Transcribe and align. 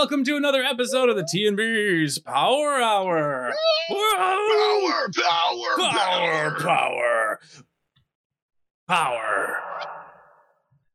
welcome 0.00 0.24
to 0.24 0.34
another 0.34 0.62
episode 0.62 1.10
of 1.10 1.16
the 1.16 1.28
T&B's 1.30 2.18
Power 2.20 2.80
Hour. 2.80 3.52
Power, 3.90 5.10
power, 5.14 5.76
power, 5.76 6.58
power, 6.58 7.40
power. 8.88 9.56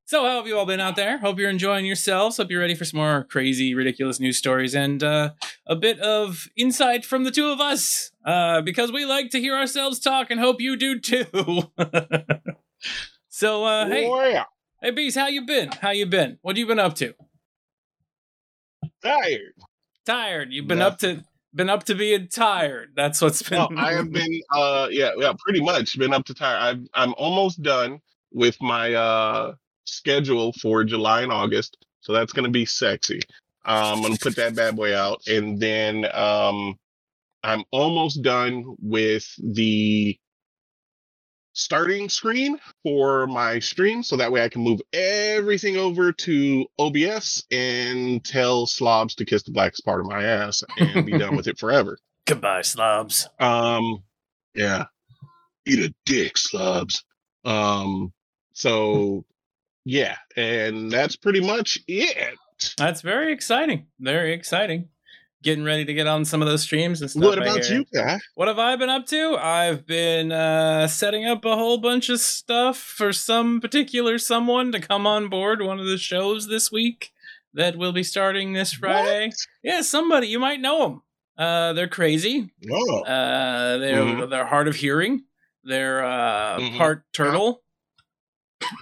So, 0.05 0.23
how 0.25 0.37
have 0.37 0.47
you 0.47 0.57
all 0.57 0.65
been 0.65 0.79
out 0.79 0.95
there? 0.95 1.19
Hope 1.19 1.37
you're 1.37 1.51
enjoying 1.51 1.85
yourselves. 1.85 2.37
Hope 2.37 2.49
you're 2.49 2.61
ready 2.61 2.73
for 2.73 2.83
some 2.83 2.99
more 2.99 3.25
crazy, 3.25 3.75
ridiculous 3.75 4.19
news 4.19 4.39
stories 4.39 4.73
and 4.73 5.03
uh, 5.03 5.33
a 5.67 5.75
bit 5.75 5.99
of 5.99 6.47
insight 6.57 7.05
from 7.05 7.25
the 7.25 7.31
two 7.31 7.49
of 7.49 7.61
us, 7.61 8.09
uh, 8.25 8.61
because 8.61 8.91
we 8.91 9.05
like 9.05 9.29
to 9.29 9.39
hear 9.39 9.55
ourselves 9.55 9.99
talk, 9.99 10.31
and 10.31 10.39
hope 10.39 10.59
you 10.59 10.75
do 10.75 10.99
too. 10.99 11.25
so, 13.29 13.65
uh, 13.65 13.85
hey, 13.85 14.07
Oh, 14.07 14.43
hey, 14.81 14.89
Bees, 14.89 15.13
how 15.13 15.27
you 15.27 15.45
been? 15.45 15.69
How 15.73 15.91
you 15.91 16.07
been? 16.07 16.39
What 16.41 16.57
you 16.57 16.65
been 16.65 16.79
up 16.79 16.95
to? 16.95 17.13
Tired. 19.03 19.53
Tired? 20.05 20.51
You've 20.51 20.67
been 20.67 20.81
up 20.81 20.99
to 20.99 21.23
been 21.53 21.69
up 21.69 21.85
to 21.85 21.95
being 21.95 22.27
tired. 22.27 22.91
That's 22.95 23.21
what's 23.21 23.41
been. 23.41 23.77
I 23.77 23.93
have 23.93 24.11
been, 24.11 24.41
uh, 24.53 24.87
yeah, 24.91 25.11
yeah, 25.17 25.33
pretty 25.39 25.61
much 25.61 25.97
been 25.97 26.13
up 26.13 26.25
to 26.25 26.33
tired. 26.33 26.59
I've, 26.59 26.87
I'm 26.93 27.13
almost 27.17 27.61
done 27.61 27.99
with 28.31 28.61
my 28.61 28.93
uh 28.93 29.53
schedule 29.85 30.51
for 30.61 30.83
July 30.83 31.21
and 31.21 31.31
August, 31.31 31.77
so 32.01 32.13
that's 32.13 32.33
gonna 32.33 32.49
be 32.49 32.65
sexy. 32.65 33.21
Um, 33.65 33.97
I'm 33.97 34.01
gonna 34.01 34.17
put 34.21 34.35
that 34.35 34.55
bad 34.55 34.75
boy 34.75 34.95
out, 34.95 35.21
and 35.27 35.59
then 35.59 36.05
um, 36.13 36.77
I'm 37.43 37.63
almost 37.71 38.21
done 38.21 38.75
with 38.79 39.27
the 39.37 40.17
starting 41.55 42.09
screen 42.09 42.59
for 42.83 43.25
my 43.25 43.59
stream, 43.59 44.03
so 44.03 44.17
that 44.17 44.31
way 44.31 44.43
I 44.43 44.49
can 44.49 44.61
move 44.61 44.81
everything 44.93 45.77
over 45.77 46.11
to 46.11 46.65
OBS 46.77 47.43
and 47.49 48.23
tell 48.23 48.67
slobs 48.67 49.15
to 49.15 49.25
kiss 49.25 49.43
the 49.43 49.51
blackest 49.51 49.83
part 49.83 50.01
of 50.01 50.05
my 50.05 50.23
ass 50.23 50.63
and 50.77 51.05
be 51.05 51.17
done 51.17 51.35
with 51.35 51.47
it 51.47 51.57
forever. 51.57 51.97
Goodbye, 52.25 52.61
slobs. 52.61 53.27
Um, 53.39 54.03
yeah, 54.53 54.85
eat 55.65 55.79
a 55.79 55.93
dick, 56.05 56.37
slobs. 56.37 57.03
Um, 57.43 58.13
so 58.53 59.25
yeah, 59.85 60.17
and 60.35 60.91
that's 60.91 61.15
pretty 61.15 61.41
much 61.41 61.79
it. 61.87 62.35
That's 62.77 63.01
very 63.01 63.31
exciting. 63.31 63.87
Very 63.99 64.33
exciting. 64.33 64.89
Getting 65.43 65.63
ready 65.63 65.85
to 65.85 65.93
get 65.93 66.07
on 66.07 66.25
some 66.25 66.41
of 66.41 66.47
those 66.47 66.63
streams 66.63 67.01
and 67.01 67.11
stuff. 67.11 67.23
What 67.23 67.37
about 67.37 67.63
hear. 67.63 67.79
you, 67.79 67.85
guy? 67.93 68.19
What 68.33 68.47
have 68.47 68.57
I 68.57 68.75
been 68.77 68.89
up 68.89 69.05
to? 69.07 69.37
I've 69.37 69.85
been 69.85 70.31
uh, 70.31 70.87
setting 70.87 71.25
up 71.27 71.45
a 71.45 71.55
whole 71.55 71.77
bunch 71.77 72.09
of 72.09 72.19
stuff 72.19 72.77
for 72.77 73.13
some 73.13 73.61
particular 73.61 74.17
someone 74.17 74.71
to 74.71 74.79
come 74.79 75.05
on 75.05 75.27
board 75.29 75.61
one 75.61 75.79
of 75.79 75.85
the 75.85 75.99
shows 75.99 76.47
this 76.47 76.71
week 76.71 77.11
that 77.53 77.77
will 77.77 77.91
be 77.93 78.01
starting 78.03 78.53
this 78.53 78.73
Friday. 78.73 79.29
Yeah, 79.63 79.81
somebody 79.81 80.27
you 80.27 80.39
might 80.39 80.61
know 80.61 80.81
them. 80.87 81.01
Uh, 81.37 81.73
they're 81.73 81.87
crazy. 81.89 82.49
Oh, 82.71 83.01
Uh, 83.03 83.77
they're 83.77 84.01
Mhm. 84.03 84.29
they're 84.31 84.45
hard 84.47 84.67
of 84.67 84.75
hearing. 84.77 85.25
They're 85.63 86.03
uh, 86.03 86.57
Mhm. 86.59 86.77
part 86.77 87.03
turtle. 87.13 87.61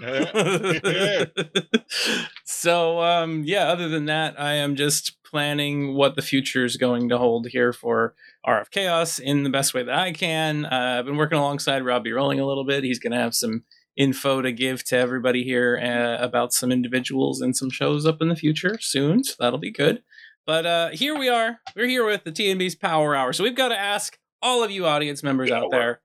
so 2.46 3.02
um 3.02 3.44
yeah 3.44 3.68
other 3.68 3.90
than 3.90 4.06
that 4.06 4.40
i 4.40 4.54
am 4.54 4.76
just 4.76 5.22
planning 5.24 5.96
what 5.96 6.16
the 6.16 6.22
future 6.22 6.64
is 6.64 6.78
going 6.78 7.10
to 7.10 7.18
hold 7.18 7.48
here 7.48 7.74
for 7.74 8.14
rf 8.48 8.70
chaos 8.70 9.20
in 9.20 9.44
the 9.44 9.50
best 9.50 9.74
way 9.74 9.84
that 9.84 9.98
i 9.98 10.12
can. 10.12 10.66
Uh, 10.66 10.98
i've 11.00 11.06
been 11.06 11.18
working 11.18 11.38
alongside 11.38 11.84
robbie 11.84 12.12
rolling 12.12 12.40
a 12.40 12.46
little 12.46 12.66
bit. 12.66 12.84
He's 12.84 13.00
going 13.00 13.14
to 13.14 13.18
have 13.18 13.36
some 13.36 13.64
info 13.98 14.42
to 14.42 14.52
give 14.52 14.84
to 14.84 14.98
everybody 14.98 15.44
here 15.44 15.78
uh, 15.78 16.24
about 16.24 16.54
some 16.54 16.72
individuals 16.72 17.42
and 17.42 17.56
some 17.56 17.70
shows 17.70 18.06
up 18.06 18.22
in 18.22 18.30
the 18.30 18.36
future 18.36 18.78
soon 18.80 19.24
so 19.24 19.36
that'll 19.40 19.60
be 19.60 19.72
good. 19.72 20.04
But 20.46 20.66
uh 20.66 20.90
here 20.90 21.18
we 21.18 21.30
are. 21.30 21.60
We're 21.76 21.88
here 21.88 22.06
with 22.06 22.24
the 22.24 22.32
tnb's 22.32 22.76
power 22.76 23.16
hour 23.16 23.34
so 23.34 23.44
we've 23.44 23.56
got 23.56 23.70
to 23.70 23.80
ask 23.80 24.18
all 24.42 24.64
of 24.64 24.72
you 24.72 24.86
audience 24.86 25.24
members 25.24 25.52
out 25.52 25.72
there 25.72 26.02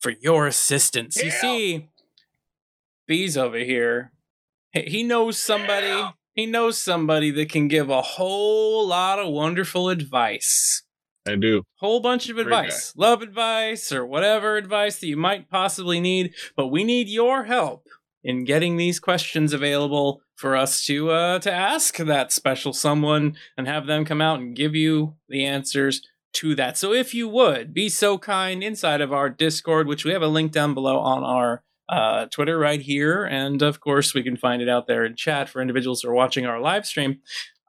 for 0.00 0.12
your 0.20 0.46
assistance. 0.46 1.22
You 1.22 1.30
see 1.30 1.88
Bees 3.06 3.36
over 3.36 3.58
here, 3.58 4.12
he 4.72 5.02
knows 5.02 5.38
somebody. 5.38 5.86
Yeah. 5.86 6.10
He 6.34 6.46
knows 6.46 6.78
somebody 6.78 7.30
that 7.32 7.50
can 7.50 7.68
give 7.68 7.90
a 7.90 8.00
whole 8.00 8.86
lot 8.86 9.18
of 9.18 9.30
wonderful 9.30 9.90
advice. 9.90 10.82
I 11.26 11.36
do. 11.36 11.62
Whole 11.76 12.00
bunch 12.00 12.28
of 12.28 12.36
Great 12.36 12.46
advice, 12.46 12.94
love 12.96 13.22
advice, 13.22 13.92
or 13.92 14.04
whatever 14.04 14.56
advice 14.56 14.98
that 14.98 15.06
you 15.06 15.16
might 15.16 15.50
possibly 15.50 16.00
need. 16.00 16.34
But 16.56 16.68
we 16.68 16.84
need 16.84 17.08
your 17.08 17.44
help 17.44 17.86
in 18.24 18.44
getting 18.44 18.76
these 18.76 18.98
questions 18.98 19.52
available 19.52 20.22
for 20.34 20.56
us 20.56 20.84
to 20.86 21.10
uh, 21.10 21.38
to 21.40 21.52
ask 21.52 21.96
that 21.98 22.32
special 22.32 22.72
someone 22.72 23.36
and 23.56 23.68
have 23.68 23.86
them 23.86 24.04
come 24.04 24.20
out 24.20 24.40
and 24.40 24.56
give 24.56 24.74
you 24.74 25.14
the 25.28 25.44
answers 25.44 26.02
to 26.34 26.54
that. 26.54 26.78
So 26.78 26.92
if 26.92 27.14
you 27.14 27.28
would 27.28 27.74
be 27.74 27.88
so 27.88 28.18
kind 28.18 28.62
inside 28.62 29.00
of 29.00 29.12
our 29.12 29.28
Discord, 29.28 29.86
which 29.86 30.04
we 30.04 30.12
have 30.12 30.22
a 30.22 30.28
link 30.28 30.50
down 30.50 30.74
below 30.74 30.98
on 30.98 31.22
our 31.22 31.62
uh, 31.88 32.26
Twitter 32.26 32.58
right 32.58 32.80
here, 32.80 33.24
and 33.24 33.62
of 33.62 33.80
course 33.80 34.14
we 34.14 34.22
can 34.22 34.36
find 34.36 34.62
it 34.62 34.68
out 34.68 34.86
there 34.86 35.04
in 35.04 35.16
chat 35.16 35.48
for 35.48 35.60
individuals 35.60 36.02
who 36.02 36.08
are 36.08 36.14
watching 36.14 36.46
our 36.46 36.60
live 36.60 36.86
stream. 36.86 37.20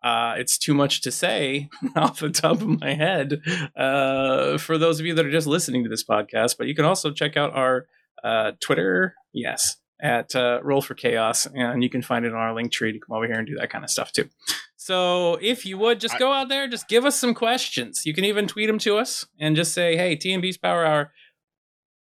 Uh, 0.03 0.35
it's 0.38 0.57
too 0.57 0.74
much 0.74 1.01
to 1.01 1.12
say 1.12 1.69
off 1.96 2.19
the 2.19 2.29
top 2.29 2.62
of 2.62 2.81
my 2.81 2.94
head 2.94 3.41
uh, 3.78 4.57
for 4.57 4.78
those 4.78 5.00
of 5.00 5.06
you 5.06 5.13
that 5.13 5.25
are 5.25 5.31
just 5.31 5.47
listening 5.47 5.84
to 5.84 5.90
this 5.90 6.03
podcast, 6.03 6.57
but 6.57 6.68
you 6.68 6.75
can 6.75 6.85
also 6.85 7.12
check 7.12 7.38
out 7.38 7.56
our 7.56 7.88
uh, 8.24 8.51
Twitter, 8.59 9.16
yes, 9.34 9.78
at 10.01 10.35
uh, 10.35 10.59
Roll 10.62 10.81
for 10.81 10.95
Chaos, 10.95 11.45
and 11.45 11.81
you 11.81 11.90
can 11.90 12.01
find 12.01 12.25
it 12.25 12.34
on 12.34 12.40
our 12.40 12.53
link 12.53 12.72
tree 12.72 12.91
to 12.91 13.00
come 13.00 13.16
over 13.16 13.25
here 13.25 13.38
and 13.38 13.47
do 13.47 13.56
that 13.56 13.69
kind 13.69 13.84
of 13.84 13.90
stuff 13.90 14.12
too. 14.12 14.30
So 14.75 15.35
if 15.41 15.66
you 15.66 15.78
would 15.78 16.01
just 16.01 16.19
go 16.19 16.34
out 16.34 16.50
there, 16.50 16.68
just 16.68 16.90
give 16.90 17.06
us 17.06 17.18
some 17.18 17.34
questions. 17.34 18.06
You 18.06 18.13
can 18.13 18.25
even 18.25 18.47
tweet 18.47 18.68
them 18.68 18.80
to 18.80 18.97
us 18.97 19.25
and 19.40 19.56
just 19.56 19.74
say, 19.74 19.95
"Hey, 19.95 20.18
T&B's 20.18 20.57
Power 20.57 20.85
Hour, 20.85 21.13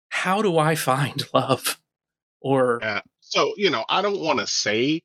how 0.10 0.44
do 0.44 0.60
I 0.60 0.76
find 0.76 1.24
love?" 1.34 1.80
Or 2.42 2.80
Yeah. 2.82 3.02
So 3.22 3.54
you 3.58 3.70
know, 3.70 3.84
I 3.90 4.02
don't 4.02 4.20
want 4.20 4.40
to 4.40 4.48
say 4.48 5.02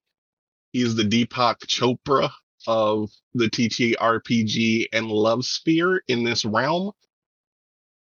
he's 0.72 0.94
the 0.94 1.02
Deepak 1.04 1.56
Chopra 1.66 2.30
of 2.66 3.10
the 3.34 3.46
TTRPG 3.50 4.86
and 4.92 5.08
love 5.10 5.44
sphere 5.44 6.02
in 6.08 6.22
this 6.24 6.44
realm, 6.44 6.92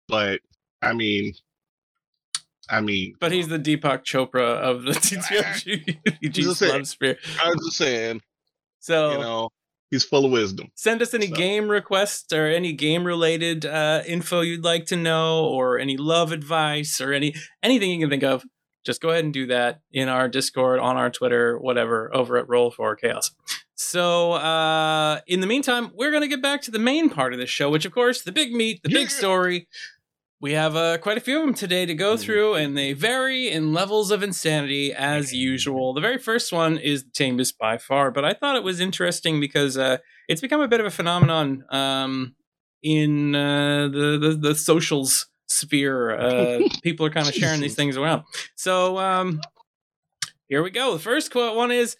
but 0.09 0.41
I 0.83 0.93
mean, 0.93 1.35
I 2.69 2.81
mean, 2.81 3.15
But 3.21 3.33
he's 3.33 3.49
the 3.49 3.59
Deepak 3.59 4.05
Chopra 4.05 4.59
of 4.59 4.83
the 4.83 4.93
TTRPG 4.93 6.73
love 6.73 6.87
sphere. 6.89 7.19
I 7.43 7.49
was 7.49 7.65
just 7.67 7.77
saying, 7.77 8.21
So 8.81 9.13
you 9.13 9.19
know, 9.19 9.51
he's 9.91 10.05
full 10.05 10.25
of 10.27 10.33
wisdom. 10.33 10.69
send 10.75 11.01
us 11.03 11.15
any 11.15 11.29
So- 11.29 11.35
game 11.37 11.69
requests 11.69 12.33
or 12.33 12.47
any 12.47 12.73
game 12.73 13.05
related 13.05 13.65
uh, 13.65 14.03
info 14.07 14.41
you'd 14.41 14.65
like 14.65 14.87
to 14.87 14.97
know, 14.97 15.45
or 15.47 15.79
any 15.79 15.97
love 15.97 16.33
advice, 16.33 17.01
or 17.01 17.13
any 17.13 17.35
anything 17.63 17.91
you 17.91 18.01
can 18.01 18.11
think 18.11 18.25
of. 18.25 18.45
Just 18.89 19.03
go 19.03 19.11
ahead 19.11 19.23
and 19.25 19.35
do 19.35 19.45
that 19.49 19.81
in 19.93 20.09
our 20.09 20.31
Discord, 20.31 20.81
on 20.81 20.97
our 20.97 21.11
Twitter, 21.11 21.59
whatever, 21.59 22.11
over 22.17 22.39
at 22.39 22.49
Roll 22.49 22.71
for 22.71 22.97
Chaos. 22.97 23.33
So, 23.75 24.33
uh, 24.33 25.21
in 25.27 25.41
the 25.41 25.47
meantime, 25.47 25.91
we're 25.95 26.11
going 26.11 26.23
to 26.23 26.27
get 26.29 26.41
back 26.41 26.63
to 26.63 26.71
the 26.71 26.79
main 26.79 27.11
part 27.11 27.35
of 27.35 27.39
this 27.39 27.51
show, 27.51 27.69
which, 27.69 27.85
of 27.85 27.93
course, 27.93 28.23
the 28.23 28.33
big 28.33 28.53
meat, 28.53 28.83
the 28.83 28.89
big 28.89 29.11
story. 29.11 29.69
We 30.41 30.53
have 30.53 30.75
uh, 30.75 30.97
quite 30.99 31.19
a 31.19 31.21
few 31.21 31.39
of 31.39 31.45
them 31.45 31.53
today 31.55 31.85
to 31.85 31.95
go 31.95 32.15
Mhm. 32.15 32.21
through, 32.21 32.55
and 32.55 32.79
they 32.79 32.95
vary 32.95 33.51
in 33.51 33.75
levels 33.75 34.11
of 34.11 34.23
insanity 34.23 34.91
as 34.95 35.35
usual. 35.35 35.93
The 35.93 36.01
very 36.01 36.17
first 36.17 36.51
one 36.51 36.79
is 36.79 37.05
the 37.05 37.11
tamest 37.11 37.59
by 37.59 37.77
far, 37.77 38.11
but 38.11 38.25
I 38.25 38.33
thought 38.33 38.57
it 38.57 38.63
was 38.63 38.81
interesting 38.81 39.39
because 39.39 39.77
uh, 39.77 39.99
it's 40.29 40.41
become 40.41 40.63
a 40.63 40.69
bit 40.69 40.81
of 40.81 40.87
a 40.87 40.91
phenomenon 40.91 41.65
um, 41.71 42.37
in 42.83 43.35
uh, 43.35 43.89
the, 43.89 44.17
the 44.19 44.39
the 44.49 44.55
socials 44.55 45.27
sphere. 45.49 46.17
Uh, 46.17 46.69
people 46.83 47.07
are 47.07 47.11
kind 47.11 47.29
of 47.29 47.35
sharing 47.35 47.61
these 47.61 47.75
things 47.75 47.97
around. 47.97 48.23
So 48.55 48.99
um, 48.99 49.41
here 50.49 50.63
we 50.63 50.71
go. 50.71 50.93
The 50.93 50.99
first 50.99 51.31
quote 51.31 51.57
one 51.57 51.71
is: 51.71 51.97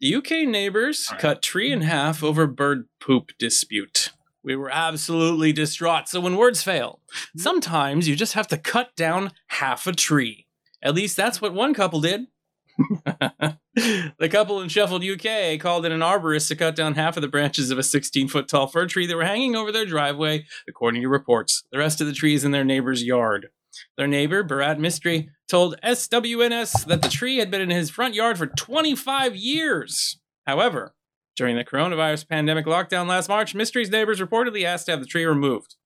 "The 0.00 0.14
UK 0.14 0.30
neighbors 0.48 1.08
All 1.08 1.14
right. 1.14 1.20
cut 1.20 1.42
tree 1.42 1.72
in 1.72 1.82
half 1.82 2.22
over 2.22 2.46
bird 2.46 2.88
poop 3.00 3.32
dispute." 3.38 4.10
We 4.44 4.56
were 4.56 4.70
absolutely 4.70 5.52
distraught. 5.52 6.08
So 6.08 6.20
when 6.20 6.36
words 6.36 6.64
fail, 6.64 7.00
sometimes 7.36 8.08
you 8.08 8.16
just 8.16 8.32
have 8.32 8.48
to 8.48 8.58
cut 8.58 8.96
down 8.96 9.30
half 9.46 9.86
a 9.86 9.92
tree. 9.92 10.46
At 10.82 10.96
least 10.96 11.16
that's 11.16 11.40
what 11.40 11.54
one 11.54 11.74
couple 11.74 12.00
did. 12.00 12.26
the 13.74 14.28
couple 14.30 14.60
in 14.60 14.68
Sheffield, 14.68 15.04
UK 15.04 15.58
called 15.58 15.86
in 15.86 15.92
an 15.92 16.00
arborist 16.00 16.48
to 16.48 16.56
cut 16.56 16.76
down 16.76 16.94
half 16.94 17.16
of 17.16 17.22
the 17.22 17.28
branches 17.28 17.70
of 17.70 17.78
a 17.78 17.82
16 17.82 18.28
foot 18.28 18.48
tall 18.48 18.66
fir 18.66 18.86
tree 18.86 19.06
that 19.06 19.16
were 19.16 19.24
hanging 19.24 19.56
over 19.56 19.72
their 19.72 19.86
driveway, 19.86 20.44
according 20.68 21.02
to 21.02 21.08
reports. 21.08 21.64
The 21.72 21.78
rest 21.78 22.00
of 22.00 22.06
the 22.06 22.12
trees 22.12 22.44
in 22.44 22.52
their 22.52 22.64
neighbor's 22.64 23.02
yard. 23.04 23.48
Their 23.96 24.06
neighbor, 24.06 24.44
Bharat 24.44 24.78
Mistry, 24.78 25.28
told 25.48 25.80
SWNS 25.82 26.86
that 26.86 27.02
the 27.02 27.08
tree 27.08 27.38
had 27.38 27.50
been 27.50 27.60
in 27.60 27.70
his 27.70 27.90
front 27.90 28.14
yard 28.14 28.38
for 28.38 28.46
25 28.46 29.34
years. 29.36 30.18
However, 30.46 30.94
during 31.36 31.56
the 31.56 31.64
coronavirus 31.64 32.28
pandemic 32.28 32.66
lockdown 32.66 33.06
last 33.06 33.28
March, 33.28 33.54
Mistry's 33.54 33.90
neighbors 33.90 34.20
reportedly 34.20 34.64
asked 34.64 34.86
to 34.86 34.92
have 34.92 35.00
the 35.00 35.06
tree 35.06 35.24
removed. 35.24 35.76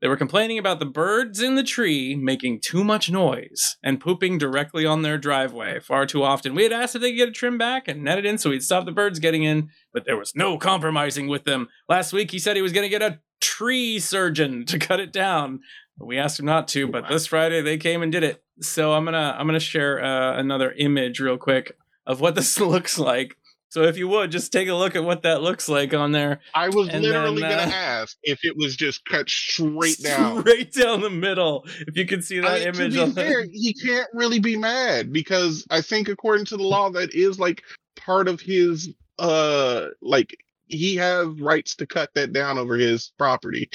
They 0.00 0.08
were 0.08 0.16
complaining 0.16 0.58
about 0.58 0.78
the 0.78 0.86
birds 0.86 1.42
in 1.42 1.56
the 1.56 1.62
tree 1.62 2.14
making 2.14 2.60
too 2.60 2.84
much 2.84 3.10
noise 3.10 3.76
and 3.82 4.00
pooping 4.00 4.38
directly 4.38 4.86
on 4.86 5.02
their 5.02 5.18
driveway 5.18 5.80
far 5.80 6.06
too 6.06 6.22
often. 6.22 6.54
We 6.54 6.62
had 6.62 6.72
asked 6.72 6.94
if 6.94 7.02
they 7.02 7.10
could 7.10 7.16
get 7.16 7.28
a 7.28 7.32
trim 7.32 7.58
back 7.58 7.88
and 7.88 8.04
net 8.04 8.18
it 8.18 8.26
in 8.26 8.38
so 8.38 8.50
we'd 8.50 8.62
stop 8.62 8.84
the 8.84 8.92
birds 8.92 9.18
getting 9.18 9.42
in, 9.42 9.70
but 9.92 10.04
there 10.04 10.16
was 10.16 10.36
no 10.36 10.56
compromising 10.56 11.26
with 11.26 11.44
them. 11.44 11.68
Last 11.88 12.12
week 12.12 12.30
he 12.30 12.38
said 12.38 12.54
he 12.54 12.62
was 12.62 12.72
going 12.72 12.84
to 12.84 12.98
get 12.98 13.02
a 13.02 13.18
tree 13.40 13.98
surgeon 13.98 14.64
to 14.66 14.78
cut 14.78 15.00
it 15.00 15.12
down. 15.12 15.60
We 15.98 16.18
asked 16.18 16.38
him 16.38 16.46
not 16.46 16.68
to, 16.68 16.86
but 16.86 17.08
this 17.08 17.26
Friday 17.26 17.60
they 17.60 17.76
came 17.76 18.02
and 18.02 18.12
did 18.12 18.22
it. 18.22 18.42
So 18.60 18.92
I'm 18.92 19.04
gonna 19.04 19.36
I'm 19.38 19.46
gonna 19.46 19.60
share 19.60 20.02
uh, 20.02 20.38
another 20.38 20.72
image 20.72 21.20
real 21.20 21.38
quick 21.38 21.76
of 22.06 22.20
what 22.20 22.34
this 22.34 22.58
looks 22.60 22.98
like. 22.98 23.36
So 23.70 23.82
if 23.82 23.98
you 23.98 24.08
would 24.08 24.30
just 24.30 24.50
take 24.52 24.68
a 24.68 24.74
look 24.74 24.96
at 24.96 25.04
what 25.04 25.22
that 25.24 25.42
looks 25.42 25.68
like 25.68 25.92
on 25.92 26.12
there, 26.12 26.40
I 26.54 26.68
was 26.70 26.88
And 26.88 27.02
literally 27.02 27.42
then, 27.42 27.52
uh, 27.58 27.64
gonna 27.64 27.76
ask 27.76 28.16
if 28.22 28.44
it 28.44 28.56
was 28.56 28.74
just 28.76 29.04
cut 29.04 29.28
straight 29.28 30.02
down. 30.02 30.40
straight 30.40 30.72
down 30.72 31.02
the 31.02 31.10
middle. 31.10 31.66
If 31.86 31.96
you 31.96 32.06
can 32.06 32.22
see 32.22 32.38
that 32.40 32.50
I- 32.50 32.58
image 32.60 32.94
to 32.94 33.02
on 33.02 33.08
be 33.10 33.14
fair, 33.14 33.44
he 33.52 33.74
can't 33.74 34.08
really 34.14 34.38
be 34.40 34.56
mad 34.56 35.12
because 35.12 35.66
I 35.70 35.82
think 35.82 36.08
according 36.08 36.46
to 36.46 36.56
the 36.56 36.62
law, 36.62 36.90
that 36.90 37.12
is 37.14 37.38
like 37.38 37.62
part 37.96 38.26
of 38.28 38.40
his 38.40 38.88
uh 39.18 39.88
like 40.00 40.34
he 40.68 40.96
has 40.96 41.26
rights 41.40 41.74
to 41.76 41.86
cut 41.86 42.10
that 42.14 42.32
down 42.32 42.56
over 42.58 42.76
his 42.76 43.12
property. 43.18 43.68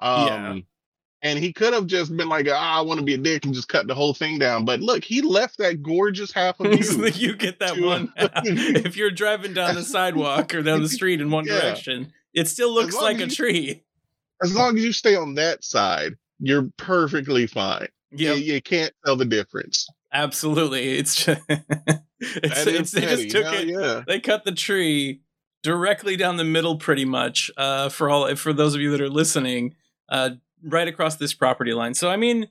Um 0.00 0.26
Yeah. 0.28 0.58
And 1.24 1.38
he 1.38 1.52
could 1.52 1.72
have 1.72 1.86
just 1.86 2.16
been 2.16 2.28
like, 2.28 2.46
ah, 2.48 2.78
I 2.78 2.82
want 2.82 3.00
to 3.00 3.04
be 3.04 3.14
a 3.14 3.18
dick 3.18 3.44
and 3.44 3.52
just 3.52 3.68
cut 3.68 3.88
the 3.88 3.94
whole 3.94 4.14
thing 4.14 4.38
down. 4.38 4.64
But 4.64 4.80
look, 4.80 5.02
he 5.02 5.20
left 5.22 5.58
that 5.58 5.82
gorgeous 5.82 6.30
half 6.30 6.60
of 6.60 6.66
you. 6.72 7.06
you 7.08 7.34
get 7.34 7.58
that 7.58 7.74
to- 7.74 7.84
one. 7.84 8.12
if 8.16 8.96
you're 8.96 9.10
driving 9.10 9.54
down 9.54 9.74
the 9.74 9.82
sidewalk 9.82 10.54
or 10.54 10.62
down 10.62 10.82
the 10.82 10.88
street 11.00 11.20
in 11.20 11.30
one 11.32 11.46
Yeah. 11.46 11.60
direction, 11.60 12.12
it 12.32 12.46
still 12.46 12.72
looks 12.72 12.94
like 12.96 13.16
as 13.20 13.32
a 13.32 13.36
tree. 13.36 13.82
as 14.42 14.54
long 14.54 14.76
as 14.78 14.84
you 14.84 14.92
stay 14.92 15.16
on 15.16 15.34
that 15.34 15.64
side, 15.64 16.12
you're 16.38 16.68
perfectly 16.76 17.46
fine. 17.48 17.88
Yep. 18.12 18.36
You, 18.36 18.42
you 18.54 18.62
can't 18.62 18.92
tell 19.04 19.16
the 19.16 19.24
difference. 19.24 19.88
Absolutely. 20.12 20.98
It's 20.98 21.16
just, 21.24 21.40
it's, 21.48 22.66
it's 22.66 22.90
they 22.92 23.00
just 23.00 23.30
took 23.30 23.44
Hell 23.44 23.54
it. 23.54 23.66
yeah. 23.68 24.02
They 24.06 24.20
cut 24.20 24.44
the 24.44 24.52
tree 24.52 25.22
directly 25.62 26.16
down 26.16 26.36
the 26.36 26.44
middle, 26.44 26.76
pretty 26.76 27.04
much. 27.04 27.50
Uh, 27.56 27.88
for 27.88 28.10
all 28.10 28.34
for 28.36 28.52
those 28.52 28.74
of 28.74 28.80
you 28.80 28.90
that 28.92 29.00
are 29.00 29.08
listening, 29.08 29.74
uh, 30.08 30.30
right 30.64 30.88
across 30.88 31.16
this 31.16 31.34
property 31.34 31.72
line. 31.72 31.94
So 31.94 32.10
I 32.10 32.16
mean, 32.16 32.48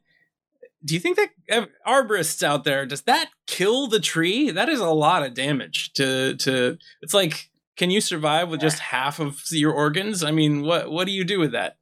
do 0.85 0.93
you 0.93 0.99
think 0.99 1.17
that 1.17 1.69
arborists 1.87 2.43
out 2.43 2.63
there 2.63 2.85
does 2.85 3.03
that 3.03 3.29
kill 3.47 3.87
the 3.87 3.99
tree? 3.99 4.51
That 4.51 4.69
is 4.69 4.79
a 4.79 4.89
lot 4.89 5.23
of 5.23 5.33
damage 5.33 5.93
to 5.93 6.35
to. 6.37 6.77
It's 7.01 7.13
like, 7.13 7.49
can 7.77 7.89
you 7.89 8.01
survive 8.01 8.49
with 8.49 8.61
just 8.61 8.79
half 8.79 9.19
of 9.19 9.41
your 9.51 9.71
organs? 9.71 10.23
I 10.23 10.31
mean, 10.31 10.61
what 10.61 10.91
what 10.91 11.05
do 11.05 11.11
you 11.11 11.23
do 11.23 11.39
with 11.39 11.51
that? 11.53 11.77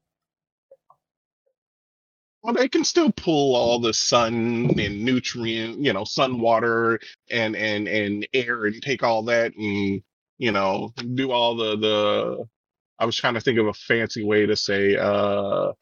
Well, 2.44 2.56
they 2.56 2.70
can 2.70 2.84
still 2.84 3.12
pull 3.12 3.56
all 3.56 3.80
the 3.80 3.94
sun 3.94 4.74
and 4.80 5.06
nutrient, 5.06 5.80
you 5.80 5.94
know, 5.94 6.04
sun, 6.04 6.40
water, 6.40 7.00
and 7.30 7.56
and 7.56 7.88
and 7.88 8.28
air, 8.34 8.66
and 8.66 8.82
take 8.82 9.04
all 9.04 9.24
that, 9.24 9.56
and 9.56 10.02
you 10.38 10.52
know, 10.52 10.92
do 11.14 11.32
all 11.32 11.56
the 11.56 11.78
the. 11.78 12.46
I 12.98 13.06
was 13.06 13.16
trying 13.16 13.34
to 13.36 13.42
think 13.42 13.60
of 13.60 13.68
a 13.68 13.74
fancy 13.74 14.24
way 14.24 14.46
to 14.46 14.56
say, 14.56 14.96
uh, 14.96 15.74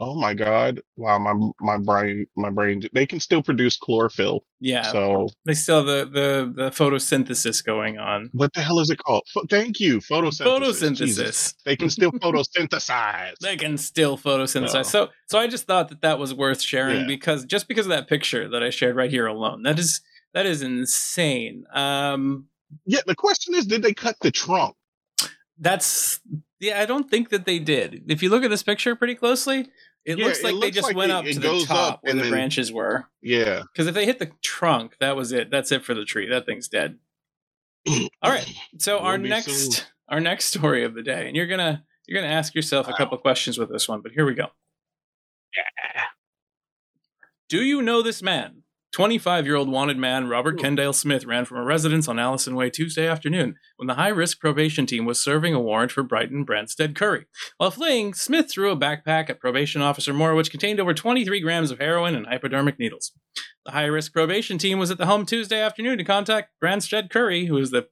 oh 0.00 0.14
my 0.14 0.34
god, 0.34 0.80
wow, 0.96 1.18
my 1.18 1.34
my 1.60 1.78
brain, 1.78 2.26
my 2.36 2.50
brain, 2.50 2.82
they 2.92 3.06
can 3.06 3.20
still 3.20 3.42
produce 3.42 3.76
chlorophyll. 3.76 4.44
Yeah, 4.60 4.82
So 4.90 5.28
they 5.46 5.54
still 5.54 5.78
have 5.78 5.86
the 5.86 6.04
the 6.10 6.52
the 6.64 6.70
photosynthesis 6.70 7.64
going 7.64 7.98
on. 7.98 8.30
what 8.32 8.52
the 8.54 8.60
hell 8.60 8.80
is 8.80 8.90
it 8.90 8.98
called? 8.98 9.22
Thank 9.50 9.78
you, 9.80 9.98
photosynthesis. 10.00 10.46
Photosynthesis. 10.46 10.96
Jesus. 10.98 11.54
They 11.64 11.76
can 11.76 11.90
still 11.90 12.12
photosynthesize. 12.12 13.34
they 13.40 13.56
can 13.56 13.76
still 13.78 14.16
photosynthesize. 14.18 14.74
No. 14.74 14.82
So 14.82 15.08
so 15.26 15.38
I 15.38 15.46
just 15.46 15.66
thought 15.66 15.88
that 15.90 16.02
that 16.02 16.18
was 16.18 16.34
worth 16.34 16.60
sharing 16.60 17.00
Yeah. 17.02 17.06
because 17.06 17.44
just 17.44 17.68
because 17.68 17.86
of 17.86 17.90
that 17.90 18.08
picture 18.08 18.48
that 18.48 18.62
I 18.62 18.70
shared 18.70 18.96
right 18.96 19.10
here 19.10 19.26
alone. 19.26 19.62
That 19.62 19.78
is 19.78 20.00
that 20.32 20.46
is 20.46 20.62
insane. 20.62 21.64
Um 21.72 22.46
yeah, 22.86 23.00
the 23.06 23.14
question 23.14 23.54
is, 23.54 23.66
did 23.66 23.82
they 23.82 23.94
cut 23.94 24.16
the 24.20 24.30
trunk? 24.32 24.74
that's 25.58 26.20
yeah, 26.60 26.80
I 26.80 26.86
don't 26.86 27.10
think 27.10 27.28
that 27.28 27.44
they 27.44 27.58
did. 27.58 28.04
If 28.08 28.22
you 28.22 28.30
look 28.30 28.42
at 28.42 28.50
this 28.50 28.62
picture 28.62 28.96
pretty 28.96 29.14
closely, 29.14 29.68
it 30.04 30.18
Yeah, 30.18 30.24
looks 30.26 30.40
it 30.40 30.44
like 30.52 30.60
they 30.60 30.70
just 30.70 30.88
like 30.88 30.96
went 30.96 31.10
it- 31.10 31.14
up 31.14 31.24
to 31.24 31.38
the 31.38 31.64
top 31.66 32.00
where 32.02 32.12
the 32.14 32.22
then- 32.22 32.30
branches 32.30 32.70
were. 32.72 33.06
Yeah. 33.22 33.62
Because 33.72 33.86
if 33.86 33.94
they 33.94 34.04
hit 34.04 34.18
the 34.18 34.30
trunk, 34.42 34.96
that 35.00 35.16
was 35.16 35.32
it. 35.32 35.50
That's 35.50 35.72
it 35.72 35.84
for 35.84 35.94
the 35.94 36.04
tree. 36.04 36.28
That 36.28 36.44
thing's 36.46 36.68
dead. 36.68 36.98
All 37.88 38.30
right. 38.30 38.46
So 38.78 38.98
our 38.98 39.16
next 39.18 39.74
soon. 39.76 39.84
our 40.08 40.20
next 40.20 40.46
story 40.46 40.84
of 40.84 40.94
the 40.94 41.02
day, 41.02 41.26
and 41.26 41.36
you're 41.36 41.46
gonna 41.46 41.84
you're 42.06 42.20
gonna 42.20 42.32
ask 42.32 42.54
yourself 42.54 42.86
a 42.86 42.90
Wow. 42.90 42.96
couple 42.96 43.18
questions 43.18 43.56
with 43.58 43.70
this 43.70 43.88
one, 43.88 44.00
but 44.02 44.12
here 44.12 44.26
we 44.26 44.34
go. 44.34 44.48
Yeah. 45.56 46.02
Do 47.48 47.62
you 47.62 47.80
know 47.82 48.02
this 48.02 48.22
man? 48.22 48.63
25 48.94 49.44
year 49.44 49.56
old 49.56 49.68
wanted 49.68 49.98
man 49.98 50.28
Robert 50.28 50.54
Ooh. 50.54 50.62
Kendale 50.62 50.94
Smith 50.94 51.24
ran 51.24 51.44
from 51.44 51.56
a 51.56 51.64
residence 51.64 52.06
on 52.06 52.20
Allison 52.20 52.54
Way 52.54 52.70
Tuesday 52.70 53.08
afternoon 53.08 53.56
when 53.76 53.88
the 53.88 53.94
high 53.94 54.08
risk 54.08 54.38
probation 54.38 54.86
team 54.86 55.04
was 55.04 55.20
serving 55.20 55.52
a 55.52 55.60
warrant 55.60 55.90
for 55.90 56.04
Brighton 56.04 56.46
Branstead 56.46 56.94
Curry. 56.94 57.26
While 57.56 57.72
fleeing, 57.72 58.14
Smith 58.14 58.48
threw 58.48 58.70
a 58.70 58.76
backpack 58.76 59.28
at 59.28 59.40
probation 59.40 59.82
officer 59.82 60.14
Moore, 60.14 60.36
which 60.36 60.52
contained 60.52 60.78
over 60.78 60.94
23 60.94 61.40
grams 61.40 61.72
of 61.72 61.80
heroin 61.80 62.14
and 62.14 62.28
hypodermic 62.28 62.78
needles. 62.78 63.10
The 63.66 63.72
high 63.72 63.86
risk 63.86 64.12
probation 64.12 64.58
team 64.58 64.78
was 64.78 64.92
at 64.92 64.98
the 64.98 65.06
home 65.06 65.26
Tuesday 65.26 65.60
afternoon 65.60 65.98
to 65.98 66.04
contact 66.04 66.52
Branstead 66.62 67.10
Curry, 67.10 67.46
who 67.46 67.58
is 67.58 67.72
the 67.72 67.88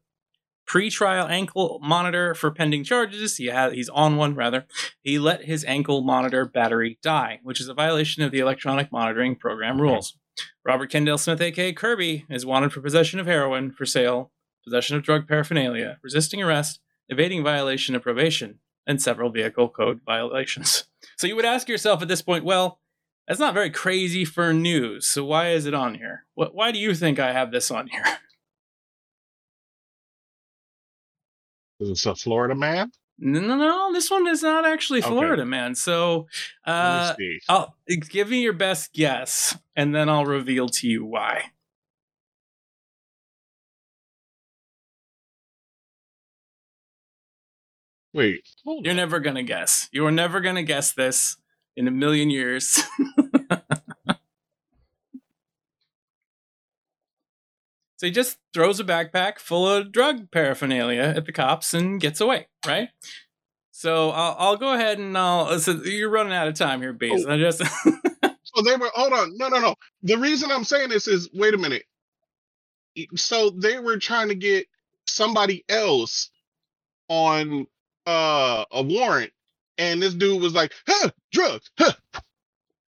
pre-trial 0.69 1.27
ankle 1.27 1.81
monitor 1.83 2.33
for 2.33 2.53
pending 2.53 2.85
charges. 2.85 3.39
He 3.39 3.47
had 3.47 3.73
he's 3.73 3.89
on 3.89 4.17
one 4.17 4.37
rather. 4.37 4.67
He 5.03 5.19
let 5.19 5.47
his 5.47 5.65
ankle 5.65 6.03
monitor 6.03 6.45
battery 6.45 7.01
die, 7.03 7.41
which 7.43 7.61
is 7.61 7.67
a 7.67 7.75
violation 7.75 8.23
of 8.23 8.31
the 8.31 8.39
electronic 8.39 8.93
monitoring 8.93 9.35
program 9.35 9.81
rules. 9.81 10.17
Robert 10.65 10.91
Kendall 10.91 11.19
Smith, 11.19 11.41
aka 11.41 11.73
Kirby, 11.73 12.25
is 12.31 12.47
wanted 12.47 12.73
for 12.73 12.81
possession 12.81 13.19
of 13.19 13.27
heroin 13.27 13.73
for 13.73 13.85
sale, 13.85 14.31
possession 14.65 14.97
of 14.97 15.03
drug 15.03 15.27
paraphernalia, 15.27 15.99
resisting 16.03 16.41
arrest, 16.41 16.79
evading 17.09 17.43
violation 17.43 17.97
of 17.97 18.03
probation, 18.03 18.61
and 18.87 19.03
several 19.03 19.31
vehicle 19.31 19.69
code 19.69 20.01
violations. 20.05 20.85
So 21.19 21.27
you 21.27 21.35
would 21.35 21.45
ask 21.45 21.69
yourself 21.69 22.01
at 22.01 22.07
this 22.09 22.23
point, 22.23 22.45
well, 22.45 22.79
that's 23.27 23.41
not 23.41 23.55
very 23.55 23.71
crazy 23.71 24.25
for 24.25 24.53
news. 24.53 25.07
So 25.07 25.25
why 25.25 25.51
is 25.51 25.67
it 25.67 25.75
on 25.75 25.97
here? 25.97 26.27
What, 26.35 26.55
why 26.55 26.71
do 26.71 26.79
you 26.79 26.95
think 26.95 27.19
I 27.19 27.33
have 27.33 27.51
this 27.51 27.73
on 27.73 27.89
here? 27.89 28.05
Is 31.81 31.89
this 31.89 32.07
a 32.07 32.15
Florida 32.15 32.55
man? 32.55 32.93
No, 33.25 33.39
no, 33.41 33.57
no. 33.57 33.93
This 33.93 34.11
one 34.11 34.27
is 34.27 34.43
not 34.43 34.67
actually 34.67 34.99
Okay. 35.01 35.09
Florida, 35.11 35.47
man. 35.47 35.75
So, 35.77 36.27
uh, 36.67 37.15
Let 37.19 37.19
me 37.21 37.25
see. 37.39 37.41
I'll 37.49 37.77
give 38.11 38.29
me 38.31 38.43
your 38.43 38.53
best 38.53 38.93
guess, 38.93 39.57
and 39.77 39.95
then 39.95 40.09
I'll 40.09 40.27
reveal 40.27 40.69
to 40.69 40.89
you 40.89 41.05
why. 41.05 41.53
Wait, 48.13 48.43
You're 48.65 48.91
on. 48.91 48.97
never 48.97 49.21
gonna 49.21 49.43
guess. 49.43 49.89
You 49.93 50.05
are 50.07 50.11
never 50.13 50.41
gonna 50.41 50.63
guess 50.63 50.93
this 50.93 51.37
in 51.77 51.89
a 51.89 51.91
million 51.91 52.31
years. 52.31 52.81
so 58.03 58.07
he 58.07 58.11
just 58.11 58.39
throws 58.53 58.81
a 58.81 58.85
backpack 58.85 59.39
full 59.39 59.65
of 59.65 59.93
drug 59.93 60.33
paraphernalia 60.33 61.15
at 61.17 61.25
the 61.25 61.31
cops 61.31 61.73
and 61.73 62.01
gets 62.01 62.21
away, 62.21 62.49
right? 62.67 62.89
So 63.71 64.11
I'll, 64.11 64.35
I'll 64.41 64.57
go 64.57 64.75
ahead 64.75 64.99
and 64.99 65.17
I'll. 65.17 65.57
So 65.61 65.71
you're 65.71 66.11
running 66.11 66.33
out 66.33 66.49
of 66.49 66.55
time 66.55 66.81
here, 66.81 66.93
Bees. 66.93 67.25
I 67.25 67.39
just. 67.39 67.63
So 68.55 68.61
they 68.61 68.77
were. 68.77 68.91
Hold 68.93 69.15
on. 69.15 69.39
No, 69.39 69.49
no, 69.49 69.61
no. 69.61 69.75
The 70.03 70.19
reason 70.19 70.51
I'm 70.51 70.65
saying 70.65 70.91
this 70.91 71.09
is, 71.09 71.31
wait 71.33 71.55
a 71.55 71.57
minute. 71.57 71.85
So 73.17 73.49
they 73.49 73.79
were 73.79 73.97
trying 73.97 74.29
to 74.29 74.35
get 74.35 74.67
somebody 75.07 75.65
else 75.71 76.29
on 77.09 77.67
uh 78.05 78.65
a 78.71 78.83
warrant, 78.83 79.33
and 79.79 80.03
this 80.03 80.13
dude 80.13 80.43
was 80.43 80.53
like, 80.53 80.75
"Huh, 80.87 81.11
drugs, 81.33 81.71
huh." 81.79 81.93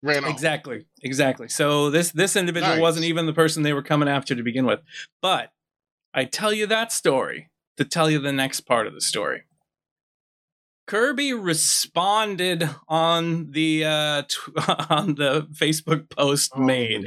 Ran 0.02 0.24
off. 0.24 0.30
Exactly, 0.30 0.86
exactly. 1.02 1.48
So 1.48 1.90
this 1.90 2.10
this 2.12 2.36
individual 2.36 2.74
Nice. 2.74 2.80
wasn't 2.80 3.06
even 3.06 3.26
the 3.26 3.32
person 3.32 3.62
they 3.62 3.72
were 3.72 3.82
coming 3.82 4.08
after 4.08 4.34
to 4.34 4.42
begin 4.42 4.66
with. 4.66 4.80
But 5.22 5.52
I 6.14 6.24
tell 6.24 6.52
you 6.52 6.66
that 6.66 6.92
story 6.92 7.50
to 7.76 7.84
tell 7.84 8.10
you 8.10 8.18
the 8.18 8.32
next 8.32 8.60
part 8.62 8.86
of 8.86 8.94
the 8.94 9.00
story. 9.00 9.42
Kirby 10.86 11.32
responded 11.32 12.68
on 12.88 13.50
the 13.50 13.84
uh, 13.84 14.22
on 14.88 15.16
the 15.16 15.48
Facebook 15.52 16.08
post 16.10 16.52
Oh 16.54 16.60
made. 16.60 17.04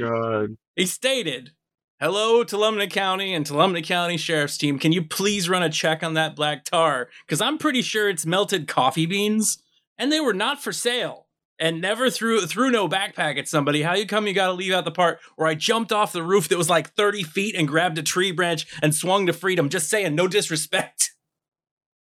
He 0.76 0.86
stated, 0.86 1.52
Hello, 1.98 2.44
Tuolumne 2.44 2.90
County 2.90 3.32
and 3.34 3.46
Tuolumne 3.46 3.82
County 3.84 4.16
Sheriff's 4.16 4.58
Team. 4.58 4.78
Can 4.78 4.92
you 4.92 5.02
please 5.02 5.48
run 5.48 5.62
a 5.62 5.70
check 5.70 6.02
on 6.02 6.14
that 6.14 6.36
black 6.36 6.64
tar? 6.64 7.08
Because 7.26 7.40
I'm 7.40 7.58
pretty 7.58 7.82
sure 7.82 8.08
it's 8.08 8.26
melted 8.26 8.68
coffee 8.68 9.06
beans 9.06 9.62
and 9.98 10.12
they 10.12 10.20
were 10.20 10.34
not 10.34 10.62
for 10.62 10.72
sale. 10.72 11.26
And 11.60 11.80
never 11.82 12.08
threw 12.08 12.46
threw 12.46 12.70
no 12.70 12.88
backpack 12.88 13.38
at 13.38 13.46
somebody. 13.46 13.82
How 13.82 13.94
you 13.94 14.06
come 14.06 14.26
you 14.26 14.32
gotta 14.32 14.54
leave 14.54 14.72
out 14.72 14.86
the 14.86 14.90
part 14.90 15.20
where 15.36 15.46
I 15.46 15.54
jumped 15.54 15.92
off 15.92 16.12
the 16.12 16.22
roof 16.22 16.48
that 16.48 16.56
was 16.56 16.70
like 16.70 16.94
30 16.94 17.22
feet 17.22 17.54
and 17.54 17.68
grabbed 17.68 17.98
a 17.98 18.02
tree 18.02 18.32
branch 18.32 18.66
and 18.82 18.94
swung 18.94 19.26
to 19.26 19.34
freedom? 19.34 19.68
Just 19.68 19.90
saying, 19.90 20.14
no 20.14 20.26
disrespect. 20.26 21.10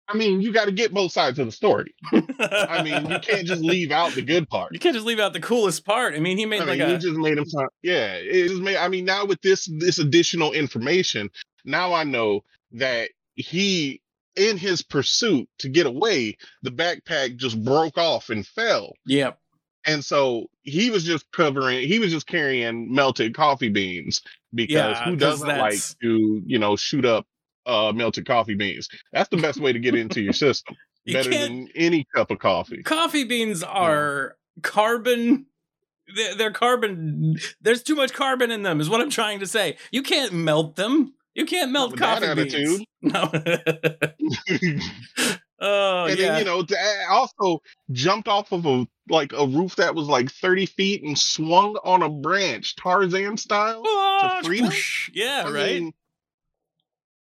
I 0.08 0.16
mean, 0.16 0.40
you 0.40 0.52
got 0.52 0.66
to 0.66 0.72
get 0.72 0.94
both 0.94 1.12
sides 1.12 1.38
of 1.38 1.46
the 1.46 1.52
story. 1.52 1.94
I 2.12 2.82
mean, 2.82 3.10
you 3.10 3.18
can't 3.18 3.46
just 3.46 3.62
leave 3.62 3.90
out 3.90 4.12
the 4.12 4.22
good 4.22 4.48
part. 4.48 4.72
You 4.72 4.78
can't 4.78 4.94
just 4.94 5.06
leave 5.06 5.18
out 5.18 5.32
the 5.32 5.40
coolest 5.40 5.84
part. 5.84 6.14
I 6.14 6.20
mean, 6.20 6.38
he 6.38 6.46
made 6.46 6.62
I 6.62 6.64
like 6.64 6.78
mean, 6.78 6.88
a 6.88 6.92
you 6.92 6.98
just 6.98 7.16
made 7.16 7.36
him 7.36 7.46
sound. 7.46 7.68
Yeah, 7.82 8.14
it 8.14 8.48
just 8.48 8.62
made. 8.62 8.76
I 8.76 8.88
mean, 8.88 9.04
now 9.04 9.24
with 9.24 9.40
this 9.42 9.68
this 9.78 9.98
additional 9.98 10.52
information, 10.52 11.30
now 11.64 11.92
I 11.92 12.04
know 12.04 12.44
that 12.72 13.10
he, 13.34 14.00
in 14.37 14.57
his 14.59 14.83
pursuit 14.83 15.49
to 15.59 15.69
get 15.69 15.87
away, 15.87 16.37
the 16.62 16.71
backpack 16.71 17.37
just 17.37 17.62
broke 17.62 17.99
off 17.99 18.31
and 18.31 18.47
fell, 18.47 18.93
yeah. 19.07 19.33
and 19.87 20.05
so 20.05 20.47
he 20.62 20.90
was 20.90 21.05
just 21.05 21.31
covering. 21.33 21.87
He 21.87 21.99
was 21.99 22.12
just 22.12 22.26
carrying 22.26 22.95
melted 22.95 23.35
coffee 23.35 23.71
beans 23.71 24.23
because 24.55 24.75
Yeah, 24.75 25.05
who 25.05 25.16
doesn't 25.16 25.49
like 25.49 25.81
to 26.02 26.43
you 26.47 26.59
know 26.59 26.76
shoot 26.76 27.05
up 27.05 27.26
uh 27.64 27.93
melted 27.95 28.26
coffee 28.26 28.55
beans? 28.55 28.88
That's 29.12 29.28
the 29.28 29.38
best 29.38 29.61
way 29.61 29.73
to 29.73 29.78
get 29.78 29.95
into 29.95 30.21
your 30.21 30.33
system. 30.33 30.76
You 31.07 31.12
Better 31.12 31.31
than 31.31 31.69
any 31.76 32.05
cup 32.12 32.33
of 32.33 32.40
coffee. 32.40 32.83
Coffee 32.83 33.23
beans 33.23 33.62
are 33.62 34.37
carbon. 34.62 35.47
They're, 36.16 36.35
they're 36.35 36.50
carbon. 36.50 37.38
There's 37.61 37.85
too 37.85 37.95
much 37.95 38.12
carbon 38.12 38.50
in 38.50 38.64
them, 38.64 38.81
is 38.81 38.90
what 38.90 39.00
I'm 39.00 39.11
trying 39.11 39.38
to 39.38 39.47
say. 39.47 39.76
You 39.93 40.02
can't 40.02 40.33
melt 40.33 40.75
them. 40.75 41.14
You 41.37 41.45
can't 41.47 41.71
melt 41.71 41.93
with 41.93 42.00
that 42.00 42.23
coffee 42.23 42.45
beans. 42.45 42.81
No. 43.02 43.31
oh 45.61 46.07
and 46.07 46.19
yeah. 46.19 46.26
then 46.28 46.38
you 46.40 46.45
know 46.45 46.62
to 46.62 46.76
also 47.09 47.61
jumped 47.93 48.26
off 48.26 48.50
of 48.52 48.66
a 48.66 48.87
like 49.09 49.33
a 49.33 49.47
roof 49.47 49.76
that 49.76 49.95
was 49.95 50.09
like 50.09 50.31
30 50.31 50.66
feet 50.66 51.02
and 51.05 51.16
swung 51.16 51.76
on 51.85 52.02
a 52.02 52.09
branch 52.09 52.75
tarzan 52.76 53.37
style 53.37 53.83
Oh, 53.85 54.40
freedom? 54.43 54.66
whoosh. 54.66 55.11
Yeah, 55.14 55.45
I 55.47 55.50
right. 55.50 55.81
mean, 55.83 55.93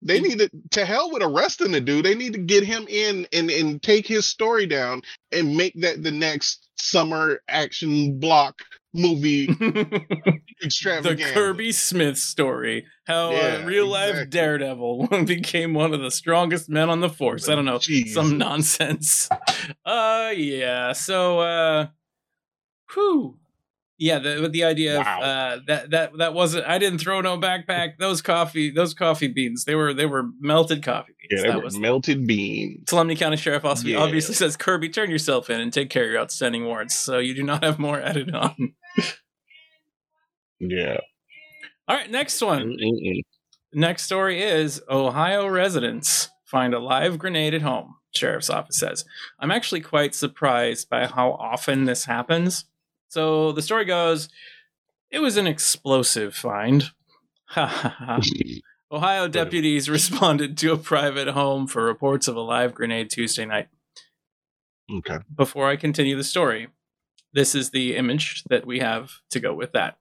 they 0.03 0.21
need 0.21 0.39
to 0.39 0.51
to 0.73 0.85
hell 0.85 1.11
with 1.11 1.23
arresting 1.23 1.73
the 1.73 1.81
dude 1.81 2.05
they 2.05 2.15
need 2.15 2.35
to 2.35 2.39
get 2.39 2.63
him 2.63 2.87
in 2.89 3.27
and 3.33 3.51
and 3.51 3.83
take 3.83 4.07
his 4.07 4.27
story 4.27 4.67
down 4.67 5.03
and 5.33 5.57
make 5.57 5.75
that 5.81 6.03
the 6.03 6.13
next 6.13 6.69
summer 6.77 7.41
action 7.49 8.21
block 8.21 8.63
movie 8.95 9.47
the 10.61 11.31
Kirby 11.35 11.73
Smith 11.73 12.17
story. 12.19 12.87
How 13.07 13.33
Yeah, 13.33 13.63
a 13.63 13.67
real 13.67 13.87
life. 13.87 14.31
Daredevil 14.31 15.09
became 15.27 15.75
one 15.75 15.93
of 15.93 16.01
the 16.01 16.11
strongest 16.11 16.69
men 16.69 16.89
on 16.91 17.01
the 17.01 17.09
force. 17.11 17.49
I 17.49 17.55
don't 17.55 17.65
know. 17.65 17.79
Jeez. 17.79 18.09
Some 18.11 18.39
nonsense. 18.39 19.29
Uh 19.87 20.33
yeah. 20.37 20.93
So 20.93 21.41
uh 21.41 21.87
whew. 22.93 23.39
Yeah, 23.97 24.19
the 24.19 24.49
the 24.51 24.65
idea 24.65 24.99
Wow. 24.99 25.19
of 25.19 25.23
uh 25.25 25.63
that 25.69 25.91
that 25.91 26.19
that 26.19 26.35
wasn't 26.35 26.67
I 26.67 26.79
didn't 26.79 26.99
throw 26.99 27.21
no 27.21 27.39
backpack. 27.39 27.93
Those 27.99 28.21
coffee 28.21 28.71
those 28.71 28.93
coffee 28.93 29.29
beans, 29.29 29.65
they 29.65 29.75
were 29.75 29.95
they 29.95 30.07
were 30.07 30.25
melted 30.41 30.83
coffee 30.83 31.13
beans. 31.19 31.31
yeah 31.31 31.43
they 31.43 31.49
that 31.53 31.59
were 31.59 31.65
was 31.65 31.79
melted 31.79 32.27
beans 32.27 32.85
Tuolumne 32.91 33.17
County 33.17 33.37
Sheriff 33.37 33.65
also 33.65 33.87
Yeah. 33.87 33.99
obviously 33.99 34.35
says, 34.35 34.57
Kirby, 34.57 34.89
turn 34.91 35.11
yourself 35.11 35.49
in 35.49 35.61
and 35.61 35.73
take 35.73 35.91
care 35.91 36.05
of 36.05 36.11
your 36.11 36.21
outstanding 36.21 36.65
warrants, 36.65 36.97
so 36.97 37.19
you 37.19 37.35
do 37.35 37.43
not 37.43 37.63
have 37.65 37.79
more 37.79 38.01
added 38.01 38.35
on. 38.35 38.75
Yeah 40.61 40.99
All 41.89 41.97
right, 41.97 42.11
next 42.11 42.41
one. 42.41 42.77
Mm-mm-mm. 42.81 43.21
Next 43.73 44.05
story 44.05 44.43
is 44.43 44.81
Ohio 44.89 45.47
residents 45.49 46.31
find 46.45 46.73
a 46.73 46.79
live 46.79 47.19
grenade 47.19 47.55
at 47.55 47.63
home, 47.63 47.97
sheriff's 48.15 48.49
office 48.49 48.79
says. 48.79 49.05
I'm 49.41 49.51
actually 49.51 49.81
quite 49.81 50.15
surprised 50.15 50.89
by 50.89 51.07
how 51.07 51.33
often 51.33 51.85
this 51.85 52.05
happens. 52.05 52.67
So 53.09 53.53
the 53.53 53.63
story 53.63 53.85
goes 53.85 54.29
it 55.11 55.19
was 55.21 55.37
an 55.37 55.47
explosive 55.47 56.35
find. 56.35 56.91
Ohio 57.57 59.29
deputies 59.29 59.89
responded 59.91 60.57
to 60.59 60.73
a 60.73 60.77
private 60.77 61.29
home 61.29 61.67
for 61.67 61.85
reports 61.85 62.29
of 62.29 62.37
a 62.37 62.41
live 62.41 62.75
grenade 62.75 63.11
Tuesday 63.11 63.45
night. 63.45 63.69
okay 64.91 65.19
Before 65.35 65.69
I 65.69 65.77
continue 65.77 66.17
the 66.17 66.25
story, 66.25 66.69
this 67.35 67.55
is 67.55 67.71
the 67.71 67.97
image 67.97 68.45
that 68.45 68.67
we 68.67 68.79
have 68.79 69.11
to 69.31 69.41
go 69.41 69.53
with 69.53 69.73
that. 69.73 69.99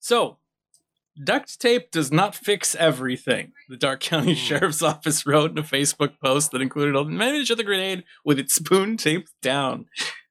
So, 0.00 0.38
duct 1.22 1.60
tape 1.60 1.90
does 1.90 2.10
not 2.10 2.34
fix 2.34 2.74
everything. 2.74 3.52
The 3.68 3.76
Darke 3.76 4.00
County 4.00 4.34
Hmm. 4.34 4.38
Sheriff's 4.40 4.82
Office 4.82 5.24
wrote 5.24 5.52
in 5.52 5.58
a 5.58 5.62
Facebook 5.62 6.18
post 6.22 6.50
that 6.50 6.60
included 6.60 6.96
an 6.96 7.12
image 7.12 7.50
of 7.50 7.56
the 7.56 7.64
grenade 7.64 8.04
with 8.24 8.38
its 8.38 8.54
spoon 8.54 8.96
taped 8.96 9.30
down. 9.40 9.86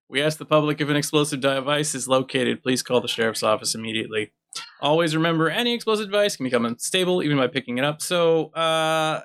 We 0.09 0.21
asked 0.21 0.39
the 0.39 0.45
public 0.45 0.81
if 0.81 0.89
an 0.89 0.97
explosive 0.97 1.39
device 1.39 1.95
is 1.95 2.07
located. 2.09 2.61
Please 2.61 2.83
call 2.83 2.99
the 2.99 3.07
sheriff's 3.07 3.43
office 3.43 3.73
immediately. 3.73 4.33
Always 4.81 5.15
remember 5.15 5.49
any 5.49 5.73
explosive 5.73 6.07
device 6.07 6.35
can 6.35 6.43
become 6.43 6.65
unstable 6.65 7.23
even 7.23 7.37
by 7.37 7.47
picking 7.47 7.77
it 7.77 7.85
up. 7.85 8.01
So, 8.01 8.47
uh, 8.47 9.21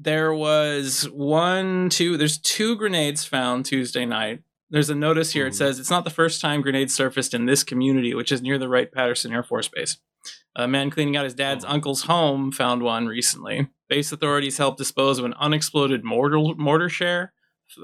there 0.00 0.32
was 0.32 1.02
one, 1.10 1.90
two, 1.90 2.16
there's 2.16 2.38
two 2.38 2.76
grenades 2.76 3.24
found 3.24 3.66
Tuesday 3.66 4.06
night. 4.06 4.42
There's 4.70 4.90
a 4.90 4.94
notice 4.94 5.32
here. 5.32 5.46
It 5.46 5.52
Mhm. 5.52 5.56
says 5.56 5.78
it's 5.80 5.90
not 5.90 6.04
the 6.04 6.10
first 6.10 6.40
time 6.40 6.60
grenades 6.60 6.94
surfaced 6.94 7.32
in 7.34 7.46
this 7.46 7.64
community, 7.64 8.14
which 8.14 8.30
is 8.32 8.42
near 8.42 8.58
the 8.58 8.68
Wright 8.68 8.90
Patterson 8.92 9.32
Air 9.32 9.42
Force 9.42 9.68
Base. 9.68 9.98
A 10.54 10.68
man 10.68 10.90
cleaning 10.90 11.16
out 11.16 11.24
his 11.24 11.34
dad's 11.34 11.64
Oh. 11.64 11.68
uncle's 11.68 12.02
home 12.02 12.52
found 12.52 12.82
one 12.82 13.06
recently. 13.06 13.68
Base 13.88 14.12
authorities 14.12 14.58
helped 14.58 14.78
dispose 14.78 15.18
of 15.18 15.24
an 15.24 15.34
unexploded 15.34 16.04
mortar 16.04 16.38
mortar 16.38 16.88
share, 16.88 17.32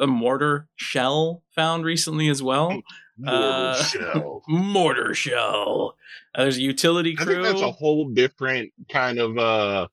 a 0.00 0.06
mortar 0.06 0.68
shell 0.76 1.42
found 1.54 1.84
recently 1.84 2.28
as 2.28 2.42
well. 2.42 2.82
Uh, 3.24 3.80
shell. 3.84 4.42
Mortar 4.48 5.14
shell. 5.14 5.96
Uh, 6.34 6.42
there's 6.42 6.56
a 6.58 6.62
utility 6.62 7.14
I 7.18 7.24
think 7.24 7.42
that's 7.44 7.60
a 7.60 7.70
whole 7.70 8.08
different 8.08 8.72
kind 8.90 9.20
of 9.20 9.38
uh 9.38 9.86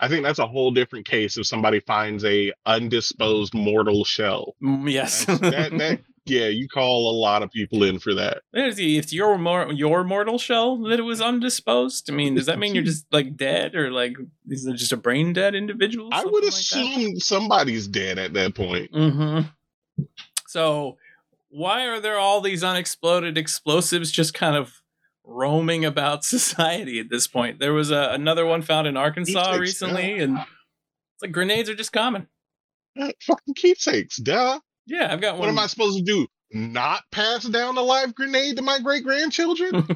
I 0.00 0.08
think 0.08 0.24
that's 0.24 0.40
a 0.40 0.46
whole 0.48 0.72
different 0.72 1.06
case 1.06 1.38
if 1.38 1.46
somebody 1.46 1.78
finds 1.78 2.24
a 2.24 2.52
undisposed 2.66 3.54
mortal 3.54 4.04
shell. 4.04 4.56
Mm, 4.60 4.90
yes. 4.90 5.24
That 5.24 5.70
that 5.78 6.00
yeah, 6.26 6.46
you 6.46 6.68
call 6.68 7.10
a 7.10 7.16
lot 7.16 7.42
of 7.42 7.50
people 7.50 7.82
in 7.82 7.98
for 7.98 8.14
that. 8.14 8.42
It's 8.52 8.78
it's 8.78 9.12
your 9.12 9.36
mor- 9.36 9.72
your 9.72 10.04
mortal 10.04 10.38
shell 10.38 10.76
that 10.84 10.98
it 10.98 11.02
was 11.02 11.20
undisposed. 11.20 12.10
I 12.10 12.14
mean, 12.14 12.34
does 12.34 12.46
that 12.46 12.58
mean 12.58 12.74
you're 12.74 12.84
just 12.84 13.06
like 13.12 13.36
dead, 13.36 13.74
or 13.74 13.90
like 13.90 14.16
is 14.48 14.66
it 14.66 14.76
just 14.76 14.92
a 14.92 14.96
brain 14.96 15.32
dead 15.34 15.54
individual? 15.54 16.08
I 16.12 16.24
would 16.24 16.44
assume 16.44 17.18
somebody's 17.18 17.86
dead 17.86 18.18
at 18.18 18.32
that 18.34 18.54
point. 18.54 18.90
Mm-hmm. 18.92 20.04
So, 20.48 20.96
why 21.50 21.86
are 21.86 22.00
there 22.00 22.18
all 22.18 22.40
these 22.40 22.64
unexploded 22.64 23.36
explosives 23.36 24.10
just 24.10 24.32
kind 24.32 24.56
of 24.56 24.80
roaming 25.24 25.84
about 25.84 26.24
society 26.24 27.00
at 27.00 27.10
this 27.10 27.26
point? 27.26 27.58
There 27.58 27.74
was 27.74 27.90
a, 27.90 28.10
another 28.12 28.46
one 28.46 28.62
found 28.62 28.86
in 28.86 28.96
Arkansas 28.96 29.56
recently, 29.56 30.18
and 30.20 30.38
it's 30.38 31.22
like 31.22 31.32
grenades 31.32 31.68
are 31.68 31.74
just 31.74 31.92
common. 31.92 32.28
Uh, 32.98 33.10
Fucking 33.20 33.54
keepsakes, 33.54 34.16
duh. 34.16 34.60
Yeah, 34.86 35.12
I've 35.12 35.20
got 35.20 35.34
one. 35.34 35.40
What 35.40 35.48
am 35.48 35.58
I 35.58 35.66
supposed 35.66 35.98
to 35.98 36.04
do? 36.04 36.26
Not 36.52 37.02
pass 37.10 37.44
down 37.44 37.76
a 37.78 37.82
live 37.82 38.14
grenade 38.14 38.56
to 38.56 38.62
my 38.62 38.78
great 38.78 39.02
grandchildren? 39.02 39.86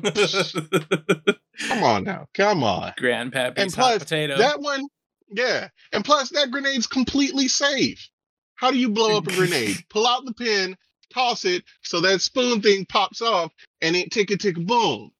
Come 1.69 1.83
on 1.83 2.05
now, 2.05 2.27
come 2.35 2.63
on. 2.65 2.93
Grandpappy's 2.99 3.55
And 3.57 3.73
plus, 3.73 3.99
potato. 3.99 4.39
That 4.39 4.61
one, 4.61 4.87
yeah. 5.31 5.69
And 5.93 6.05
plus, 6.05 6.31
that 6.31 6.51
grenade's 6.51 6.87
completely 6.87 7.49
safe. 7.49 8.09
How 8.55 8.71
do 8.71 8.79
you 8.79 8.91
blow 8.91 9.19
up 9.19 9.27
a 9.27 9.33
grenade? 9.33 9.77
Pull 9.91 10.07
out 10.07 10.25
the 10.25 10.35
pin, 10.35 10.77
toss 11.13 11.45
it, 11.45 11.65
so 11.83 12.01
that 12.01 12.21
spoon 12.21 12.61
thing 12.61 12.87
pops 12.89 13.23
off, 13.23 13.53
and 13.81 13.95
it 13.95 14.11
tick 14.11 14.31
a 14.31 14.37
tick 14.37 14.57
boom. 14.57 15.11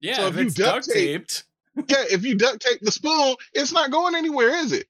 yeah, 0.00 0.16
so 0.16 0.26
if 0.28 0.36
if 0.36 0.44
you 0.44 0.50
duct 0.50 0.88
taped. 0.90 1.44
Yeah, 1.76 2.04
if 2.10 2.24
you 2.24 2.36
duct 2.36 2.60
tape 2.60 2.80
the 2.80 2.90
spoon, 2.92 3.36
it's 3.52 3.72
not 3.72 3.90
going 3.90 4.14
anywhere, 4.14 4.54
is 4.56 4.72
it? 4.72 4.86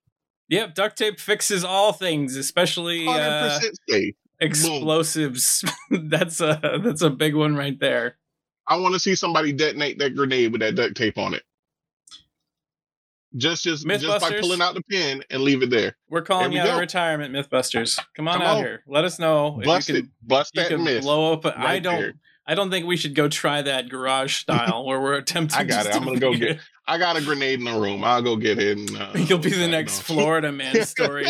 Yep, 0.48 0.74
duct 0.74 0.96
tape 0.96 1.18
fixes 1.18 1.64
all 1.64 1.92
things, 1.92 2.36
especially 2.36 3.06
uh, 3.08 3.58
explosives. 4.40 5.64
that's 5.90 6.40
a 6.40 6.80
that's 6.82 7.02
a 7.02 7.10
big 7.10 7.34
one 7.34 7.56
right 7.56 7.78
there. 7.78 8.16
I 8.68 8.76
want 8.76 8.94
to 8.94 9.00
see 9.00 9.14
somebody 9.14 9.52
detonate 9.52 9.98
that 9.98 10.14
grenade 10.14 10.52
with 10.52 10.60
that 10.60 10.74
duct 10.74 10.96
tape 10.96 11.18
on 11.18 11.34
it. 11.34 11.42
Just, 13.36 13.64
just, 13.64 13.86
just 13.86 14.20
by 14.20 14.40
pulling 14.40 14.62
out 14.62 14.74
the 14.74 14.82
pin 14.84 15.22
and 15.28 15.42
leave 15.42 15.62
it 15.62 15.68
there. 15.68 15.96
We're 16.08 16.22
calling 16.22 16.52
There 16.52 16.60
you 16.60 16.64
we 16.64 16.70
out 16.70 16.74
of 16.74 16.80
retirement, 16.80 17.34
MythBusters. 17.34 18.00
Come 18.16 18.28
on 18.28 18.38
Come 18.38 18.42
out 18.42 18.56
on. 18.56 18.62
here. 18.62 18.82
Let 18.86 19.04
us 19.04 19.18
know 19.18 19.60
Bust 19.62 19.90
if 19.90 19.94
you 19.94 19.98
it, 19.98 20.02
can. 20.04 20.12
bust 20.22 20.52
You 20.54 20.62
that 20.62 20.68
can 20.70 21.00
blow 21.02 21.34
up. 21.34 21.44
I 21.44 21.64
right 21.64 21.82
don't. 21.82 22.00
there. 22.00 22.14
I 22.46 22.54
don't 22.54 22.70
think 22.70 22.86
we 22.86 22.96
should 22.96 23.14
go 23.14 23.28
try 23.28 23.62
that 23.62 23.88
garage 23.88 24.36
style 24.36 24.84
where 24.84 25.00
we're 25.00 25.14
attempting. 25.18 25.58
I 25.58 25.64
got 25.64 25.86
it. 25.86 25.94
I'm 25.94 26.04
gonna 26.04 26.18
go 26.20 26.34
get- 26.34 26.60
I 26.88 26.98
got 26.98 27.16
a 27.16 27.20
grenade 27.20 27.58
in 27.58 27.64
the 27.64 27.72
room. 27.78 28.04
I'll 28.04 28.22
go 28.22 28.36
get 28.36 28.60
it. 28.60 28.78
And, 28.78 28.96
uh, 28.96 29.10
You'll 29.16 29.40
be 29.40 29.50
the 29.50 29.66
next. 29.66 30.02
Florida 30.02 30.52
man 30.52 30.84
story. 30.86 31.26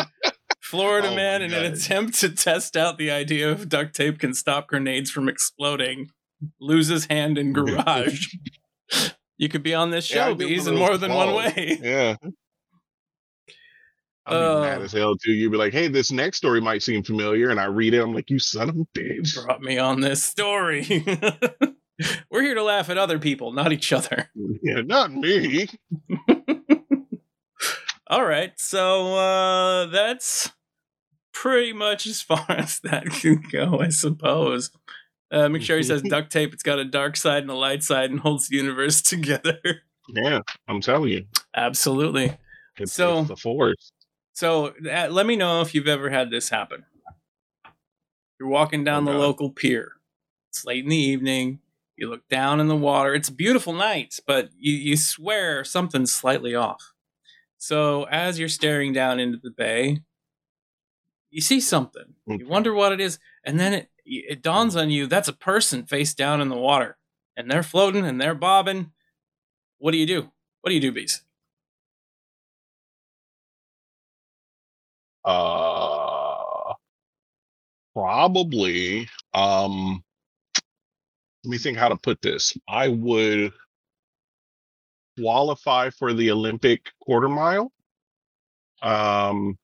Florida 0.61 1.09
Oh 1.13 1.15
man, 1.17 1.41
in 1.43 1.55
an 1.55 1.73
attempt 1.73 2.21
to 2.21 2.29
test 2.29 2.77
out 2.77 2.99
the 2.99 3.11
idea 3.11 3.51
of 3.51 3.69
duct 3.69 3.95
tape 3.95 4.19
can 4.19 4.35
stop 4.35 4.67
grenades 4.69 5.11
from 5.11 5.29
exploding, 5.29 6.11
loses 6.61 7.07
hand 7.07 7.39
in 7.39 7.53
garage. 7.55 8.27
you 9.39 9.49
could 9.49 9.63
be 9.63 9.73
on 9.75 9.91
this 9.93 10.05
show, 10.05 10.35
get 10.35 10.49
bees, 10.49 10.67
in 10.67 10.75
more 10.77 10.99
than 10.99 11.13
one 11.15 11.35
way. 11.35 11.79
Yeah. 11.83 12.17
I'll 14.27 14.59
Uh, 14.59 14.61
mad 14.63 14.83
as 14.83 14.93
hell 14.93 15.17
too. 15.17 15.33
You'd 15.33 15.53
be 15.53 15.57
like, 15.59 15.73
"Hey, 15.73 15.89
this 15.89 16.11
next 16.11 16.39
story 16.39 16.61
might 16.61 16.83
seem 16.83 17.03
familiar," 17.03 17.51
and 17.51 17.61
I 17.61 17.67
read 17.67 17.95
it. 17.95 18.03
I'm 18.03 18.13
like, 18.15 18.29
"You 18.31 18.39
son 18.39 18.69
of 18.69 18.77
a 18.77 18.85
bitch!" 18.99 19.43
Brought 19.45 19.63
me 19.63 19.79
on 19.79 20.01
this 20.01 20.23
story. 20.25 20.85
We're 22.31 22.43
here 22.43 22.55
to 22.55 22.63
laugh 22.63 22.91
at 22.91 22.99
other 22.99 23.19
people, 23.19 23.53
not 23.53 23.73
each 23.73 23.93
other. 23.93 24.31
Yeah, 24.63 24.81
not 24.83 25.13
me. 25.13 25.69
All 28.09 28.25
right, 28.25 28.53
so 28.59 29.15
uh, 29.17 29.87
that's 29.87 30.51
pretty 31.33 31.73
much 31.73 32.07
as 32.07 32.23
far 32.23 32.45
as 32.49 32.79
that 32.81 33.07
can 33.11 33.43
go, 33.51 33.81
I 33.81 33.89
suppose. 33.89 34.71
Uh, 35.31 35.47
McSherry 35.49 35.85
says 35.85 36.03
duct 36.03 36.31
tape. 36.31 36.53
It's 36.53 36.63
got 36.63 36.79
a 36.79 36.85
dark 36.85 37.17
side 37.17 37.43
and 37.43 37.51
a 37.51 37.55
light 37.55 37.83
side, 37.83 38.11
and 38.11 38.21
holds 38.21 38.49
the 38.49 38.57
universe 38.57 39.03
together. 39.03 39.59
Yeah, 40.09 40.41
I'm 40.69 40.81
telling 40.81 41.11
you. 41.11 41.25
Absolutely. 41.57 42.37
It's, 42.79 42.93
So- 42.93 43.21
it's 43.21 43.29
the 43.29 43.37
force. 43.37 43.91
So 44.37 44.75
uh, 44.93 45.09
let 45.11 45.25
me 45.25 45.35
know 45.35 45.63
if 45.63 45.75
you've 45.75 45.89
ever 45.89 46.11
had 46.11 46.31
this 46.31 46.51
happen. 46.51 46.85
You're 48.39 48.51
walking 48.51 48.85
down 48.85 49.09
Oh, 49.09 49.13
the 49.13 49.19
local 49.19 49.49
pier. 49.49 49.93
It's 50.51 50.63
late 50.67 50.85
in 50.85 50.91
the 50.91 50.97
evening. 50.97 51.61
You 51.97 52.11
look 52.11 52.29
down 52.29 52.61
in 52.61 52.69
the 52.69 52.77
water. 52.77 53.15
It's 53.15 53.31
a 53.31 53.33
beautiful 53.33 53.73
night, 53.73 54.21
but 54.27 54.51
you, 54.59 54.75
you 54.75 54.97
swear 54.99 55.65
something's 55.65 56.15
slightly 56.15 56.55
off. 56.55 56.93
So 57.57 58.05
as 58.05 58.39
you're 58.39 58.51
staring 58.51 58.93
down 58.93 59.19
into 59.19 59.39
the 59.43 59.51
bay, 59.51 60.01
you 61.31 61.41
see 61.41 61.59
something. 61.59 62.15
You 62.27 62.47
wonder 62.47 62.75
what 62.75 62.93
it 62.93 63.01
is, 63.01 63.19
and 63.43 63.59
then 63.59 63.73
it 63.73 63.91
it 64.05 64.43
dawns 64.43 64.77
on 64.77 64.91
you 64.91 65.07
that's 65.07 65.29
a 65.29 65.33
person 65.33 65.85
face 65.87 66.13
down 66.13 66.43
in 66.43 66.51
the 66.51 66.57
water, 66.57 66.99
and 67.39 67.51
they're 67.51 67.63
floating 67.63 68.05
and 68.05 68.21
they're 68.21 68.35
bobbing. 68.35 68.93
What 69.79 69.93
do 69.93 69.97
you 69.99 70.07
do? 70.07 70.31
What 70.61 70.69
do 70.69 70.75
you 70.75 70.81
do, 70.81 70.93
bees? 70.93 71.23
Uh, 75.27 76.75
probably. 77.95 79.09
Um, 79.35 80.03
let 81.45 81.51
me 81.51 81.59
think 81.59 81.77
how 81.77 81.89
to 81.89 81.97
put 81.97 82.23
this. 82.23 82.57
I 82.69 82.89
would 82.89 83.53
qualify 85.19 85.91
for 85.91 86.13
the 86.13 86.31
Olympic 86.31 86.91
quarter 87.01 87.29
mile. 87.29 87.73
Um, 88.83 89.59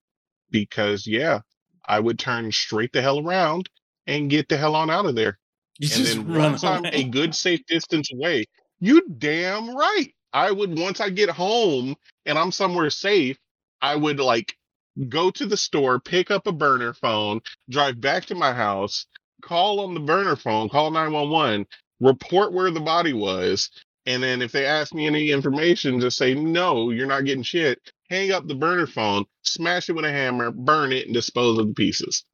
because 0.51 1.07
yeah, 1.07 1.41
I 1.87 2.01
would 2.01 2.19
turn 2.19 2.51
straight 2.53 2.93
the 2.93 3.03
hell 3.03 3.27
around 3.27 3.69
and 4.07 4.31
get 4.31 4.49
the 4.49 4.57
hell 4.57 4.75
on 4.75 4.91
out 4.91 5.07
of 5.07 5.15
there. 5.15 5.39
You 5.79 5.89
and 5.95 6.05
just 6.05 6.17
then 6.17 6.33
run 6.33 6.87
a 6.87 7.05
good 7.05 7.35
safe 7.35 7.65
distance 7.67 8.13
away, 8.13 8.45
you 8.79 9.09
damn 9.19 9.75
right. 9.75 10.13
I 10.33 10.53
would 10.53 10.79
once 10.79 11.01
I 11.01 11.09
get 11.09 11.31
home 11.31 11.97
and 12.27 12.39
I'm 12.39 12.53
somewhere 12.53 12.91
safe, 12.91 13.39
I 13.81 13.97
would 13.97 14.21
like 14.21 14.55
go 15.09 15.31
to 15.31 15.47
the 15.47 15.57
store, 15.57 16.01
pick 16.01 16.31
up 16.31 16.47
a 16.47 16.53
burner 16.53 16.93
phone, 16.93 17.41
drive 17.71 18.01
back 18.01 18.25
to 18.27 18.35
my 18.35 18.53
house, 18.53 19.07
call 19.43 19.81
on 19.81 19.95
the 19.95 20.01
burner 20.01 20.37
phone, 20.37 20.69
call 20.69 20.91
911, 20.91 21.67
report 22.01 22.53
where 22.53 22.71
the 22.71 22.81
body 22.81 23.13
was, 23.13 23.71
and 24.07 24.23
then 24.23 24.43
if 24.43 24.53
they 24.53 24.67
ask 24.67 24.93
me 24.95 25.07
any 25.07 25.31
information, 25.31 26.01
just 26.01 26.17
say 26.17 26.35
no, 26.35 26.91
you're 26.91 27.07
not 27.07 27.25
getting 27.25 27.43
shit. 27.45 27.79
Hang 28.11 28.33
up 28.33 28.47
the 28.47 28.55
burner 28.55 28.87
phone, 28.87 29.25
smash 29.43 29.89
it 29.89 29.93
with 29.93 30.05
a 30.05 30.11
hammer, 30.11 30.51
burn 30.51 30.93
it, 30.93 31.07
and 31.07 31.15
dispose 31.15 31.59
of 31.59 31.69
the 31.69 31.75
pieces. 31.75 32.25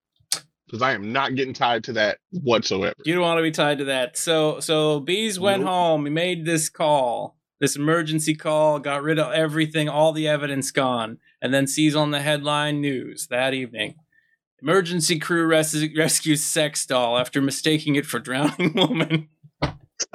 Because 0.67 0.83
I 0.83 0.93
am 0.93 1.13
not 1.13 1.35
getting 1.35 1.55
tied 1.55 1.85
to 1.85 1.95
that 1.95 2.19
whatsoever. 2.31 2.95
You 3.05 3.15
don't 3.15 3.23
want 3.23 3.39
to 3.39 3.43
be 3.43 3.51
tied 3.51 3.79
to 3.79 3.85
that. 3.85 4.19
So 4.19 4.61
so 4.61 5.01
Bees 5.01 5.41
went 5.41 5.63
Nope. 5.63 5.71
home. 5.71 6.05
He 6.07 6.11
made 6.11 6.45
this 6.45 6.69
call, 6.69 7.39
this 7.61 7.77
emergency 7.77 8.35
call, 8.35 8.79
got 8.79 9.03
rid 9.03 9.19
of 9.19 9.33
everything, 9.33 9.89
all 9.89 10.13
the 10.13 10.29
evidence 10.29 10.71
gone, 10.71 11.19
and 11.41 11.53
then 11.55 11.67
sees 11.67 11.95
on 11.97 12.11
the 12.11 12.21
headline 12.21 12.81
news 12.81 13.27
that 13.29 13.55
evening. 13.55 13.95
Emergency 14.63 15.19
crew 15.19 15.47
res- 15.47 15.87
rescues 15.97 16.43
sex 16.43 16.85
doll 16.85 17.17
after 17.19 17.41
mistaking 17.41 17.95
it 17.97 18.07
for 18.07 18.19
drowning 18.19 18.73
woman. 18.75 19.29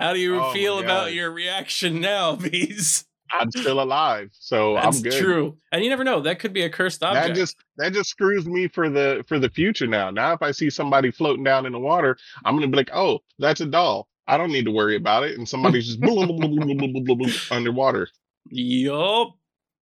How 0.00 0.12
do 0.12 0.20
you 0.20 0.40
Oh 0.40 0.52
feel 0.52 0.78
about 0.78 1.12
your 1.12 1.30
reaction 1.30 2.00
now, 2.00 2.36
Bees? 2.36 3.04
I'm 3.30 3.50
still 3.50 3.82
alive, 3.82 4.30
so 4.32 4.74
That's 4.74 4.96
I'm 4.96 5.02
good. 5.02 5.12
true. 5.20 5.58
And 5.70 5.82
you 5.84 5.90
never 5.90 6.04
know. 6.04 6.20
That 6.20 6.38
could 6.38 6.54
be 6.54 6.62
a 6.62 6.70
cursed 6.70 7.02
object. 7.02 7.28
That 7.28 7.34
just 7.34 7.56
that 7.76 7.92
just 7.92 8.08
screws 8.08 8.46
me 8.46 8.68
for 8.68 8.88
the 8.88 9.22
for 9.28 9.38
the 9.38 9.50
future 9.50 9.86
now. 9.86 10.10
Now 10.10 10.32
if 10.32 10.40
I 10.40 10.50
see 10.52 10.70
somebody 10.70 11.10
floating 11.10 11.44
down 11.44 11.66
in 11.66 11.72
the 11.72 11.78
water, 11.78 12.16
I'm 12.44 12.54
gonna 12.54 12.68
be 12.68 12.76
like, 12.76 12.90
oh, 12.94 13.18
that's 13.38 13.60
a 13.60 13.66
doll. 13.66 14.08
I 14.28 14.36
don't 14.36 14.52
need 14.52 14.66
to 14.66 14.70
worry 14.70 14.94
about 14.94 15.24
it. 15.24 15.38
And 15.38 15.48
somebody's 15.48 15.96
just 15.96 17.50
underwater. 17.50 18.08
Yup. 18.50 19.34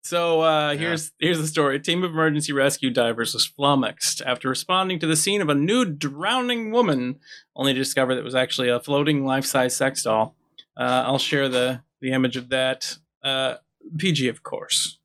So 0.03 0.41
uh, 0.41 0.71
yeah. 0.71 0.77
here's 0.77 1.11
here's 1.17 1.39
the 1.39 1.47
story. 1.47 1.77
A 1.77 1.79
team 1.79 2.03
of 2.03 2.11
emergency 2.11 2.51
rescue 2.51 2.89
divers 2.89 3.33
was 3.33 3.45
flummoxed 3.45 4.21
after 4.25 4.49
responding 4.49 4.99
to 4.99 5.07
the 5.07 5.15
scene 5.15 5.41
of 5.41 5.47
a 5.47 5.55
nude 5.55 5.97
drowning 5.97 6.71
woman, 6.71 7.19
only 7.55 7.73
to 7.73 7.79
discover 7.79 8.13
that 8.13 8.19
it 8.19 8.25
was 8.25 8.35
actually 8.35 8.67
a 8.67 8.81
floating 8.81 9.25
life 9.25 9.45
size 9.45 9.75
sex 9.75 10.03
doll. 10.03 10.35
Uh, 10.75 11.03
I'll 11.05 11.19
share 11.19 11.47
the 11.47 11.81
the 12.01 12.11
image 12.11 12.35
of 12.35 12.49
that. 12.49 12.97
Uh, 13.23 13.55
PG, 13.97 14.27
of 14.27 14.43
course. 14.43 14.99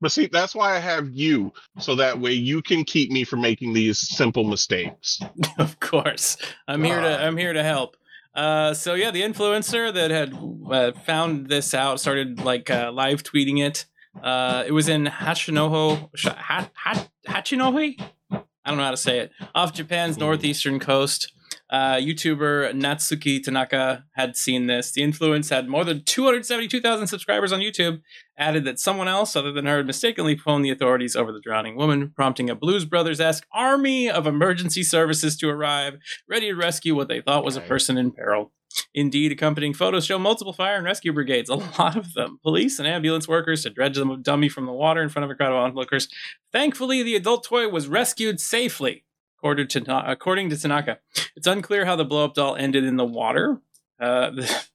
But 0.00 0.12
see, 0.12 0.26
that's 0.26 0.54
why 0.54 0.76
I 0.76 0.78
have 0.78 1.10
you, 1.10 1.52
so 1.78 1.94
that 1.96 2.20
way 2.20 2.32
you 2.32 2.62
can 2.62 2.84
keep 2.84 3.10
me 3.10 3.24
from 3.24 3.40
making 3.40 3.72
these 3.72 3.98
simple 3.98 4.44
mistakes. 4.44 5.18
of 5.58 5.80
course, 5.80 6.36
I'm 6.68 6.84
here 6.84 7.00
to 7.00 7.20
ah. 7.20 7.26
I'm 7.26 7.36
here 7.36 7.54
to 7.54 7.62
help. 7.62 7.96
Uh, 8.34 8.74
so 8.74 8.94
yeah, 8.94 9.10
the 9.10 9.22
influencer 9.22 9.92
that 9.94 10.10
had 10.10 10.34
uh, 10.70 10.92
found 11.04 11.48
this 11.48 11.72
out 11.74 12.00
started 12.00 12.40
like 12.44 12.70
uh, 12.70 12.90
live 12.92 13.22
tweeting 13.22 13.64
it. 13.64 13.86
Uh, 14.22 14.64
it 14.66 14.72
was 14.72 14.88
in 14.88 15.06
Hachinoho, 15.06 16.08
ha- 16.24 16.70
ha- 16.74 17.08
Hachinohe. 17.28 18.00
I 18.32 18.70
don't 18.70 18.78
know 18.78 18.84
how 18.84 18.90
to 18.90 18.96
say 18.96 19.18
it. 19.20 19.30
Off 19.54 19.72
Japan's 19.72 20.16
Hmm. 20.16 20.20
northeastern 20.22 20.78
coast. 20.80 21.30
Uh, 21.70 21.94
YouTuber 21.94 22.72
Natsuki 22.72 23.42
Tanaka 23.42 24.04
had 24.12 24.36
seen 24.36 24.66
this. 24.66 24.92
The 24.92 25.02
influence 25.02 25.48
had 25.48 25.68
more 25.68 25.84
than 25.84 26.02
272,000 26.04 27.06
subscribers 27.06 27.52
on 27.52 27.60
YouTube. 27.60 28.00
Added 28.36 28.64
that 28.64 28.80
someone 28.80 29.06
else, 29.06 29.36
other 29.36 29.52
than 29.52 29.66
her, 29.66 29.76
had 29.76 29.86
mistakenly 29.86 30.36
phoned 30.36 30.64
the 30.64 30.70
authorities 30.70 31.14
over 31.14 31.30
the 31.30 31.40
drowning 31.40 31.76
woman, 31.76 32.12
prompting 32.16 32.50
a 32.50 32.56
Blues 32.56 32.84
Brothers 32.84 33.20
esque 33.20 33.46
army 33.52 34.10
of 34.10 34.26
emergency 34.26 34.82
services 34.82 35.36
to 35.36 35.48
arrive, 35.48 35.98
ready 36.28 36.48
to 36.48 36.54
rescue 36.54 36.96
what 36.96 37.06
they 37.06 37.20
thought 37.20 37.44
was 37.44 37.56
a 37.56 37.60
person 37.60 37.96
in 37.96 38.10
peril. 38.10 38.50
Indeed, 38.92 39.32
accompanying 39.32 39.74
photos 39.74 40.06
show 40.06 40.18
multiple 40.18 40.52
fire 40.52 40.76
and 40.76 40.84
rescue 40.84 41.12
brigades, 41.12 41.48
a 41.48 41.54
lot 41.78 41.96
of 41.96 42.14
them, 42.14 42.38
police 42.42 42.78
and 42.78 42.88
ambulance 42.88 43.28
workers 43.28 43.62
to 43.62 43.70
dredge 43.70 43.96
the 43.96 44.18
dummy 44.20 44.48
from 44.48 44.66
the 44.66 44.72
water 44.72 45.02
in 45.02 45.08
front 45.08 45.24
of 45.24 45.30
a 45.30 45.34
crowd 45.34 45.52
of 45.52 45.58
onlookers. 45.58 46.08
Thankfully, 46.52 47.02
the 47.02 47.14
adult 47.14 47.44
toy 47.44 47.68
was 47.68 47.88
rescued 47.88 48.40
safely, 48.40 49.04
according 49.38 49.68
to, 49.68 50.10
according 50.10 50.50
to 50.50 50.56
Tanaka. 50.56 50.98
It's 51.36 51.46
unclear 51.46 51.84
how 51.84 51.96
the 51.96 52.04
blow 52.04 52.24
up 52.24 52.34
doll 52.34 52.56
ended 52.56 52.84
in 52.84 52.96
the 52.96 53.04
water. 53.04 53.60
Uh, 54.00 54.32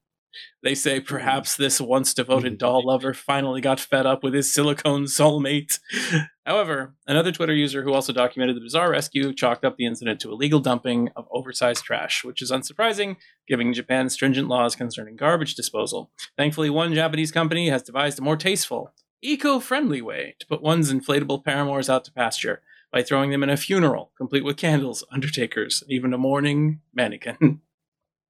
they 0.62 0.74
say 0.74 0.98
mm-hmm. 0.98 1.06
perhaps 1.06 1.56
this 1.56 1.80
once 1.80 2.14
devoted 2.14 2.52
mm-hmm. 2.52 2.58
doll 2.58 2.86
lover 2.86 3.14
finally 3.14 3.60
got 3.60 3.80
fed 3.80 4.06
up 4.06 4.22
with 4.22 4.34
his 4.34 4.52
silicone 4.52 5.04
soulmate. 5.04 5.78
However, 6.46 6.94
another 7.06 7.32
Twitter 7.32 7.54
user 7.54 7.82
who 7.82 7.92
also 7.92 8.12
documented 8.12 8.56
the 8.56 8.60
bizarre 8.60 8.90
rescue 8.90 9.32
chalked 9.32 9.64
up 9.64 9.76
the 9.76 9.86
incident 9.86 10.20
to 10.20 10.32
illegal 10.32 10.60
dumping 10.60 11.10
of 11.14 11.28
oversized 11.30 11.84
trash, 11.84 12.24
which 12.24 12.42
is 12.42 12.50
unsurprising 12.50 13.16
given 13.46 13.72
Japan's 13.72 14.12
stringent 14.12 14.48
laws 14.48 14.74
concerning 14.74 15.16
garbage 15.16 15.54
disposal. 15.54 16.10
Thankfully, 16.36 16.70
one 16.70 16.94
Japanese 16.94 17.32
company 17.32 17.68
has 17.68 17.82
devised 17.82 18.18
a 18.18 18.22
more 18.22 18.36
tasteful, 18.36 18.92
eco 19.22 19.60
friendly 19.60 20.02
way 20.02 20.34
to 20.40 20.46
put 20.46 20.62
one's 20.62 20.92
inflatable 20.92 21.44
paramours 21.44 21.90
out 21.90 22.04
to 22.04 22.12
pasture 22.12 22.62
by 22.92 23.02
throwing 23.02 23.30
them 23.30 23.42
in 23.42 23.50
a 23.50 23.56
funeral, 23.56 24.12
complete 24.16 24.44
with 24.44 24.56
candles, 24.56 25.04
undertakers, 25.12 25.82
and 25.82 25.92
even 25.92 26.12
a 26.12 26.18
mourning 26.18 26.80
mannequin. 26.94 27.60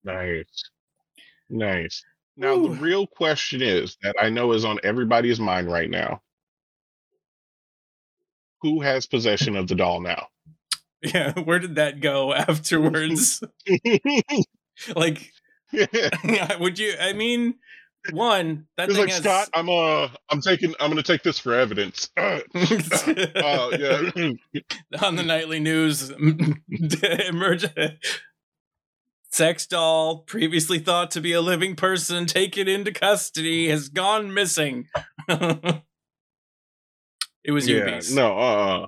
Nice. 0.03 0.71
Nice. 1.51 2.05
Now 2.37 2.55
Ooh. 2.55 2.69
the 2.69 2.81
real 2.81 3.07
question 3.07 3.61
is 3.61 3.97
that 4.03 4.17
I 4.21 4.31
know 4.31 4.53
is 4.53 4.65
on 4.65 4.79
everybody's 4.83 5.41
mind 5.41 5.71
right 5.71 5.91
now. 5.91 6.23
Who 8.63 8.81
has 8.81 9.07
possession 9.07 9.57
of 9.57 9.69
the 9.69 9.75
doll 9.75 10.01
now? 10.01 10.29
yeah, 11.03 11.33
where 11.33 11.59
did 11.59 11.77
that 11.77 12.01
go 12.01 12.33
afterwards? 12.33 13.43
like, 14.97 15.33
would 16.61 16.79
you? 16.79 16.95
I 17.01 17.13
mean, 17.15 17.55
one 18.13 18.67
that 18.77 18.89
It's 18.89 18.99
like 18.99 19.09
has. 19.11 19.19
Scott, 19.19 19.49
I'm 19.55 19.69
uh 19.69 20.09
I'm 20.31 20.41
taking 20.41 20.75
I'm 20.81 20.91
gonna 20.91 21.03
take 21.03 21.23
this 21.23 21.39
for 21.39 21.55
evidence. 21.55 22.11
Uh, 22.17 22.41
uh, 22.55 23.71
yeah. 23.79 24.11
on 25.03 25.17
the 25.17 25.23
nightly 25.25 25.61
news, 25.61 26.11
emerge. 26.11 27.67
Sex 29.31 29.67
doll, 29.67 30.19
previously 30.19 30.81
thought 30.81 31.13
to 31.13 31.21
be 31.21 31.33
a 31.33 31.41
living 31.41 31.77
person, 31.77 32.27
taken 32.27 32.67
into 32.67 32.93
custody, 32.93 33.69
has 33.69 33.89
gone 33.89 34.35
missing. 34.35 34.89
it 35.29 35.83
was 37.49 37.69
yeah. 37.69 37.97
Beast. 37.97 38.15
No, 38.15 38.37
uh 38.37 38.87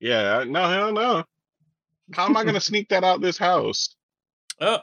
yeah, 0.00 0.44
no, 0.46 0.68
hell 0.68 0.92
no. 0.92 1.24
How 2.12 2.24
am 2.26 2.36
I 2.36 2.44
gonna 2.44 2.60
sneak 2.60 2.88
that 2.88 3.04
out 3.04 3.20
this 3.20 3.38
house? 3.38 3.94
Oh, 4.60 4.78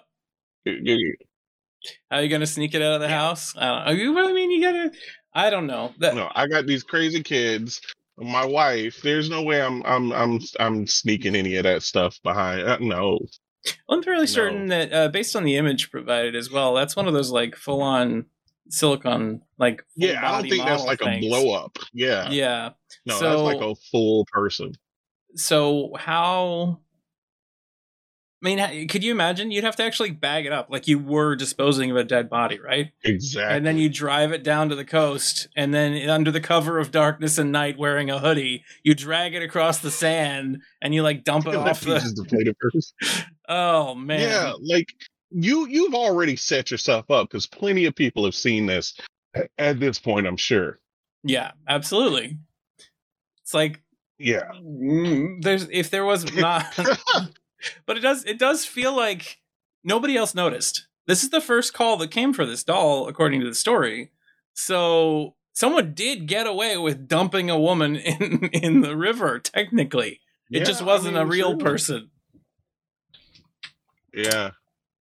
how 2.09 2.17
are 2.17 2.21
you 2.21 2.29
gonna 2.29 2.45
sneak 2.45 2.75
it 2.75 2.81
out 2.81 2.93
of 2.93 3.01
the 3.01 3.09
house? 3.09 3.55
I 3.57 3.67
don't 3.67 3.85
know. 3.85 3.91
You 3.91 4.15
really 4.15 4.33
mean 4.33 4.51
you 4.51 4.61
gotta? 4.61 4.91
I 5.33 5.49
don't 5.49 5.67
know. 5.67 5.93
That, 5.99 6.15
No, 6.15 6.29
I 6.35 6.47
got 6.47 6.67
these 6.67 6.83
crazy 6.83 7.23
kids. 7.23 7.81
My 8.17 8.45
wife. 8.45 9.01
There's 9.01 9.29
no 9.29 9.41
way 9.41 9.61
I'm 9.61 9.83
I'm 9.85 10.11
I'm 10.11 10.39
I'm 10.59 10.85
sneaking 10.85 11.35
any 11.35 11.55
of 11.55 11.63
that 11.63 11.81
stuff 11.81 12.19
behind. 12.23 12.67
Uh, 12.67 12.77
no. 12.79 13.19
I'm 13.89 14.01
fairly 14.03 14.27
certain 14.27 14.67
that 14.67 14.93
uh, 14.93 15.07
based 15.09 15.35
on 15.35 15.43
the 15.43 15.57
image 15.57 15.91
provided 15.91 16.35
as 16.35 16.51
well, 16.51 16.73
that's 16.73 16.95
one 16.95 17.07
of 17.07 17.13
those 17.13 17.29
like 17.31 17.55
full 17.55 17.81
on 17.81 18.25
silicone 18.69 19.41
like 19.57 19.83
Yeah, 19.95 20.19
I 20.27 20.31
don't 20.41 20.49
think 20.49 20.63
that's 20.65 20.83
like 20.85 20.99
things. 20.99 21.25
a 21.25 21.29
blow 21.29 21.53
up. 21.53 21.77
Yeah. 21.93 22.29
Yeah. 22.31 22.69
No, 23.05 23.19
that's 23.19 23.41
like 23.41 23.61
a 23.61 23.75
full 23.91 24.25
person. 24.31 24.73
So 25.35 25.93
how? 25.97 26.79
I 28.43 28.47
mean, 28.47 28.87
could 28.87 29.03
you 29.03 29.11
imagine? 29.11 29.51
You'd 29.51 29.63
have 29.63 29.75
to 29.75 29.83
actually 29.83 30.09
bag 30.09 30.47
it 30.47 30.51
up, 30.51 30.71
like 30.71 30.87
you 30.87 30.97
were 30.97 31.35
disposing 31.35 31.91
of 31.91 31.97
a 31.97 32.03
dead 32.03 32.27
body, 32.27 32.59
right? 32.59 32.87
Exactly. 33.03 33.55
And 33.55 33.63
then 33.63 33.77
you 33.77 33.87
drive 33.87 34.31
it 34.31 34.41
down 34.43 34.69
to 34.69 34.75
the 34.75 34.83
coast, 34.83 35.47
and 35.55 35.71
then 35.71 36.09
under 36.09 36.31
the 36.31 36.41
cover 36.41 36.79
of 36.79 36.89
darkness 36.89 37.37
and 37.37 37.51
night, 37.51 37.77
wearing 37.77 38.09
a 38.09 38.17
hoodie, 38.17 38.63
you 38.81 38.95
drag 38.95 39.35
it 39.35 39.43
across 39.43 39.77
the 39.77 39.91
sand, 39.91 40.63
and 40.81 40.95
you 40.95 41.03
like 41.03 41.23
dump 41.23 41.45
it 41.45 41.55
off 41.55 41.81
the. 41.81 43.25
teaches 43.51 43.75
the 43.77 43.87
plate 43.87 43.87
of 43.87 43.87
first. 43.87 43.89
Oh 43.89 43.95
man! 43.95 44.19
Yeah, 44.19 44.53
like 44.61 44.93
you 45.31 45.67
you've 45.67 45.95
already 45.95 46.35
set 46.35 46.71
yourself 46.71 47.09
up 47.11 47.29
because 47.29 47.47
plenty 47.47 47.85
of 47.85 47.95
people 47.95 48.25
have 48.25 48.35
seen 48.35 48.65
this 48.65 48.95
at 49.57 49.79
this 49.79 49.99
point, 49.99 50.27
I'm 50.27 50.37
sure. 50.37 50.79
Yeah, 51.23 51.51
absolutely. 51.67 52.37
It's 53.43 53.53
like 53.53 53.81
Yeah. 54.19 54.51
mm, 54.61 55.41
there's 55.41 55.67
if 55.71 55.89
there 55.89 56.05
was 56.05 56.33
not, 56.35 56.65
but 57.85 57.97
it 57.97 58.01
does 58.01 58.23
it 58.25 58.39
does 58.39 58.65
feel 58.65 58.95
like 58.95 59.39
nobody 59.83 60.17
else 60.17 60.35
noticed. 60.35 60.87
This 61.07 61.23
is 61.23 61.31
the 61.31 61.41
first 61.41 61.73
call 61.73 61.97
that 61.97 62.11
came 62.11 62.33
for 62.33 62.45
this 62.45 62.63
doll, 62.63 63.07
according 63.07 63.41
to 63.41 63.47
the 63.47 63.55
story. 63.55 64.11
So 64.53 65.35
someone 65.53 65.93
did 65.93 66.27
get 66.27 66.47
away 66.47 66.77
with 66.77 67.07
dumping 67.07 67.49
a 67.49 67.59
woman 67.59 67.95
in 67.97 68.49
in 68.53 68.81
the 68.81 68.95
river. 68.97 69.39
Technically, 69.39 70.21
it 70.51 70.59
Yeah, 70.59 70.63
just 70.63 70.83
wasn't 70.83 71.17
a 71.17 71.21
mean, 71.21 71.29
real 71.29 71.51
sure. 71.51 71.57
person. 71.59 72.10
Yeah. 74.13 74.51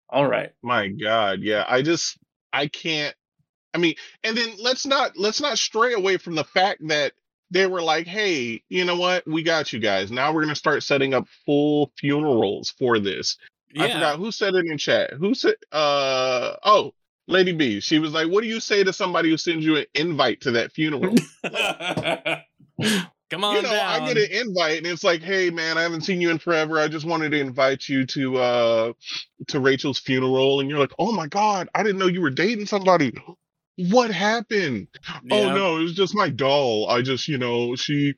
All 0.08 0.26
right. 0.26 0.52
My 0.62 0.88
God. 0.88 1.40
Yeah. 1.40 1.64
I 1.68 1.82
just 1.82 2.18
I 2.52 2.66
can't 2.66 3.14
I 3.72 3.78
mean, 3.78 3.94
and 4.24 4.36
then 4.36 4.50
let's 4.58 4.86
not 4.86 5.16
let's 5.16 5.40
not 5.40 5.58
stray 5.58 5.92
away 5.94 6.16
from 6.16 6.34
the 6.34 6.44
fact 6.44 6.86
that 6.88 7.12
they 7.50 7.66
were 7.66 7.82
like, 7.82 8.06
hey, 8.06 8.62
you 8.68 8.84
know 8.84 8.96
what? 8.96 9.26
We 9.26 9.42
got 9.42 9.72
you 9.72 9.78
guys. 9.78 10.10
Now 10.10 10.32
we're 10.32 10.42
gonna 10.42 10.54
start 10.54 10.82
setting 10.82 11.14
up 11.14 11.26
full 11.46 11.92
funerals 11.96 12.70
for 12.70 12.98
this. 12.98 13.36
Yeah. 13.72 13.84
I 13.84 13.92
forgot 13.92 14.18
who 14.18 14.32
said 14.32 14.54
it 14.54 14.66
in 14.66 14.78
chat. 14.78 15.12
Who 15.12 15.34
said 15.34 15.54
uh 15.72 16.56
oh, 16.64 16.94
Lady 17.28 17.52
B. 17.52 17.80
She 17.80 17.98
was 17.98 18.12
like, 18.12 18.28
What 18.28 18.42
do 18.42 18.48
you 18.48 18.60
say 18.60 18.82
to 18.82 18.92
somebody 18.92 19.30
who 19.30 19.36
sends 19.36 19.64
you 19.64 19.76
an 19.76 19.86
invite 19.94 20.40
to 20.42 20.50
that 20.52 20.72
funeral? 20.72 21.14
Come 23.30 23.44
on 23.44 23.56
you 23.56 23.62
know, 23.62 23.70
down. 23.70 24.02
I 24.02 24.12
get 24.12 24.30
an 24.30 24.46
invite 24.46 24.78
and 24.78 24.86
it's 24.86 25.04
like, 25.04 25.22
hey 25.22 25.50
man, 25.50 25.78
I 25.78 25.82
haven't 25.82 26.02
seen 26.02 26.20
you 26.20 26.30
in 26.30 26.38
forever. 26.38 26.78
I 26.78 26.88
just 26.88 27.06
wanted 27.06 27.30
to 27.30 27.40
invite 27.40 27.88
you 27.88 28.04
to 28.06 28.36
uh 28.38 28.92
to 29.48 29.60
Rachel's 29.60 30.00
funeral. 30.00 30.60
And 30.60 30.68
you're 30.68 30.80
like, 30.80 30.92
oh 30.98 31.12
my 31.12 31.28
god, 31.28 31.68
I 31.74 31.82
didn't 31.82 31.98
know 31.98 32.06
you 32.06 32.20
were 32.20 32.30
dating 32.30 32.66
somebody. 32.66 33.12
What 33.76 34.10
happened? 34.10 34.88
Oh 35.30 35.54
no, 35.54 35.78
it 35.78 35.82
was 35.82 35.94
just 35.94 36.14
my 36.14 36.28
doll. 36.28 36.88
I 36.90 37.02
just, 37.02 37.28
you 37.28 37.38
know, 37.38 37.76
she 37.76 38.14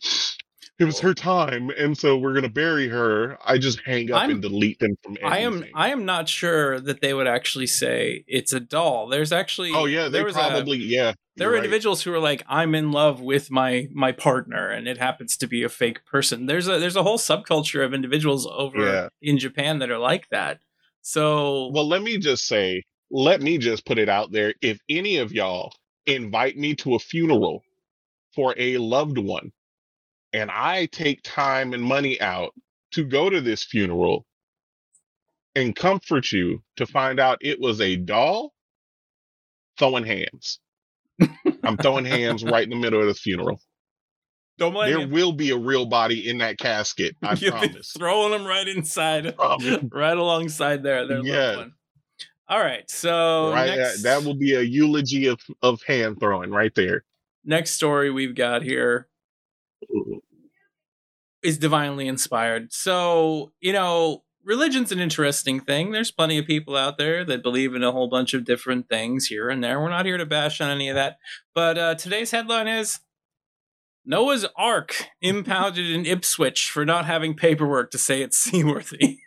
it 0.78 0.84
was 0.84 1.00
her 1.00 1.14
time, 1.14 1.70
and 1.70 1.96
so 1.96 2.16
we're 2.16 2.34
gonna 2.34 2.48
bury 2.48 2.88
her. 2.88 3.38
I 3.44 3.58
just 3.58 3.80
hang 3.84 4.10
up 4.10 4.20
I'm- 4.20 4.30
and 4.30 4.42
delete 4.42 4.78
them 4.78 4.96
from 5.02 5.16
I 5.24 5.38
am. 5.38 5.64
I 5.74 5.90
am 5.90 6.04
not 6.04 6.28
sure 6.28 6.80
that 6.80 7.00
they 7.00 7.14
would 7.14 7.26
actually 7.26 7.66
say 7.66 8.24
it's 8.26 8.52
a 8.52 8.60
doll. 8.60 9.06
There's 9.08 9.32
oh, 9.32 9.36
actually 9.36 9.72
oh 9.72 9.84
yeah, 9.84 10.08
there 10.08 10.24
was 10.24 10.34
a- 10.34 10.40
probably 10.40 10.78
yeah. 10.78 11.12
there 11.36 11.48
were 11.48 11.54
right. 11.54 11.64
individuals 11.64 12.02
who 12.02 12.12
are 12.12 12.18
like 12.18 12.42
I'm 12.48 12.74
in 12.74 12.90
love 12.90 13.20
with 13.20 13.50
my 13.50 13.88
my 13.92 14.12
partner 14.12 14.68
and 14.68 14.88
it 14.88 14.98
happens 14.98 15.36
to 15.38 15.46
be 15.46 15.62
a 15.62 15.68
fake 15.68 16.04
person. 16.04 16.46
There's 16.46 16.68
a 16.68 16.78
there's 16.78 16.96
a 16.96 17.02
whole 17.02 17.18
subculture 17.18 17.84
of 17.84 17.94
individuals 17.94 18.46
over 18.46 18.84
Yeah. 18.84 19.08
in 19.20 19.38
Japan 19.38 19.78
that 19.80 19.90
are 19.90 19.98
like 19.98 20.28
that. 20.30 20.60
So 21.02 21.68
Well, 21.72 21.86
let 21.86 22.02
me 22.02 22.18
just 22.18 22.46
say, 22.46 22.82
let 23.10 23.42
me 23.42 23.58
just 23.58 23.84
put 23.84 23.98
it 23.98 24.08
out 24.08 24.32
there. 24.32 24.54
If 24.62 24.78
any 24.88 25.18
of 25.18 25.32
y'all 25.32 25.74
invite 26.06 26.56
me 26.56 26.74
to 26.76 26.94
a 26.94 26.98
funeral 26.98 27.62
for 28.34 28.54
a 28.56 28.78
loved 28.78 29.18
one, 29.18 29.52
and 30.32 30.50
I 30.50 30.86
take 30.86 31.20
time 31.22 31.72
and 31.74 31.82
money 31.82 32.20
out 32.20 32.52
to 32.92 33.04
go 33.04 33.28
to 33.30 33.40
this 33.40 33.62
funeral 33.64 34.26
and 35.54 35.74
comfort 35.76 36.32
you 36.32 36.62
to 36.76 36.86
find 36.86 37.20
out 37.20 37.38
it 37.40 37.60
was 37.60 37.80
a 37.80 37.96
doll, 37.96 38.52
throwing 39.78 40.04
hands. 40.04 40.58
I'm 41.64 41.76
throwing 41.76 42.04
hands 42.04 42.42
right 42.44 42.64
in 42.64 42.70
the 42.70 42.76
middle 42.76 43.00
of 43.00 43.06
the 43.06 43.14
funeral. 43.14 43.60
don't 44.58 44.72
blame 44.72 44.96
There 44.98 45.08
will 45.08 45.32
be 45.32 45.50
a 45.50 45.56
real 45.58 45.86
body 45.86 46.28
in 46.28 46.38
that 46.38 46.58
casket. 46.58 47.16
I 47.22 47.34
been 47.36 47.50
promise. 47.52 47.92
throwing 47.96 48.32
them 48.32 48.46
right 48.46 48.66
inside, 48.66 49.36
Promise. 49.36 49.84
right 49.92 50.16
alongside 50.16 50.82
there. 50.82 51.06
Their 51.06 51.20
Yeah. 51.24 51.56
one. 51.56 51.74
All 52.48 52.58
right, 52.58 52.88
so 52.90 53.50
right, 53.52 53.76
next, 53.76 54.02
that, 54.02 54.20
that 54.20 54.26
will 54.26 54.34
be 54.34 54.52
a 54.54 54.60
eulogy 54.60 55.26
of, 55.26 55.40
of 55.62 55.80
hand 55.86 56.18
throwing 56.20 56.50
right 56.50 56.74
there. 56.74 57.02
next 57.44 57.70
story 57.72 58.10
we've 58.10 58.34
got 58.34 58.62
here 58.62 59.08
is 61.42 61.58
divinely 61.58 62.06
inspired. 62.06 62.72
So, 62.72 63.52
you 63.60 63.72
know, 63.72 64.22
religion's 64.44 64.92
an 64.92 65.00
interesting 65.00 65.60
thing. 65.60 65.92
There's 65.92 66.10
plenty 66.10 66.38
of 66.38 66.46
people 66.46 66.76
out 66.76 66.98
there 66.98 67.24
that 67.24 67.42
believe 67.42 67.74
in 67.74 67.82
a 67.82 67.92
whole 67.92 68.08
bunch 68.08 68.34
of 68.34 68.44
different 68.44 68.88
things 68.88 69.26
here 69.26 69.48
and 69.48 69.62
there. 69.62 69.80
We're 69.80 69.88
not 69.88 70.06
here 70.06 70.18
to 70.18 70.26
bash 70.26 70.60
on 70.60 70.70
any 70.70 70.88
of 70.88 70.94
that. 70.94 71.18
But 71.54 71.78
uh, 71.78 71.94
today's 71.96 72.30
headline 72.30 72.68
is 72.68 73.00
Noah's 74.04 74.46
Ark 74.56 75.08
impounded 75.20 75.90
in 75.90 76.06
Ipswich 76.06 76.70
for 76.70 76.84
not 76.84 77.06
having 77.06 77.34
paperwork 77.34 77.90
to 77.92 77.98
say 77.98 78.22
it's 78.22 78.38
seaworthy. 78.38 79.18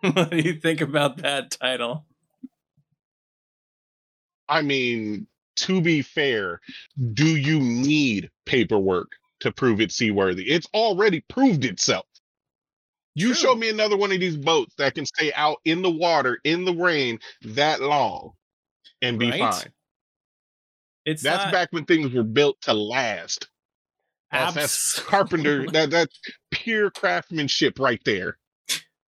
what 0.00 0.30
do 0.30 0.38
you 0.38 0.54
think 0.54 0.80
about 0.80 1.18
that 1.18 1.52
title? 1.52 2.06
I 4.48 4.60
mean, 4.60 5.26
to 5.56 5.80
be 5.80 6.02
fair, 6.02 6.60
do 7.14 7.36
you 7.36 7.58
need 7.60 8.30
paperwork 8.44 9.12
to 9.44 9.52
prove 9.52 9.80
it 9.80 9.92
seaworthy? 9.92 10.50
It's 10.50 10.66
already 10.74 11.24
proved 11.28 11.64
itself. 11.64 12.06
You 13.14 13.28
True. 13.28 13.34
show 13.36 13.54
me 13.54 13.68
another 13.70 13.96
one 13.96 14.10
of 14.10 14.18
these 14.20 14.36
boats 14.36 14.74
that 14.78 14.94
can 14.96 15.06
stay 15.06 15.32
out 15.34 15.58
in 15.64 15.82
the 15.82 15.90
water 15.90 16.38
in 16.42 16.64
the 16.64 16.74
rain 16.74 17.20
that 17.42 17.80
long 17.80 18.32
and 19.00 19.18
be 19.18 19.30
Right? 19.30 19.38
fine. 19.38 19.72
It's 21.04 21.22
That's 21.22 21.44
not 21.44 21.52
back 21.52 21.68
when 21.70 21.84
things 21.84 22.12
were 22.12 22.24
built 22.24 22.60
to 22.62 22.72
last. 22.74 23.48
That's, 24.32 24.54
that's 24.54 24.98
carpenter. 25.00 25.66
that 25.70 25.90
that's 25.90 26.18
pure 26.50 26.90
craftsmanship 26.90 27.78
right 27.78 28.00
there. 28.04 28.38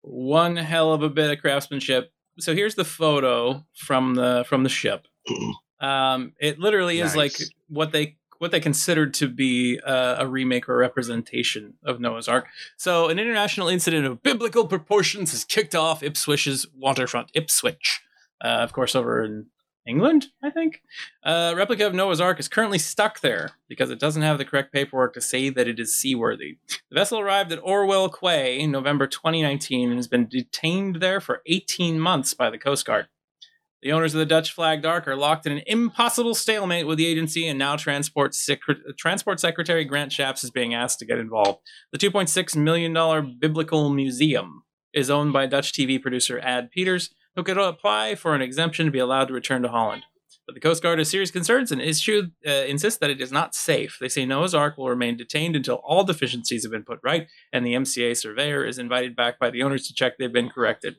one 0.02 0.56
hell 0.56 0.93
of 0.93 1.02
a 1.02 1.10
bit 1.10 1.32
of 1.32 1.39
craftsmanship. 1.41 2.12
So 2.38 2.54
here's 2.54 2.76
the 2.76 2.86
photo 2.86 3.65
from 3.74 4.13
the 4.15 4.45
from 4.48 4.62
the 4.63 4.69
ship. 4.69 5.08
Um, 5.78 6.32
it 6.39 6.58
literally 6.58 7.02
is 7.02 7.17
like 7.17 7.34
what 7.67 7.91
they 7.91 8.15
what 8.39 8.52
they 8.52 8.60
considered 8.60 9.13
to 9.15 9.28
be 9.28 9.80
uh, 9.80 10.15
a 10.19 10.28
remake 10.28 10.67
or 10.67 10.78
representation 10.78 11.76
of 11.84 12.00
Noah's 12.00 12.28
Ark. 12.28 12.48
So 12.78 13.10
an 13.10 13.19
international 13.19 13.67
incident 13.67 14.06
of 14.06 14.24
biblical 14.24 14.67
proportions 14.67 15.32
has 15.32 15.43
kicked 15.43 15.76
off 15.76 16.02
Ipswich's 16.02 16.67
waterfront. 16.76 17.32
Ipswich, 17.34 18.02
uh, 18.43 18.48
of 18.48 18.74
course, 18.74 18.95
over 18.95 19.24
in 19.24 19.48
England, 19.88 20.28
I 20.43 20.50
think. 20.50 20.82
A 21.24 21.54
replica 21.56 21.86
of 21.86 21.93
Noah's 21.93 22.19
Ark 22.19 22.39
is 22.39 22.48
currently 22.48 22.80
stuck 22.80 23.19
there 23.19 23.52
because 23.67 23.91
it 23.91 24.00
doesn't 24.00 24.24
have 24.24 24.38
the 24.38 24.45
correct 24.45 24.74
paperwork 24.74 25.13
to 25.13 25.21
say 25.21 25.50
that 25.50 25.67
it 25.67 25.80
is 25.80 25.95
seaworthy. 25.95 26.58
The 26.89 26.95
vessel 26.95 27.19
arrived 27.19 27.52
at 27.52 27.60
Orwell 27.63 28.10
Quay 28.10 28.60
in 28.60 28.71
November 28.71 29.06
2019 29.06 29.89
and 29.89 29.98
has 29.98 30.08
been 30.08 30.28
detained 30.28 30.98
there 30.98 31.21
for 31.21 31.41
18 31.45 32.00
months 32.00 32.34
by 32.34 32.50
the 32.50 32.58
Coast 32.58 32.86
Guard. 32.86 33.08
The 33.86 33.91
owners 33.91 34.15
of 34.15 34.17
the 34.17 34.26
Dutch 34.26 34.52
flagged 34.52 34.84
Ark 34.84 35.08
are 35.08 35.15
locked 35.15 35.45
in 35.45 35.52
an 35.52 35.62
impossible 35.67 36.34
stalemate 36.34 36.88
with 36.88 36.98
the 36.98 37.06
agency, 37.06 37.48
and 37.48 37.60
now 37.60 37.76
Transport, 37.76 38.36
Transport 38.98 39.39
Secretary 39.39 39.86
Grant 39.86 40.12
Shapps 40.12 40.43
is 40.43 40.50
being 40.50 40.74
asked 40.74 40.98
to 40.98 41.06
get 41.06 41.19
involved. 41.19 41.60
The 41.91 42.00
$2.6 42.00 42.56
million 42.56 43.38
Biblical 43.39 43.91
Museum 43.91 44.63
is 44.91 45.12
owned 45.12 45.34
by 45.34 45.45
Dutch 45.45 45.71
TV 45.71 46.02
producer 46.02 46.39
Ad 46.39 46.71
Peters, 46.71 47.13
who 47.36 47.43
could 47.43 47.60
apply 47.60 48.15
for 48.15 48.34
an 48.34 48.41
exemption 48.41 48.88
to 48.88 48.91
be 48.91 48.98
allowed 48.98 49.28
to 49.28 49.36
return 49.36 49.62
to 49.62 49.69
Holland. 49.69 50.02
But 50.48 50.56
the 50.56 50.62
Coast 50.62 50.82
Guard 50.82 50.98
has 50.98 51.10
serious 51.10 51.30
concerns 51.30 51.71
and 51.71 51.80
issued, 51.80 52.32
uh, 52.43 52.65
insists 52.67 52.98
that 53.02 53.12
it 53.12 53.21
is 53.21 53.32
not 53.32 53.54
safe. 53.54 53.98
They 54.02 54.10
say 54.10 54.26
Noah's 54.26 54.56
Ark 54.56 54.80
will 54.80 54.89
remain 54.89 55.15
detained 55.15 55.56
until 55.56 55.76
all 55.86 56.04
deficiencies 56.04 56.63
have 56.63 56.71
been 56.71 56.86
put 56.86 57.02
right, 57.04 57.28
and 57.54 57.63
the 57.63 57.76
MCA 57.76 58.17
surveyor 58.17 58.65
is 58.65 58.80
invited 58.80 59.15
back 59.15 59.38
by 59.38 59.52
the 59.52 59.62
owners 59.62 59.88
to 59.88 59.93
check 59.93 60.13
they've 60.17 60.34
been 60.34 60.50
corrected. 60.50 60.95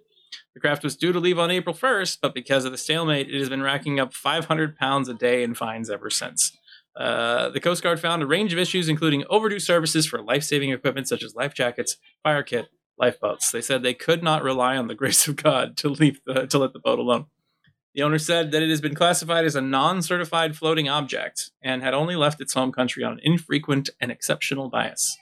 The 0.57 0.61
craft 0.61 0.85
was 0.85 0.97
due 0.97 1.13
to 1.13 1.21
leave 1.21 1.39
on 1.39 1.51
April 1.51 1.75
1st, 1.75 2.21
but 2.23 2.33
because 2.33 2.65
of 2.65 2.73
the 2.73 2.79
stalemate, 2.79 3.29
it 3.29 3.39
has 3.39 3.51
been 3.51 3.63
racking 3.63 4.01
up 4.01 4.15
500 4.15 4.75
pounds 4.75 5.07
a 5.07 5.13
day 5.13 5.43
in 5.43 5.55
fines 5.55 5.91
ever 5.91 6.09
since. 6.09 6.57
Uh, 6.99 7.51
the 7.51 7.61
Coast 7.61 7.83
Guard 7.83 8.01
found 8.01 8.23
a 8.23 8.27
range 8.27 8.55
of 8.55 8.59
issues, 8.59 8.89
including 8.89 9.23
overdue 9.29 9.59
services 9.59 10.07
for 10.07 10.23
life 10.23 10.45
saving 10.45 10.71
equipment 10.71 11.09
such 11.09 11.23
as 11.23 11.35
life 11.35 11.53
jackets, 11.53 11.99
fire 12.23 12.43
kit, 12.43 12.69
lifeboats. 12.99 13.51
They 13.51 13.61
said 13.61 13.83
they 13.83 13.93
could 13.93 14.23
not 14.23 14.43
rely 14.43 14.79
on 14.79 14.87
the 14.87 14.95
grace 15.03 15.29
of 15.29 15.37
God 15.37 15.77
to 15.77 15.91
leave 15.91 16.21
the, 16.25 16.47
to 16.47 16.57
let 16.57 16.73
the 16.73 16.79
boat 16.79 16.99
alone. 16.99 17.27
The 17.95 18.03
owner 18.03 18.19
said 18.19 18.51
that 18.53 18.63
it 18.63 18.71
has 18.71 18.81
been 18.81 18.95
classified 18.95 19.45
as 19.45 19.57
a 19.57 19.61
non 19.61 20.01
certified 20.01 20.57
floating 20.57 20.89
object 20.89 21.51
and 21.61 21.83
had 21.83 21.93
only 21.93 22.17
left 22.17 22.41
its 22.41 22.55
home 22.55 22.73
country 22.73 23.05
on 23.05 23.13
an 23.13 23.21
infrequent 23.23 23.91
and 24.01 24.11
exceptional 24.11 24.71
bias 24.71 25.19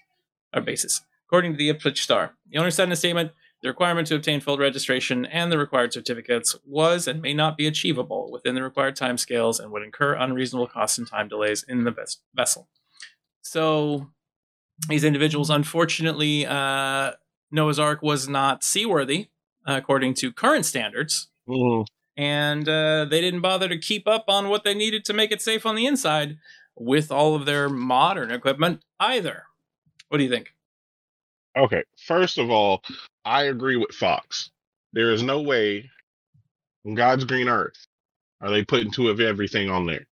or 0.55 0.63
basis. 0.63 1.01
According 1.27 1.55
to 1.55 1.59
the 1.59 1.71
Ipswich 1.71 2.05
Star, 2.05 2.37
the 2.49 2.59
owner 2.59 2.71
said 2.71 2.85
in 2.85 2.93
a 2.93 2.97
statement, 2.97 3.33
The 3.65 3.71
requirement 3.71 4.07
to 4.09 4.17
obtain 4.17 4.41
full 4.41 4.59
registration 4.59 5.25
and 5.25 5.51
the 5.51 5.57
required 5.57 5.95
certificates 5.95 6.55
was 6.67 7.09
and 7.09 7.23
may 7.23 7.33
not 7.33 7.57
be 7.57 7.67
achievable 7.67 8.31
within 8.31 8.55
the 8.55 8.63
required 8.63 8.95
timescales 8.95 9.59
and 9.59 9.73
would 9.73 9.83
incur 9.83 10.13
unreasonable 10.13 10.67
costs 10.67 10.99
and 10.99 11.07
time 11.09 11.29
delays 11.29 11.65
in 11.67 11.85
the 11.85 11.91
ves- 11.91 12.21
vessel. 12.35 12.69
So, 13.41 14.09
these 14.87 15.03
individuals, 15.03 15.49
unfortunately, 15.49 16.45
uh, 16.45 17.13
Noah's 17.51 17.79
Ark 17.79 18.03
was 18.03 18.29
not 18.29 18.63
seaworthy 18.63 19.29
according 19.65 20.13
to 20.17 20.31
current 20.31 20.67
standards, 20.67 21.29
Mhm. 21.49 21.87
and 22.19 22.69
uh, 22.69 23.07
they 23.07 23.23
didn't 23.23 23.41
bother 23.41 23.67
to 23.71 23.79
keep 23.79 24.07
up 24.07 24.27
on 24.29 24.51
what 24.51 24.65
they 24.65 24.75
needed 24.75 25.07
to 25.07 25.15
make 25.15 25.33
it 25.33 25.41
safe 25.41 25.65
on 25.65 25.75
the 25.75 25.87
inside 25.87 26.37
with 26.77 27.11
all 27.11 27.35
of 27.35 27.47
their 27.47 27.71
modern 27.71 28.31
equipment 28.31 28.83
either. 29.01 29.45
What 30.09 30.19
do 30.19 30.25
you 30.25 30.29
think? 30.31 30.55
Okay. 31.57 31.85
First 31.99 32.39
of 32.39 32.51
all, 32.51 32.83
I 33.25 33.45
agree 33.45 33.77
with 33.77 33.93
Fox. 33.93 34.51
There 34.93 35.13
is 35.13 35.23
no 35.23 35.43
way 35.43 35.91
on 36.87 36.95
God's 36.95 37.25
green 37.25 37.49
earth 37.49 37.87
are 38.41 38.51
they 38.51 38.65
putting 38.65 38.91
two 38.91 39.09
of 39.09 39.21
everything 39.21 39.71
on 39.71 39.87
there. 39.87 40.07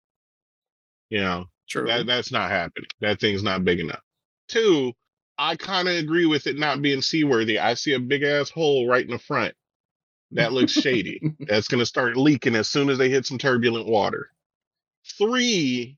You 1.10 1.20
know, 1.22 1.46
True. 1.70 1.86
that 1.88 2.06
that's 2.06 2.32
not 2.32 2.50
happening. 2.50 2.90
That 3.02 3.20
thing's 3.20 3.44
not 3.44 3.66
big 3.66 3.80
enough. 3.82 4.02
Two, 4.48 4.94
I 5.38 5.58
kind 5.58 5.90
of 5.90 5.96
agree 5.96 6.26
with 6.26 6.48
it 6.48 6.58
not 6.58 6.82
being 6.82 7.02
seaworthy. 7.02 7.60
I 7.60 7.74
see 7.74 7.94
a 7.94 8.00
big 8.00 8.24
ass 8.24 8.50
hole 8.50 8.88
right 8.88 9.04
in 9.04 9.12
the 9.12 9.20
front. 9.20 9.54
That 10.32 10.54
looks 10.54 10.72
shady. 10.72 11.22
That's 11.42 11.68
gonna 11.68 11.86
start 11.86 12.16
leaking 12.16 12.56
as 12.56 12.70
soon 12.70 12.90
as 12.90 12.98
they 12.98 13.10
hit 13.10 13.26
some 13.26 13.38
turbulent 13.38 13.88
water. 13.88 14.30
Three, 15.18 15.98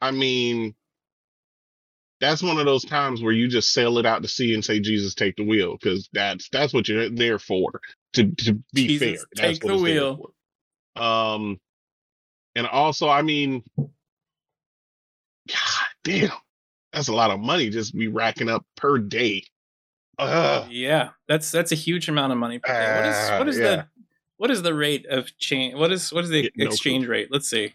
I 0.00 0.12
mean, 0.12 0.74
that's 2.22 2.42
one 2.42 2.56
of 2.58 2.64
those 2.64 2.84
times 2.84 3.20
where 3.20 3.32
you 3.32 3.48
just 3.48 3.72
sail 3.72 3.98
it 3.98 4.06
out 4.06 4.22
to 4.22 4.28
sea 4.28 4.54
and 4.54 4.64
say, 4.64 4.80
"Jesus, 4.80 5.14
take 5.14 5.36
the 5.36 5.44
wheel," 5.44 5.76
because 5.76 6.08
that's 6.12 6.48
that's 6.50 6.72
what 6.72 6.88
you're 6.88 7.10
there 7.10 7.38
for. 7.38 7.80
To 8.14 8.30
to 8.30 8.54
be 8.72 8.86
Jesus, 8.86 9.08
fair, 9.08 9.26
that's 9.34 9.58
take 9.58 9.62
the 9.68 9.76
wheel. 9.76 10.32
Um, 10.96 11.58
and 12.54 12.66
also, 12.66 13.08
I 13.08 13.22
mean, 13.22 13.62
God 15.48 15.86
damn, 16.04 16.30
that's 16.92 17.08
a 17.08 17.14
lot 17.14 17.30
of 17.30 17.40
money 17.40 17.70
just 17.70 17.94
be 17.96 18.08
racking 18.08 18.48
up 18.48 18.64
per 18.76 18.98
day. 18.98 19.44
Ugh. 20.18 20.68
yeah, 20.70 21.10
that's 21.26 21.50
that's 21.50 21.72
a 21.72 21.74
huge 21.76 22.08
amount 22.08 22.32
of 22.32 22.38
money. 22.38 22.58
per 22.58 22.68
day. 22.72 22.96
what 22.96 23.06
is 23.06 23.16
what 23.30 23.48
Ah, 23.48 23.60
yeah. 23.60 23.76
the 23.76 23.88
what 24.36 24.50
is 24.50 24.62
the 24.62 24.74
rate 24.74 25.06
of 25.06 25.36
change? 25.38 25.74
What 25.74 25.90
is 25.90 26.12
what 26.12 26.24
is 26.24 26.30
the 26.30 26.42
Yeah, 26.44 26.50
no 26.56 26.64
clue. 26.66 26.72
exchange 26.74 27.06
rate? 27.06 27.28
Let's 27.32 27.48
see. 27.48 27.72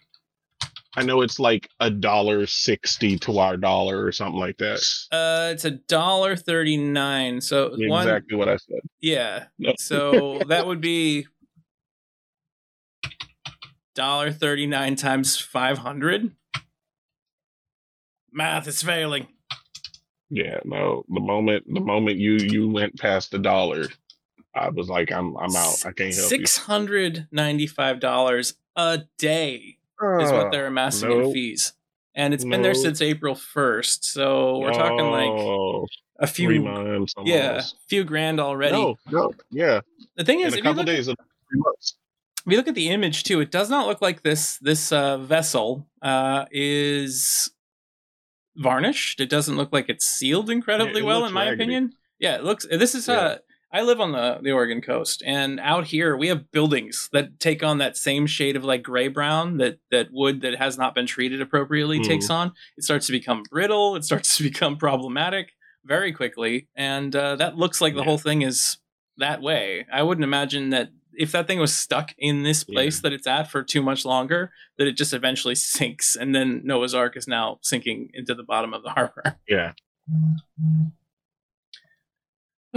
I 0.96 1.04
know 1.04 1.22
it's 1.22 1.40
like 1.40 1.70
a 1.80 1.90
dollar 1.92 2.48
sixty 2.48 3.18
to 3.20 3.38
our 3.40 3.58
dollar 3.58 4.04
or 4.04 4.12
something 4.12 4.40
like 4.40 4.58
that. 4.58 4.80
Uh, 5.12 5.50
it's 5.52 5.66
a 5.66 5.72
dollar 5.72 6.36
thirty 6.36 6.78
nine. 6.78 7.42
So 7.42 7.72
one, 7.78 8.08
Exactly 8.08 8.36
what 8.38 8.50
I 8.50 8.58
said. 8.58 8.80
yeah. 9.02 9.46
No. 9.60 9.74
So 9.78 10.40
that 10.48 10.66
would 10.66 10.82
be 10.82 11.28
dollar 13.96 14.32
thirty 14.32 14.66
nine 14.66 14.96
times 14.96 15.38
five 15.38 15.80
hundred. 15.80 16.32
Math 18.32 18.68
is 18.68 18.82
failing. 18.82 19.28
Yeah, 20.30 20.60
no. 20.66 21.04
The 21.10 21.20
moment 21.22 21.66
the 21.72 21.80
moment 21.80 22.18
you 22.18 22.34
you 22.34 22.70
went 22.70 22.98
past 23.00 23.32
the 23.32 23.40
dollar, 23.40 23.88
I 24.56 24.70
was 24.70 24.90
like, 24.90 25.12
I'm 25.12 25.36
I'm 25.38 25.56
out. 25.56 25.86
I 25.86 25.92
can't 25.92 26.14
help 26.14 26.32
you. 26.32 26.38
Six 26.38 26.58
hundred 26.58 27.28
ninety 27.32 27.68
five 27.68 28.00
dollars 28.00 28.56
a 28.76 29.04
day 29.18 29.77
you. 30.02 30.20
is 30.26 30.32
what 30.32 30.48
Uh, 30.48 30.50
they're 30.50 30.68
amassing 30.68 31.12
in 31.12 31.34
fees, 31.34 31.74
and 32.16 32.34
it's 32.34 32.44
been 32.46 32.62
there 32.62 32.74
since 32.74 33.02
April 33.02 33.36
first. 33.36 34.06
So 34.06 34.60
we're 34.60 34.74
talking 34.74 35.06
like 35.12 35.30
oh, 35.30 35.88
a 36.20 36.28
few, 36.28 36.62
months. 36.62 37.14
yeah, 37.24 37.48
almost. 37.50 37.76
few 37.90 38.04
grand 38.04 38.40
already. 38.40 38.74
No, 38.74 38.96
no, 39.12 39.34
yeah. 39.52 39.82
The 40.16 40.24
thing 40.24 40.40
In 40.42 40.48
is, 40.48 40.54
a 40.54 40.58
if 40.58 40.64
you 40.64 40.64
couple 40.64 40.84
look 40.84 40.90
at 40.90 40.96
days, 40.96 41.08
months. 41.54 41.96
if 42.46 42.52
you 42.52 42.58
look 42.58 42.68
at 42.68 42.76
the 42.76 42.90
image 42.90 43.24
too, 43.24 43.40
it 43.42 43.52
does 43.52 43.70
not 43.70 43.88
look 43.88 44.02
like 44.02 44.24
this 44.24 44.58
this 44.60 44.92
uh, 44.92 45.18
vessel 45.18 45.88
uh, 46.02 46.46
is 46.52 47.52
varnished. 48.56 49.20
It 49.20 49.30
doesn't 49.30 49.56
look 49.58 49.72
like 49.72 49.90
it's 49.90 50.06
sealed 50.06 50.50
incredibly 50.50 51.02
it 51.02 51.06
well, 51.06 51.26
in 51.26 51.34
my 51.34 51.46
raggedy. 51.46 51.64
opinion. 51.64 51.94
Yeah, 52.20 52.36
it 52.36 52.44
looks. 52.44 52.66
This 52.70 52.96
is. 52.96 53.08
Yeah. 53.08 53.16
Uh, 53.16 53.38
I 53.72 53.82
live 53.82 54.00
on 54.00 54.14
the 54.14 54.40
the 54.42 54.52
Oregon 54.52 54.82
coast, 54.82 55.22
and 55.26 55.60
out 55.60 55.86
here 55.88 56.16
we 56.16 56.30
have 56.30 56.52
buildings 56.52 57.10
that 57.12 57.40
take 57.40 57.64
on 57.64 57.80
that 57.80 57.98
same 57.98 58.26
shade 58.26 58.56
of 58.56 58.64
like 58.64 58.82
gray 58.84 59.08
brown 59.10 59.58
that 59.58 59.80
that 59.92 60.08
wood 60.12 60.42
that 60.42 60.56
has 60.58 60.78
not 60.78 60.96
been 60.96 61.06
treated 61.06 61.42
appropriately 61.42 62.00
Mhm. 62.00 62.08
takes 62.08 62.30
on. 62.30 62.54
It 62.78 62.84
starts 62.86 63.08
to 63.08 63.12
become 63.12 63.44
brittle. 63.52 63.96
It 63.96 64.04
starts 64.06 64.36
to 64.38 64.44
become 64.44 64.78
problematic 64.78 65.52
very 65.84 66.12
quickly, 66.14 66.68
and 66.76 67.16
uh, 67.16 67.36
that 67.38 67.58
looks 67.58 67.82
like 67.82 67.94
the 67.94 68.00
Yeah. 68.00 68.06
whole 68.06 68.18
thing 68.18 68.42
is 68.42 68.78
that 69.18 69.42
way. 69.42 69.86
I 69.92 70.04
wouldn't 70.04 70.24
imagine 70.24 70.70
that 70.70 70.90
if 71.14 71.32
that 71.32 71.48
thing 71.48 71.60
was 71.60 71.74
stuck 71.74 72.14
in 72.18 72.44
this 72.44 72.64
place 72.64 73.00
that 73.02 73.12
it's 73.12 73.26
at 73.26 73.50
for 73.50 73.64
too 73.64 73.82
much 73.82 74.06
longer, 74.06 74.52
that 74.78 74.88
it 74.88 74.96
just 74.96 75.14
eventually 75.14 75.56
sinks, 75.76 76.16
and 76.16 76.34
then 76.34 76.62
Noah's 76.64 76.94
Ark 76.94 77.18
is 77.18 77.28
now 77.28 77.58
sinking 77.64 78.12
into 78.14 78.34
the 78.36 78.44
bottom 78.44 78.74
of 78.74 78.84
the 78.84 78.92
harbor. 78.92 79.38
Yeah, 79.48 79.74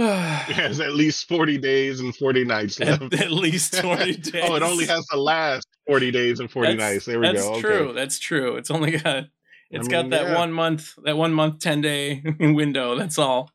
it 0.49 0.55
has 0.55 0.79
at 0.79 0.93
least 0.93 1.27
forty 1.27 1.57
days 1.57 1.99
and 1.99 2.15
forty 2.15 2.43
nights 2.43 2.79
left. 2.79 3.01
at, 3.01 3.13
at 3.21 3.31
least 3.31 3.73
20 3.79 4.17
days. 4.17 4.43
oh, 4.47 4.55
it 4.55 4.63
only 4.63 4.85
has 4.85 5.05
to 5.07 5.17
last 5.19 5.67
forty 5.87 6.11
days 6.11 6.39
and 6.39 6.49
forty 6.49 6.73
That's- 6.73 6.93
nights. 6.93 7.05
There 7.05 7.19
we 7.19 7.27
That's 7.27 7.41
go. 7.43 7.51
Okay. 7.53 7.61
true. 7.61 7.93
That's 7.93 8.19
true. 8.19 8.55
It's 8.57 8.71
only 8.71 8.97
got 8.97 9.25
it's 9.69 9.87
got 9.87 10.09
that 10.09 10.27
yeah. 10.27 10.37
one 10.37 10.51
month 10.51 10.93
that 11.03 11.15
one 11.17 11.33
month 11.33 11.59
10 11.59 11.81
day 11.81 12.23
window. 12.39 12.95
That's 12.97 13.17
all. 13.17 13.49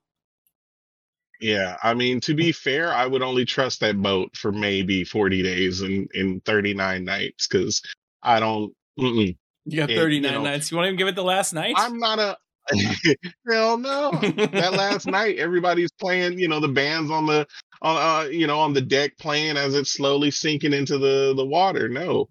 Yeah, 1.40 1.76
I 1.82 1.92
mean, 1.92 2.20
to 2.22 2.34
be 2.34 2.50
fair, 2.50 2.92
I 2.92 3.06
would 3.06 3.20
only 3.22 3.44
trust 3.44 3.80
that 3.80 4.00
boat 4.00 4.34
for 4.36 4.52
maybe 4.52 5.04
forty 5.04 5.42
days 5.42 5.82
and 5.82 6.08
in 6.14 6.40
thirty 6.40 6.72
nine 6.72 7.04
nights 7.04 7.46
because 7.46 7.82
I 8.22 8.40
don't. 8.40 8.72
Mm-mm. 8.98 9.36
You 9.66 9.76
got 9.76 9.90
It- 9.90 9.98
39 9.98 10.32
you 10.32 10.38
know, 10.38 10.44
nights. 10.44 10.70
You 10.70 10.76
want 10.78 10.86
to 10.86 10.88
even 10.88 10.98
give 10.98 11.08
it 11.08 11.14
the 11.16 11.24
last 11.24 11.52
night? 11.52 11.74
I'm 11.76 11.98
not 11.98 12.18
a. 12.18 12.38
Hell 13.50 13.78
no. 13.78 14.10
that 14.12 14.72
last 14.72 15.06
night 15.08 15.38
everybody's 15.38 15.92
playing 16.00 16.38
you 16.38 16.48
know 16.48 16.60
the 16.60 16.68
bands 16.68 17.10
on 17.10 17.26
the 17.26 17.46
on 17.82 17.96
uh 17.96 18.28
you 18.28 18.46
know 18.46 18.60
on 18.60 18.72
the 18.72 18.80
deck 18.80 19.16
playing 19.18 19.56
as 19.56 19.74
it's 19.74 19.92
slowly 19.92 20.30
sinking 20.30 20.72
into 20.72 20.98
the 20.98 21.34
the 21.36 21.44
water 21.46 21.88
no. 21.88 22.28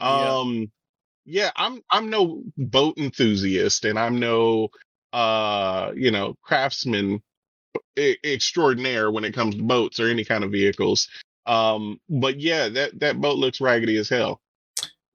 Um 0.00 0.70
yeah 1.24 1.50
i'm 1.56 1.80
i'm 1.90 2.10
no 2.10 2.42
boat 2.56 2.98
enthusiast 2.98 3.84
and 3.84 3.98
i'm 3.98 4.20
no 4.20 4.68
uh 5.12 5.92
you 5.96 6.10
know 6.10 6.34
craftsman 6.42 7.22
extraordinaire 8.24 9.10
when 9.10 9.24
it 9.24 9.34
comes 9.34 9.54
to 9.56 9.62
boats 9.62 10.00
or 10.00 10.08
any 10.08 10.24
kind 10.24 10.44
of 10.44 10.52
vehicles. 10.52 11.08
Um 11.46 12.00
but 12.08 12.40
yeah 12.40 12.68
that 12.70 12.98
that 13.00 13.20
boat 13.20 13.38
looks 13.38 13.60
raggedy 13.60 13.96
as 13.98 14.08
hell 14.08 14.40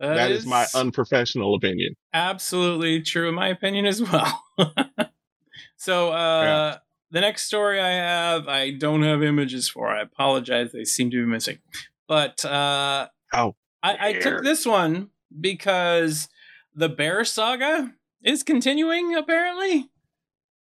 that 0.08 0.32
is 0.32 0.46
my 0.46 0.66
unprofessional 0.76 1.56
opinion 1.56 1.96
absolutely 2.14 3.02
true 3.02 3.30
in 3.30 3.36
my 3.36 3.48
opinion 3.48 3.86
as 3.86 4.02
well. 4.02 4.44
so 5.78 6.12
uh 6.12 6.78
the 7.12 7.20
next 7.20 7.44
story 7.44 7.80
I 7.80 7.90
have, 7.90 8.48
I 8.48 8.72
don't 8.72 9.04
have 9.04 9.22
images 9.22 9.68
for. 9.68 9.90
I 9.90 10.02
apologize; 10.02 10.72
they 10.72 10.86
seem 10.86 11.12
to 11.12 11.18
be 11.18 11.30
missing. 11.30 11.60
But 12.08 12.44
uh, 12.46 13.10
Oh, 13.34 13.56
I, 13.84 14.10
I 14.10 14.14
took 14.14 14.44
this 14.44 14.66
one 14.66 15.10
because 15.40 16.30
the 16.74 16.90
Bear 16.90 17.24
Saga 17.26 17.94
is 18.24 18.44
continuing 18.44 19.16
apparently. 19.16 19.90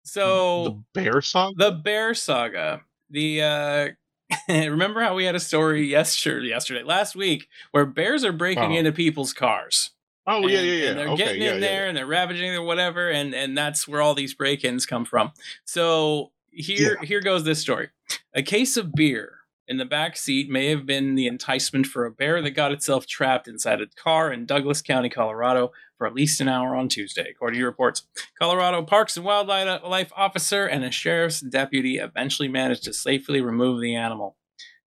So 0.05 0.85
the 0.94 1.03
bear 1.03 1.20
Saga, 1.20 1.55
the 1.57 1.72
Bear 1.72 2.14
Saga. 2.14 2.83
The 3.11 3.42
uh 3.42 3.88
remember 4.48 5.00
how 5.02 5.14
we 5.14 5.24
had 5.24 5.34
a 5.34 5.40
story 5.40 5.86
yesterday 5.86 6.48
yesterday 6.48 6.82
last 6.82 7.14
week 7.14 7.48
where 7.70 7.86
bears 7.86 8.24
are 8.24 8.32
breaking 8.32 8.72
Oh. 8.72 8.76
into 8.76 8.92
people's 8.92 9.32
cars. 9.32 9.90
oh 10.26 10.46
yeah 10.48 10.58
And- 10.58 10.66
yeah 10.68 10.72
yeah 10.74 10.88
And 10.90 10.98
they're 10.98 11.08
okay, 11.10 11.24
getting 11.24 11.42
yeah, 11.42 11.48
in 11.54 11.62
yeah, 11.62 11.68
there 11.68 11.86
and 11.88 11.96
they're 11.96 12.06
ravaging 12.06 12.50
or 12.54 12.62
whatever, 12.62 13.08
and 13.10 13.34
and 13.34 13.56
that's 13.56 13.86
where 13.86 14.00
all 14.00 14.14
these 14.14 14.34
break-ins 14.34 14.84
come 14.86 15.04
from. 15.04 15.32
So 15.64 16.32
here 16.50 16.98
here 17.02 17.20
goes 17.20 17.44
this 17.44 17.60
story. 17.60 17.90
A 18.34 18.42
case 18.42 18.76
of 18.76 18.92
beer 18.92 19.38
in 19.68 19.79
the 19.79 19.85
back 19.85 20.16
seat 20.16 20.48
may 20.48 20.68
have 20.70 20.87
been 20.87 21.14
the 21.14 21.26
enticement 21.26 21.87
for 21.87 22.05
a 22.05 22.11
bear 22.11 22.40
that 22.42 22.50
got 22.50 22.72
itself 22.72 23.07
trapped 23.07 23.48
inside 23.48 23.81
a 23.81 23.87
car 23.87 24.33
in 24.33 24.46
Douglas 24.46 24.83
County, 24.83 25.09
Colorado, 25.09 25.72
for 25.98 26.07
at 26.07 26.14
least 26.14 26.40
an 26.40 26.48
hour 26.48 26.76
on 26.76 26.88
Tuesday, 26.88 27.29
according 27.31 27.61
to 27.61 27.66
reports. 27.66 28.07
Colorado 28.38 28.83
Parks 28.83 29.16
and 29.16 29.26
Wildlife 29.26 30.12
officer 30.16 30.66
and 30.66 30.85
a 30.85 30.90
sheriff's 30.90 31.40
deputy 31.40 31.98
eventually 31.98 32.48
managed 32.48 32.85
to 32.85 32.92
safely 32.92 33.40
remove 33.40 33.81
the 33.81 33.94
animal. 33.94 34.37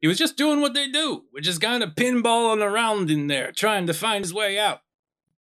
He 0.01 0.09
was 0.09 0.19
just 0.19 0.37
doing 0.37 0.61
what 0.61 0.75
they 0.75 0.89
do, 0.89 1.25
which 1.31 1.47
is 1.47 1.59
kind 1.59 1.83
of 1.83 1.95
pinballing 1.95 2.63
around 2.63 3.11
in 3.11 3.29
there, 3.29 3.53
trying 3.53 3.87
to 3.87 3.95
find 3.95 4.25
his 4.25 4.35
way 4.35 4.59
out. 4.59 4.81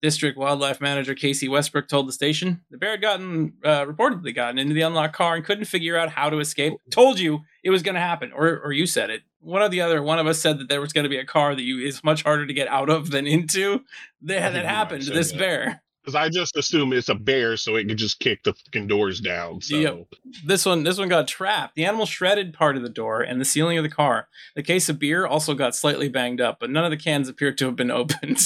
District 0.02 0.38
Wildlife 0.38 0.80
Manager 0.80 1.16
Casey 1.16 1.48
Westbrook 1.48 1.88
told 1.88 2.08
the 2.08 2.13
station 2.13 2.62
the 2.70 2.78
bear 2.78 2.92
had 2.92 3.02
gotten 3.02 3.54
uh, 3.63 3.86
reportedly 3.86 4.34
gotten 4.34 4.60
into 4.60 4.74
the 4.74 4.82
unlocked 4.82 5.16
car 5.16 5.36
and 5.36 5.44
couldn't 5.44 5.66
figure 5.66 5.98
out 5.98 6.10
how 6.10 6.30
to 6.30 6.40
escape. 6.40 6.74
Told 6.92 7.20
you 7.20 7.42
it 7.68 7.70
was 7.70 7.84
going 7.84 7.96
to 7.96 8.02
happen, 8.02 8.32
or 8.32 8.62
or 8.64 8.72
you 8.72 8.86
said 8.86 9.10
it. 9.10 9.24
One 9.42 9.62
or 9.62 9.68
the 9.68 9.82
other. 9.82 10.02
One 10.02 10.20
of 10.20 10.26
us 10.26 10.40
said 10.40 10.58
that 10.58 10.70
there 10.70 10.80
was 10.80 10.94
going 10.94 11.04
to 11.04 11.10
be 11.10 11.18
a 11.18 11.26
car 11.26 11.54
that 11.54 11.62
you 11.62 11.80
is 11.80 12.02
much 12.02 12.24
harder 12.24 12.48
to 12.48 12.54
get 12.54 12.70
out 12.70 12.90
of 12.90 13.12
than 13.12 13.28
into. 13.28 13.82
That 14.22 14.38
I 14.38 14.42
had 14.42 14.54
think 14.54 14.64
you 14.64 14.70
happened 14.70 15.04
to 15.04 15.12
this 15.12 15.32
that. 15.32 15.38
bear. 15.38 15.84
Because 16.02 16.16
I 16.16 16.30
just 16.30 16.56
assume 16.56 16.94
it's 16.94 17.10
a 17.10 17.16
bear, 17.16 17.58
so 17.58 17.76
it 17.76 17.86
could 17.90 17.98
just 17.98 18.22
kick 18.22 18.44
the 18.44 18.54
fucking 18.54 18.88
doors 18.88 19.20
down. 19.20 19.60
So 19.60 19.76
Yep. 19.76 20.06
This 20.46 20.66
one, 20.66 20.84
this 20.84 20.98
one 20.98 21.10
got 21.10 21.28
trapped. 21.28 21.76
The 21.76 21.84
animal 21.84 22.06
shredded 22.06 22.54
part 22.54 22.78
of 22.78 22.84
the 22.84 22.90
door 22.90 23.20
and 23.20 23.42
the 23.42 23.46
ceiling 23.46 23.78
of 23.78 23.84
the 23.84 23.90
car. 23.90 24.30
The 24.56 24.64
case 24.64 24.88
of 24.88 25.00
beer 25.00 25.28
also 25.28 25.54
got 25.54 25.76
slightly 25.76 26.08
banged 26.08 26.40
up, 26.40 26.62
but 26.62 26.70
none 26.70 26.86
of 26.86 26.92
the 26.92 26.96
cans 26.96 27.28
appeared 27.28 27.58
to 27.58 27.66
have 27.66 27.76
been 27.76 27.92
opened. 28.02 28.40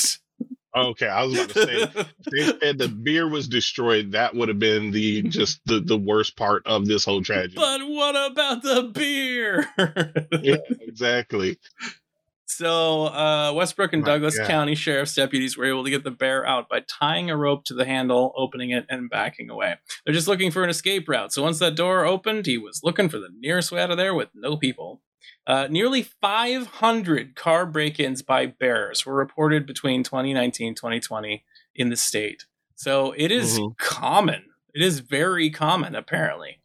Okay, 0.75 1.07
I 1.07 1.23
was 1.23 1.35
about 1.35 1.49
to 1.49 1.65
say 1.65 2.05
they 2.31 2.45
said 2.61 2.77
the 2.77 2.87
beer 2.87 3.27
was 3.29 3.47
destroyed. 3.47 4.13
That 4.13 4.35
would 4.35 4.49
have 4.49 4.59
been 4.59 4.91
the 4.91 5.23
just 5.23 5.61
the 5.65 5.79
the 5.79 5.97
worst 5.97 6.35
part 6.37 6.65
of 6.65 6.85
this 6.85 7.05
whole 7.05 7.21
tragedy. 7.21 7.55
but 7.55 7.81
what 7.87 8.31
about 8.31 8.63
the 8.63 8.83
beer? 8.93 9.67
yeah, 10.41 10.57
exactly. 10.81 11.57
So, 12.45 13.05
uh, 13.05 13.53
Westbrook 13.53 13.93
and 13.93 14.03
Douglas 14.03 14.37
God. 14.37 14.47
County 14.47 14.75
sheriff's 14.75 15.15
deputies 15.15 15.57
were 15.57 15.65
able 15.65 15.85
to 15.85 15.89
get 15.89 16.03
the 16.03 16.11
bear 16.11 16.45
out 16.45 16.67
by 16.67 16.81
tying 16.81 17.29
a 17.29 17.37
rope 17.37 17.63
to 17.65 17.73
the 17.73 17.85
handle, 17.85 18.33
opening 18.35 18.71
it, 18.71 18.85
and 18.89 19.09
backing 19.09 19.49
away. 19.49 19.75
They're 20.05 20.13
just 20.13 20.27
looking 20.27 20.51
for 20.51 20.61
an 20.61 20.69
escape 20.69 21.07
route. 21.07 21.31
So, 21.31 21.43
once 21.43 21.59
that 21.59 21.75
door 21.75 22.05
opened, 22.05 22.45
he 22.45 22.57
was 22.57 22.81
looking 22.83 23.07
for 23.07 23.19
the 23.19 23.29
nearest 23.39 23.71
way 23.71 23.81
out 23.81 23.89
of 23.89 23.97
there 23.97 24.13
with 24.13 24.29
no 24.33 24.57
people. 24.57 25.01
Uh, 25.47 25.67
nearly 25.69 26.03
500 26.03 27.35
car 27.35 27.65
break 27.65 27.99
ins 27.99 28.21
by 28.21 28.45
bears 28.45 29.05
were 29.05 29.13
reported 29.15 29.65
between 29.65 30.03
2019 30.03 30.67
and 30.69 30.77
2020 30.77 31.43
in 31.75 31.89
the 31.89 31.97
state. 31.97 32.45
So, 32.75 33.11
it 33.17 33.31
is 33.31 33.59
Mhm. 33.59 33.77
common. 33.77 34.45
It 34.73 34.81
is 34.81 34.99
very 34.99 35.49
common, 35.49 35.95
apparently. 35.95 36.59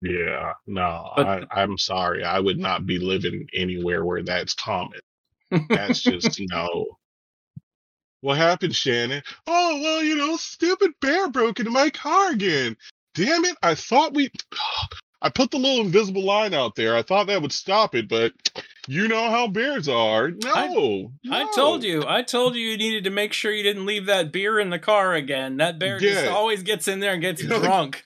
Yeah, 0.00 0.52
no, 0.66 1.12
But- 1.16 1.26
I, 1.50 1.62
I'm 1.62 1.76
sorry. 1.78 2.22
I 2.24 2.38
would 2.38 2.58
not 2.58 2.86
be 2.86 2.98
living 2.98 3.48
anywhere 3.52 4.04
where 4.04 4.22
that's 4.22 4.54
common. 4.54 5.00
That's 5.68 6.00
just 6.00 6.40
no. 6.50 6.98
What 8.20 8.36
happened, 8.36 8.74
Shannon? 8.76 9.22
Oh, 9.46 9.80
well, 9.80 10.02
you 10.02 10.14
know, 10.16 10.36
stupid 10.36 10.92
bear 11.00 11.28
broke 11.30 11.58
into 11.60 11.70
my 11.70 11.88
car 11.90 12.30
again. 12.32 12.76
Damn 13.14 13.44
it. 13.44 13.56
I 13.62 13.74
thought 13.74 14.12
we. 14.14 14.30
I 15.20 15.30
put 15.30 15.50
the 15.50 15.58
little 15.58 15.84
invisible 15.84 16.24
line 16.24 16.54
out 16.54 16.76
there. 16.76 16.96
I 16.96 17.02
thought 17.02 17.26
that 17.26 17.42
would 17.42 17.52
stop 17.52 17.94
it, 17.94 18.08
but 18.08 18.32
you 18.86 19.08
know 19.08 19.30
how 19.30 19.48
bears 19.48 19.88
are. 19.88 20.30
No. 20.30 21.10
I 21.30 21.50
told 21.54 21.82
you. 21.82 22.04
I 22.06 22.22
told 22.22 22.54
you 22.54 22.62
you 22.62 22.78
needed 22.78 23.04
to 23.04 23.10
make 23.10 23.32
sure 23.32 23.52
you 23.52 23.64
didn't 23.64 23.84
leave 23.86 24.06
that 24.06 24.32
beer 24.32 24.60
in 24.60 24.70
the 24.70 24.78
car 24.78 25.14
again. 25.14 25.56
That 25.56 25.78
bear 25.78 25.98
just 25.98 26.28
always 26.28 26.62
gets 26.62 26.86
in 26.86 27.00
there 27.00 27.12
and 27.14 27.20
gets 27.20 27.42
You 27.42 27.48
know, 27.48 27.60
drunk. 27.60 28.04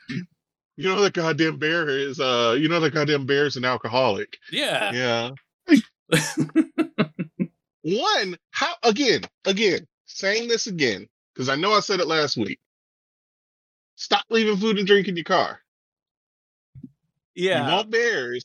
You 0.76 0.88
know 0.88 1.02
that 1.02 1.12
goddamn 1.12 1.58
bear 1.58 1.88
is, 1.88 2.18
uh, 2.18 2.56
you 2.58 2.68
know 2.68 2.80
that 2.80 2.94
goddamn 2.94 3.26
bear 3.26 3.44
is 3.44 3.56
an 3.56 3.64
alcoholic. 3.64 4.38
Yeah. 4.50 5.30
Yeah. 5.68 5.78
One, 7.82 8.36
how 8.52 8.74
again, 8.82 9.22
again, 9.44 9.86
saying 10.06 10.48
this 10.48 10.66
again, 10.66 11.08
because 11.34 11.48
I 11.50 11.56
know 11.56 11.72
I 11.72 11.80
said 11.80 12.00
it 12.00 12.06
last 12.06 12.36
week. 12.38 12.58
Stop 13.96 14.24
leaving 14.30 14.56
food 14.56 14.78
and 14.78 14.86
drink 14.86 15.08
in 15.08 15.16
your 15.16 15.24
car. 15.24 15.60
You 17.34 17.50
yeah. 17.50 17.74
want 17.74 17.90
bears. 17.90 18.44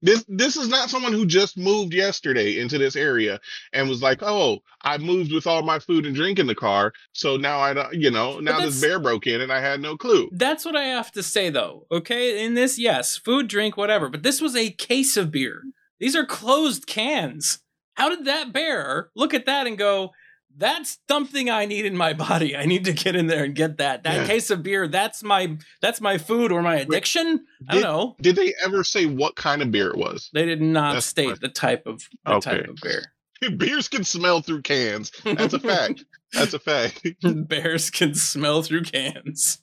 This 0.00 0.24
this 0.28 0.56
is 0.56 0.68
not 0.68 0.90
someone 0.90 1.12
who 1.12 1.26
just 1.26 1.58
moved 1.58 1.92
yesterday 1.92 2.60
into 2.60 2.78
this 2.78 2.94
area 2.94 3.40
and 3.72 3.88
was 3.88 4.00
like, 4.00 4.22
"Oh, 4.22 4.60
I 4.82 4.96
moved 4.98 5.32
with 5.32 5.46
all 5.46 5.62
my 5.62 5.80
food 5.80 6.06
and 6.06 6.14
drink 6.14 6.38
in 6.38 6.46
the 6.46 6.54
car, 6.54 6.92
so 7.12 7.36
now 7.36 7.58
I 7.58 7.74
don't, 7.74 7.94
you 7.94 8.10
know, 8.10 8.38
now 8.38 8.60
this 8.60 8.80
bear 8.80 9.00
broke 9.00 9.26
in 9.26 9.40
and 9.40 9.52
I 9.52 9.60
had 9.60 9.80
no 9.80 9.96
clue." 9.96 10.28
That's 10.30 10.64
what 10.64 10.76
I 10.76 10.84
have 10.84 11.10
to 11.12 11.22
say 11.22 11.50
though. 11.50 11.86
Okay, 11.90 12.44
in 12.44 12.54
this, 12.54 12.78
yes, 12.78 13.16
food, 13.16 13.48
drink, 13.48 13.76
whatever. 13.76 14.08
But 14.08 14.22
this 14.22 14.40
was 14.40 14.54
a 14.54 14.70
case 14.70 15.16
of 15.16 15.32
beer. 15.32 15.62
These 15.98 16.14
are 16.14 16.24
closed 16.24 16.86
cans. 16.86 17.58
How 17.94 18.08
did 18.08 18.24
that 18.26 18.52
bear 18.52 19.10
look 19.16 19.34
at 19.34 19.46
that 19.46 19.66
and 19.66 19.76
go, 19.76 20.12
"That's 20.58 20.98
something 21.08 21.48
I 21.48 21.64
need 21.64 21.86
in 21.86 21.96
my 21.96 22.12
body. 22.12 22.54
I 22.56 22.66
need 22.66 22.84
to 22.84 22.92
get 22.92 23.16
in 23.16 23.26
there 23.28 23.44
and 23.44 23.54
get 23.54 23.78
that. 23.78 24.02
That 24.02 24.16
Yeah. 24.16 24.26
case 24.26 24.50
of 24.50 24.62
beer. 24.62 24.86
That's 24.88 25.22
my 25.22 25.56
that's 25.80 26.00
my 26.00 26.18
food 26.18 26.52
or 26.52 26.60
my 26.62 26.76
addiction. 26.76 27.46
I 27.68 27.74
don't 27.74 27.82
know. 27.82 28.16
Did 28.20 28.36
they 28.36 28.52
ever 28.64 28.84
say 28.84 29.06
what 29.06 29.36
kind 29.36 29.62
of 29.62 29.70
beer 29.70 29.88
it 29.88 29.96
was? 29.96 30.28
They 30.34 30.44
did 30.44 30.60
not 30.60 30.94
That's 30.94 31.06
state 31.06 31.40
the 31.40 31.48
type 31.48 31.86
of 31.86 32.02
the 32.26 32.34
Okay. 32.34 32.50
type 32.58 32.68
of 32.68 32.76
beer. 32.82 33.04
Beers 33.56 33.88
can 33.88 34.02
smell 34.04 34.40
through 34.42 34.62
cans. 34.62 35.12
That's 35.24 35.54
a 35.54 35.60
fact. 35.60 36.04
That's 36.32 36.54
a 36.54 36.58
fact. 36.58 37.06
Bears 37.48 37.88
can 37.90 38.14
smell 38.14 38.62
through 38.62 38.82
cans. 38.82 39.62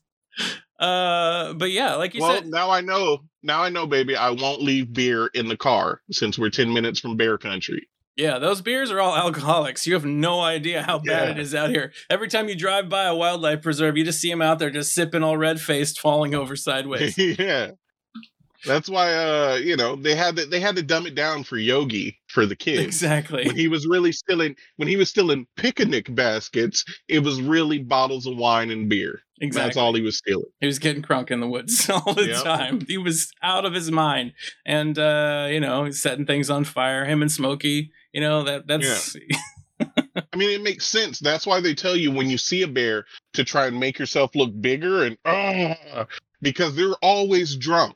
Uh, 0.79 1.53
but 1.53 1.71
yeah, 1.71 1.95
like 1.95 2.13
you 2.13 2.21
said. 2.21 2.27
well, 2.27 2.35
said, 2.37 2.47
now 2.47 2.69
I 2.69 2.81
know. 2.81 3.19
Now 3.43 3.61
I 3.63 3.69
know, 3.69 3.85
baby. 3.87 4.15
I 4.15 4.31
won't 4.31 4.61
leave 4.61 4.91
beer 4.93 5.27
in 5.33 5.47
the 5.47 5.55
car 5.57 6.01
since 6.11 6.37
we're 6.37 6.49
ten 6.49 6.73
minutes 6.73 6.99
from 6.99 7.15
bear 7.17 7.37
country. 7.37 7.87
Yeah, 8.15 8.39
those 8.39 8.61
beers 8.61 8.91
are 8.91 8.99
all 8.99 9.15
alcoholics. 9.25 9.85
You 9.85 9.93
have 9.93 10.05
no 10.05 10.41
idea 10.41 10.81
how 10.83 10.99
bad 10.99 11.27
Yeah. 11.27 11.31
it 11.31 11.39
is 11.39 11.53
out 11.55 11.69
here. 11.69 11.91
Every 12.09 12.27
time 12.27 12.47
you 12.49 12.55
drive 12.55 12.89
by 12.89 13.03
a 13.05 13.15
wildlife 13.15 13.61
preserve, 13.61 13.97
you 13.97 14.03
just 14.05 14.19
see 14.21 14.29
them 14.29 14.41
out 14.41 14.59
there 14.59 14.69
just 14.69 14.93
sipping 14.93 15.23
all 15.23 15.37
red 15.37 15.59
faced, 15.59 15.99
falling 15.99 16.33
over 16.35 16.55
sideways. 16.55 17.17
yeah, 17.39 17.71
that's 18.65 18.89
why. 18.89 19.13
Uh, 19.13 19.55
you 19.63 19.75
know, 19.75 19.95
they 19.95 20.15
had 20.15 20.35
to 20.37 20.45
they 20.45 20.59
had 20.59 20.75
to 20.75 20.83
dumb 20.83 21.05
it 21.07 21.15
down 21.15 21.43
for 21.43 21.57
Yogi 21.57 22.17
for 22.27 22.45
the 22.45 22.55
kids. 22.55 22.83
exactly. 22.83 23.45
When 23.47 23.55
he 23.55 23.67
was 23.67 23.85
really 23.87 24.11
still 24.11 24.41
in 24.41 24.55
when 24.77 24.87
he 24.87 24.95
was 24.97 25.09
still 25.09 25.31
in 25.31 25.45
picnic 25.55 26.13
baskets, 26.13 26.83
it 27.07 27.19
was 27.19 27.41
really 27.41 27.79
bottles 27.79 28.25
of 28.25 28.35
wine 28.37 28.71
and 28.71 28.89
beer. 28.89 29.21
Exactly. 29.41 29.67
That's 29.67 29.77
all 29.77 29.93
he 29.93 30.01
was 30.01 30.17
stealing. 30.17 30.45
He 30.61 30.65
was 30.65 30.79
getting 30.79 31.01
crunk 31.01 31.29
in 31.29 31.41
the 31.41 31.47
woods 31.47 31.89
all 31.89 32.13
the 32.13 32.27
Yep. 32.27 32.43
time. 32.43 32.81
He 32.87 32.97
was 32.97 33.31
out 33.43 33.65
of 33.65 33.73
his 33.73 33.91
mind, 33.91 34.33
and 34.65 34.97
uh, 34.97 35.47
you 35.51 35.59
know, 35.59 35.89
setting 35.91 36.25
things 36.25 36.49
on 36.49 36.63
fire. 36.63 37.05
Him 37.05 37.21
and 37.21 37.31
Smokey, 37.31 37.91
you 38.13 38.21
know 38.21 38.43
that 38.43 38.65
that's 38.67 39.15
I 39.81 40.37
mean, 40.37 40.51
it 40.51 40.61
makes 40.63 40.85
sense. 40.85 41.19
That's 41.19 41.45
why 41.45 41.59
they 41.59 41.73
tell 41.75 41.97
you 41.97 42.11
when 42.11 42.29
you 42.29 42.37
see 42.37 42.61
a 42.61 42.67
bear 42.67 43.05
to 43.33 43.43
try 43.43 43.67
and 43.67 43.77
make 43.79 43.99
yourself 43.99 44.31
look 44.33 44.51
bigger 44.61 45.03
and 45.03 45.17
uh, 45.25 46.05
because 46.41 46.75
they're 46.77 46.93
always 47.01 47.57
drunk. 47.57 47.95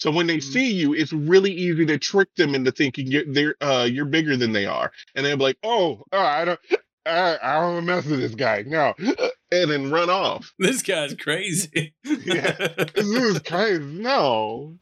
So 0.00 0.10
when 0.10 0.26
they 0.26 0.38
Mhm. 0.38 0.42
see 0.42 0.72
you, 0.72 0.94
it's 0.94 1.12
really 1.12 1.52
easy 1.52 1.84
to 1.86 1.98
trick 1.98 2.34
them 2.36 2.54
into 2.54 2.72
thinking 2.72 3.06
you're 3.06 3.24
they're 3.26 3.54
uh 3.62 3.84
you're 3.84 4.06
bigger 4.06 4.36
than 4.36 4.52
they 4.52 4.66
are, 4.66 4.90
and 5.14 5.24
they're 5.26 5.36
like, 5.36 5.58
"Oh, 5.62 6.04
uh, 6.12 6.16
I 6.18 6.44
don't, 6.46 6.60
I, 7.06 7.38
I 7.42 7.60
don't 7.60 7.84
mess 7.84 8.06
with 8.06 8.20
this 8.20 8.34
guy 8.34 8.62
no," 8.66 8.94
and 8.98 9.70
then 9.70 9.90
run 9.90 10.08
off. 10.10 10.52
this 10.58 10.82
guy's 10.82 11.14
crazy. 11.14 11.94
Yeah. 12.24 12.56
this 12.94 13.06
is 13.08 13.40
crazy. 13.40 13.84
No, 13.84 14.78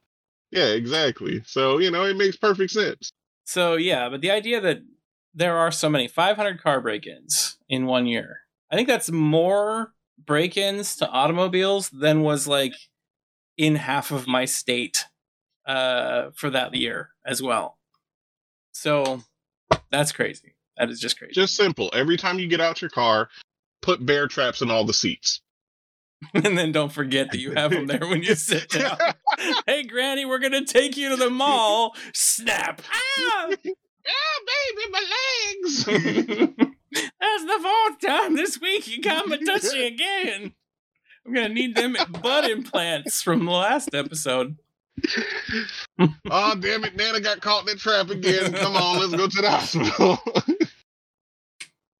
yeah, 0.50 0.66
exactly. 0.68 1.42
So 1.46 1.78
you 1.78 1.90
know, 1.90 2.04
it 2.04 2.16
makes 2.16 2.36
perfect 2.36 2.70
sense. 2.70 3.10
So 3.44 3.74
yeah, 3.74 4.08
but 4.08 4.20
the 4.20 4.30
idea 4.30 4.60
that 4.60 4.78
there 5.34 5.56
are 5.56 5.70
so 5.70 5.88
many 5.90 6.08
500 6.08 6.62
car 6.62 6.80
break-ins 6.80 7.58
in 7.68 7.86
one 7.86 8.06
year. 8.06 8.40
I 8.70 8.76
think 8.76 8.88
that's 8.88 9.10
more 9.10 9.94
break-ins 10.24 10.96
to 10.96 11.08
automobiles 11.08 11.90
than 11.90 12.22
was 12.22 12.46
like 12.46 12.74
in 13.58 13.74
half 13.74 14.10
of 14.10 14.26
my 14.26 14.44
state 14.46 15.04
uh 15.66 16.30
for 16.34 16.48
that 16.48 16.74
year 16.74 17.10
as 17.26 17.42
well. 17.42 17.76
So 18.72 19.22
that's 19.90 20.12
crazy. 20.12 20.54
That 20.78 20.88
is 20.88 21.00
just 21.00 21.18
crazy. 21.18 21.34
Just 21.34 21.56
simple. 21.56 21.90
Every 21.92 22.16
time 22.16 22.38
you 22.38 22.46
get 22.46 22.60
out 22.60 22.80
your 22.80 22.90
car, 22.90 23.28
put 23.82 24.06
bear 24.06 24.28
traps 24.28 24.62
in 24.62 24.70
all 24.70 24.84
the 24.84 24.94
seats. 24.94 25.42
and 26.34 26.56
then 26.58 26.72
don't 26.72 26.92
forget 26.92 27.30
that 27.30 27.38
you 27.38 27.52
have 27.52 27.70
them 27.70 27.86
there 27.86 28.06
when 28.06 28.22
you 28.22 28.34
sit 28.34 28.68
down. 28.70 28.96
hey 29.66 29.82
granny, 29.84 30.24
we're 30.24 30.38
going 30.38 30.52
to 30.52 30.64
take 30.64 30.96
you 30.96 31.10
to 31.10 31.16
the 31.16 31.30
mall. 31.30 31.94
Snap. 32.14 32.82
Ah! 32.92 33.48
Ah, 34.10 34.40
baby, 34.72 34.90
my 34.90 35.04
legs. 35.60 35.84
That's 35.84 37.44
the 37.44 37.58
fourth 37.62 38.00
time 38.00 38.36
this 38.36 38.58
week 38.58 38.88
you 38.88 39.02
got 39.02 39.28
me 39.28 39.36
touchy 39.44 39.86
again. 39.86 40.54
I'm 41.26 41.34
gonna 41.34 41.48
need 41.50 41.74
them 41.76 41.96
butt 42.22 42.48
implants 42.50 43.22
from 43.22 43.44
the 43.44 43.50
last 43.52 43.94
episode. 43.94 44.56
oh, 46.30 46.54
damn 46.58 46.84
it. 46.84 46.96
Nana 46.96 47.20
got 47.20 47.40
caught 47.40 47.60
in 47.60 47.66
the 47.66 47.74
trap 47.76 48.10
again. 48.10 48.52
Come 48.52 48.76
on, 48.76 48.98
let's 48.98 49.14
go 49.14 49.28
to 49.28 49.42
the 49.42 49.50
hospital. 49.50 50.18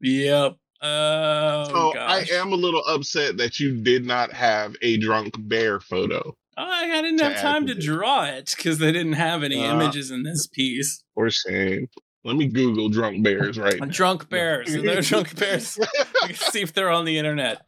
Yep. 0.01 0.57
Oh 0.81 1.65
so 1.69 1.93
gosh. 1.93 2.31
I 2.33 2.37
am 2.37 2.53
a 2.53 2.57
little 2.57 2.83
upset 2.87 3.37
that 3.39 3.59
you 3.59 3.77
did 3.83 4.07
not 4.07 4.33
have 4.33 4.77
a 4.81 4.97
drunk 4.99 5.35
bear 5.37 5.81
photo. 5.81 6.37
Oh, 6.57 6.63
I 6.65 7.03
didn't 7.03 7.19
have 7.21 7.41
time 7.41 7.67
to 7.67 7.75
this. 7.75 7.85
draw 7.85 8.25
it 8.27 8.53
because 8.57 8.79
they 8.79 8.93
didn't 8.93 9.15
have 9.15 9.43
any 9.43 9.65
Uh. 9.65 9.75
images 9.75 10.11
in 10.13 10.23
this 10.23 10.47
piece. 10.47 11.03
Or 11.17 11.31
shame. 11.31 11.89
let 12.25 12.37
me 12.37 12.47
Google 12.47 12.89
drunk 12.91 13.25
bears 13.25 13.59
right 13.59 13.79
now. 13.81 13.87
Drunk 13.87 14.29
bears. 14.29 14.73
They're 14.73 15.01
drunk 15.03 15.37
bears. 15.37 15.79
See 16.35 16.61
if 16.63 16.73
they're 16.73 16.91
on 16.91 17.05
the 17.05 17.19
internet. 17.19 17.61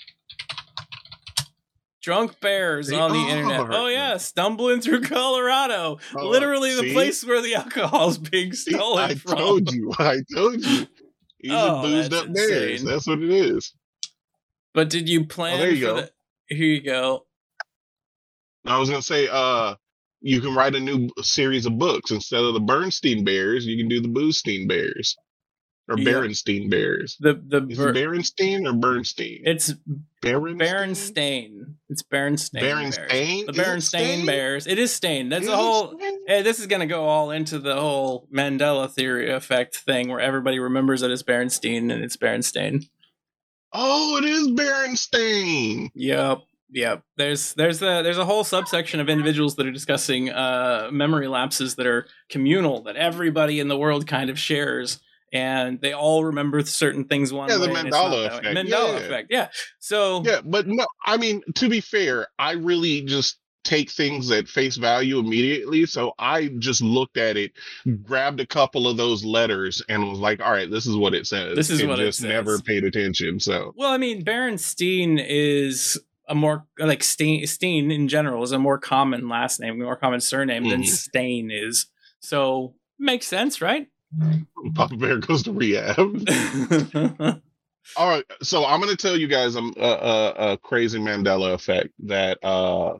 Drunk 2.02 2.40
bears 2.40 2.88
They 2.88 2.98
on 2.98 3.12
the 3.12 3.18
are. 3.18 3.28
internet. 3.28 3.66
Oh 3.70 3.86
yeah, 3.88 4.16
stumbling 4.18 4.80
through 4.80 5.02
Colorado. 5.02 5.98
Oh, 6.16 6.28
Literally 6.28 6.74
the 6.74 6.80
see? 6.82 6.92
place 6.94 7.24
where 7.24 7.42
the 7.42 7.54
alcohol's 7.56 8.16
being 8.18 8.52
See, 8.54 8.72
stolen 8.72 9.10
I 9.10 9.14
from. 9.14 9.36
told 9.36 9.72
you. 9.72 9.92
I 9.98 10.18
told 10.34 10.64
you. 10.64 10.86
These 11.40 11.52
Oh, 11.52 11.76
are 11.76 11.82
boozed 11.82 12.12
up 12.14 12.32
bears. 12.32 12.82
That's 12.84 13.06
what 13.06 13.20
it 13.22 13.30
is. 13.30 13.74
But 14.72 14.88
did 14.90 15.08
you 15.08 15.26
plan 15.26 15.54
Oh, 15.54 15.58
there 15.58 15.70
you 15.72 15.80
go. 15.86 15.96
the 15.96 16.10
Here 16.48 16.66
you 16.66 16.80
go. 16.82 17.26
I 18.64 18.78
was 18.78 18.88
gonna 18.90 19.02
say, 19.02 19.28
uh, 19.30 19.74
you 20.20 20.40
can 20.40 20.54
write 20.54 20.74
a 20.74 20.80
new 20.80 21.10
series 21.22 21.64
of 21.66 21.78
books 21.78 22.10
instead 22.10 22.44
of 22.44 22.54
the 22.54 22.60
Bernstein 22.60 23.24
Bears. 23.24 23.66
You 23.66 23.76
can 23.78 23.88
do 23.88 24.00
the 24.00 24.08
Boosteen 24.08 24.68
Bears. 24.68 25.16
Or 25.88 25.98
Yeah. 25.98 26.12
Berenstein 26.12 26.70
Bears. 26.70 27.16
The 27.20 27.34
the 27.34 27.66
Is 27.68 27.78
Ber- 27.78 27.88
it 27.90 27.96
Berenstein 27.96 28.66
or 28.68 28.72
Bernstein? 28.74 29.42
it's 29.44 29.72
Berenstein. 30.22 30.60
Berenstain. 30.60 31.74
It's 31.88 32.02
Berenstain. 32.02 32.60
Bears. 32.60 32.98
Berenstain? 32.98 33.46
The 33.46 33.52
Berenstain 33.52 34.26
Bears. 34.26 34.66
It 34.66 34.78
is 34.78 34.92
Stain. 34.92 35.28
That's 35.30 35.44
Is 35.44 35.48
a 35.50 35.56
whole. 35.56 35.98
Hey, 36.26 36.42
this 36.42 36.60
is 36.60 36.66
gonna 36.66 36.86
go 36.86 37.04
all 37.06 37.30
into 37.30 37.58
the 37.58 37.74
whole 37.80 38.28
Mandela 38.32 38.90
theory 38.90 39.30
effect 39.30 39.76
thing, 39.76 40.08
where 40.08 40.20
everybody 40.20 40.58
remembers 40.58 41.00
that 41.00 41.10
it's 41.10 41.22
Berenstein 41.22 41.92
and 41.92 42.04
it's 42.04 42.16
Berenstain. 42.16 42.84
Oh, 43.72 44.18
it 44.18 44.24
is 44.24 44.48
Berenstain. 44.48 45.90
Yep. 45.94 46.38
Yep. 46.72 47.02
There's 47.16 47.54
there's 47.54 47.82
a 47.82 48.02
there's 48.02 48.18
a 48.18 48.24
whole 48.24 48.44
subsection 48.44 49.00
of 49.00 49.08
individuals 49.08 49.56
that 49.56 49.66
are 49.66 49.72
discussing 49.72 50.30
uh 50.30 50.88
memory 50.92 51.26
lapses 51.26 51.74
that 51.76 51.86
are 51.86 52.06
communal 52.28 52.82
that 52.84 52.94
everybody 52.96 53.58
in 53.58 53.66
the 53.68 53.76
world 53.76 54.06
kind 54.06 54.30
of 54.30 54.38
shares 54.38 55.00
and 55.32 55.80
they 55.80 55.92
all 55.92 56.24
remember 56.24 56.62
certain 56.64 57.04
things 57.04 57.32
one 57.32 57.48
Yeah, 57.48 57.56
the 57.58 57.68
way. 57.68 57.80
it's 57.80 57.82
Mandela 57.96 58.26
effect. 58.26 58.44
Mandela 58.46 58.68
Yeah, 58.68 58.96
effect. 58.98 59.28
Yeah. 59.30 59.48
So 59.78 60.22
Yeah, 60.24 60.40
but 60.44 60.66
no, 60.66 60.86
I 61.04 61.16
mean, 61.16 61.42
to 61.56 61.68
be 61.68 61.80
fair, 61.80 62.26
I 62.38 62.52
really 62.52 63.02
just 63.02 63.36
take 63.62 63.90
things 63.90 64.30
at 64.30 64.48
face 64.48 64.76
value 64.78 65.18
immediately. 65.18 65.84
So 65.84 66.12
I 66.18 66.48
just 66.58 66.80
looked 66.80 67.18
at 67.18 67.36
it, 67.36 67.52
grabbed 68.02 68.40
a 68.40 68.46
couple 68.46 68.88
of 68.88 68.96
those 68.96 69.22
letters, 69.24 69.82
and 69.88 70.08
was 70.08 70.18
like, 70.18 70.40
all 70.40 70.50
right, 70.50 70.70
this 70.70 70.86
is 70.86 70.96
what 70.96 71.14
it 71.14 71.26
says. 71.26 71.56
This 71.56 71.68
is 71.70 71.80
and 71.80 71.90
what 71.90 72.00
it 72.00 72.06
just 72.06 72.22
never 72.22 72.58
paid 72.58 72.84
attention. 72.84 73.38
So 73.38 73.74
well, 73.76 73.92
I 73.92 73.98
mean, 73.98 74.24
Berenstein 74.24 75.22
is 75.24 76.00
a 76.26 76.34
more 76.34 76.64
like 76.78 77.02
Steen, 77.02 77.46
Steen 77.46 77.90
in 77.90 78.08
general 78.08 78.42
is 78.42 78.52
a 78.52 78.58
more 78.58 78.78
common 78.78 79.28
last 79.28 79.60
name, 79.60 79.78
more 79.78 79.96
common 79.96 80.20
surname 80.20 80.68
than 80.68 80.82
Mhm. 80.82 80.86
Stain 80.86 81.50
is. 81.50 81.86
So 82.20 82.74
makes 82.98 83.26
sense, 83.26 83.60
right? 83.60 83.88
Papa 84.74 84.96
Bear 84.96 85.18
goes 85.18 85.44
to 85.44 85.52
rehab. 85.52 85.98
All 87.96 88.08
right, 88.08 88.24
so 88.42 88.64
I'm 88.64 88.80
going 88.80 88.94
to 88.94 89.02
tell 89.02 89.16
you 89.16 89.28
guys 89.28 89.56
um, 89.56 89.74
a, 89.76 89.82
a, 89.82 90.52
a 90.52 90.58
crazy 90.58 90.98
Mandela 90.98 91.54
effect 91.54 91.90
that 92.00 92.38
uh, 92.44 92.98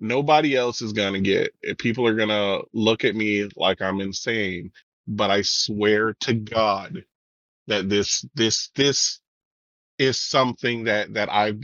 nobody 0.00 0.56
else 0.56 0.82
is 0.82 0.92
going 0.92 1.14
to 1.14 1.20
get. 1.20 1.78
People 1.78 2.06
are 2.06 2.14
going 2.14 2.28
to 2.30 2.64
look 2.72 3.04
at 3.04 3.14
me 3.16 3.48
like 3.56 3.82
I'm 3.82 4.00
insane, 4.00 4.72
but 5.06 5.30
I 5.30 5.42
swear 5.42 6.14
to 6.20 6.34
God 6.34 7.04
that 7.66 7.88
this 7.88 8.24
this 8.34 8.70
this 8.74 9.20
is 9.98 10.20
something 10.20 10.84
that 10.84 11.14
that 11.14 11.32
I've 11.32 11.60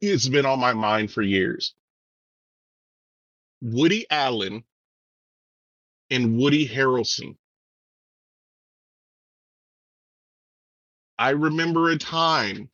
it's 0.00 0.28
been 0.28 0.46
on 0.46 0.60
my 0.60 0.72
mind 0.74 1.10
for 1.10 1.22
years. 1.22 1.74
Woody 3.60 4.06
Allen 4.10 4.64
and 6.10 6.38
Woody 6.38 6.68
Harrelson. 6.68 7.36
I 11.20 11.30
remember 11.30 11.90
a 11.90 11.98
time 11.98 12.70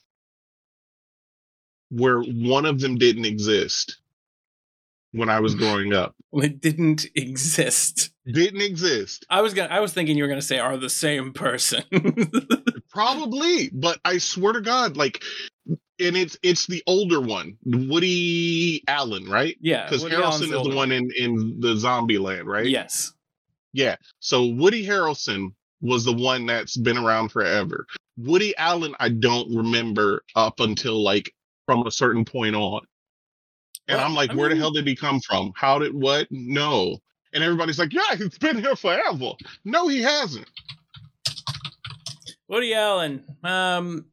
where 1.90 2.20
one 2.20 2.64
of 2.64 2.80
them 2.80 2.96
didn't 2.96 3.24
exist 3.24 3.98
when 5.10 5.28
I 5.28 5.40
was 5.40 5.54
growing 5.54 5.92
up. 5.92 6.14
It 6.32 6.60
didn't 6.60 7.06
exist. 7.14 8.10
Didn't 8.26 8.60
exist. 8.60 9.24
I 9.30 9.40
was 9.40 9.54
gonna. 9.54 9.72
I 9.72 9.80
was 9.80 9.94
thinking 9.94 10.18
you 10.18 10.24
were 10.24 10.28
gonna 10.28 10.42
say 10.42 10.58
are 10.58 10.76
the 10.76 10.90
same 10.90 11.32
person. 11.32 11.82
Probably, 12.90 13.70
but 13.72 13.98
I 14.04 14.18
swear 14.18 14.52
to 14.52 14.60
God, 14.60 14.98
like, 14.98 15.22
and 15.66 16.14
it's 16.14 16.36
it's 16.42 16.66
the 16.66 16.82
older 16.86 17.22
one, 17.22 17.56
Woody 17.64 18.82
Allen, 18.86 19.24
right? 19.30 19.56
yeah, 19.62 19.88
Because 19.88 20.04
Harrelson 20.04 20.54
is 20.54 20.68
the 20.68 20.76
one 20.76 20.92
in 20.92 21.10
in 21.16 21.58
the 21.58 21.74
Zombie 21.76 22.18
Land, 22.18 22.46
right? 22.46 22.66
Yes. 22.66 23.14
Yeah. 23.72 23.96
So 24.20 24.44
Woody 24.44 24.84
Harrelson 24.84 25.54
was 25.80 26.04
the 26.04 26.12
one 26.12 26.46
that's 26.46 26.76
been 26.76 26.96
around 26.98 27.30
forever. 27.30 27.86
Woody 28.16 28.56
Allen, 28.56 28.94
I 28.98 29.10
don't 29.10 29.54
remember 29.54 30.22
up 30.34 30.60
until 30.60 31.02
like 31.02 31.32
from 31.66 31.86
a 31.86 31.90
certain 31.90 32.24
point 32.24 32.56
on. 32.56 32.80
And 33.88 33.98
Well, 33.98 34.06
I'm 34.06 34.14
like, 34.14 34.30
I 34.30 34.34
where 34.34 34.48
the 34.48 34.56
hell 34.56 34.70
did 34.70 34.86
he 34.86 34.96
come 34.96 35.20
from? 35.20 35.52
How 35.54 35.78
did 35.78 35.94
what? 35.94 36.26
No. 36.30 36.98
And 37.32 37.44
everybody's 37.44 37.78
like, 37.78 37.92
yeah, 37.92 38.16
he's 38.16 38.38
been 38.38 38.58
here 38.58 38.74
forever. 38.76 39.32
No, 39.64 39.88
he 39.88 40.00
hasn't. 40.02 40.48
Woody 42.48 42.74
Allen. 42.74 43.24
Um, 43.42 44.06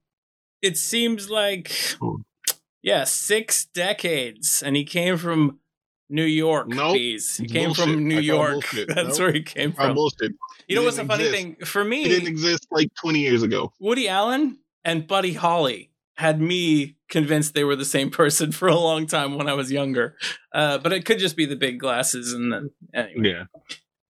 it 0.62 0.78
seems 0.78 1.30
like 1.30 1.72
Hmm. 2.02 2.22
yeah, 2.82 3.04
six 3.04 3.66
decades, 3.66 4.62
and 4.64 4.76
he 4.76 4.84
came 4.84 5.18
from 5.18 5.60
New 6.10 6.24
York. 6.26 6.68
Nope. 6.68 6.94
Bees. 6.96 7.38
He 7.38 7.48
came 7.48 7.68
bullshit. 7.70 7.84
from 7.86 8.08
New 8.08 8.20
York. 8.20 8.70
That's 8.88 9.10
Nope. 9.10 9.20
where 9.20 9.32
he 9.32 9.44
came 9.44 9.72
from. 9.74 9.94
bullshit. 9.96 10.34
You 10.68 10.76
know 10.76 10.82
He 10.82 10.86
what's 10.86 10.98
the 10.98 11.06
funny 11.06 11.26
exist. 11.26 11.44
thing 11.44 11.56
for 11.66 11.84
me? 11.84 12.04
It 12.04 12.10
didn't 12.10 12.28
exist 12.28 12.68
like 12.72 12.94
20 12.96 13.20
years 13.20 13.44
ago. 13.44 13.72
Woody 13.80 14.08
Allen 14.08 14.60
and 14.84 15.08
Buddy 15.08 15.34
Holly 15.34 15.92
had 16.16 16.40
me 16.40 16.96
convinced 17.10 17.54
they 17.54 17.64
were 17.64 17.76
the 17.76 17.86
same 17.86 18.10
person 18.12 18.52
for 18.52 18.68
a 18.68 18.76
long 18.76 19.08
time 19.08 19.36
when 19.38 19.50
I 19.50 19.54
was 19.54 19.72
younger. 19.72 20.16
Uh, 20.54 20.78
but 20.78 20.94
it 20.94 21.06
could 21.06 21.20
just 21.20 21.36
be 21.36 21.46
the 21.46 21.56
big 21.56 21.80
glasses 21.80 22.34
and 22.34 22.52
then 22.54 22.72
anyway. 22.94 23.30
Yeah. 23.30 23.44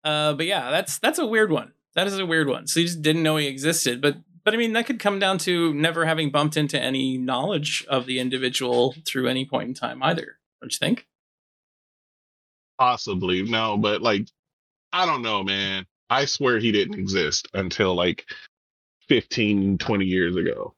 Uh, 0.04 0.34
but 0.34 0.46
yeah, 0.46 0.70
that's 0.70 0.98
that's 0.98 1.18
a 1.18 1.26
weird 1.26 1.50
one. 1.50 1.72
That 1.94 2.06
is 2.06 2.18
a 2.18 2.26
weird 2.26 2.48
one. 2.48 2.66
So 2.66 2.80
you 2.80 2.86
just 2.86 3.02
didn't 3.02 3.22
know 3.22 3.36
he 3.38 3.46
existed, 3.46 4.00
but 4.00 4.16
but 4.44 4.54
I 4.54 4.56
mean 4.58 4.74
that 4.74 4.86
could 4.86 5.00
come 5.00 5.18
down 5.18 5.38
to 5.38 5.72
never 5.74 6.04
having 6.04 6.30
bumped 6.30 6.56
into 6.56 6.80
any 6.80 7.16
knowledge 7.18 7.84
of 7.88 8.06
the 8.06 8.18
individual 8.20 8.94
through 9.06 9.28
any 9.28 9.44
point 9.44 9.68
in 9.68 9.74
time 9.74 10.02
either. 10.02 10.38
Don't 10.60 10.72
you 10.72 10.78
think? 10.78 11.06
Possibly. 12.78 13.42
No, 13.42 13.76
but 13.78 14.02
like, 14.02 14.28
I 14.92 15.06
don't 15.06 15.22
know, 15.22 15.42
man. 15.42 15.86
I 16.10 16.24
swear 16.24 16.58
he 16.58 16.72
didn't 16.72 16.98
exist 16.98 17.48
until 17.54 17.94
like 17.94 18.24
15, 19.08 19.78
20 19.78 20.04
years 20.04 20.36
ago. 20.36 20.74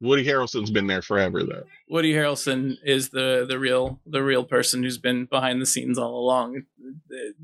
Woody 0.00 0.24
Harrelson's 0.24 0.70
been 0.70 0.86
there 0.86 1.02
forever, 1.02 1.42
though. 1.42 1.64
Woody 1.88 2.12
Harrelson 2.12 2.76
is 2.84 3.08
the 3.08 3.44
the 3.48 3.58
real 3.58 3.98
the 4.06 4.22
real 4.22 4.44
person 4.44 4.82
who's 4.84 4.98
been 4.98 5.24
behind 5.24 5.60
the 5.60 5.66
scenes 5.66 5.98
all 5.98 6.20
along. 6.20 6.62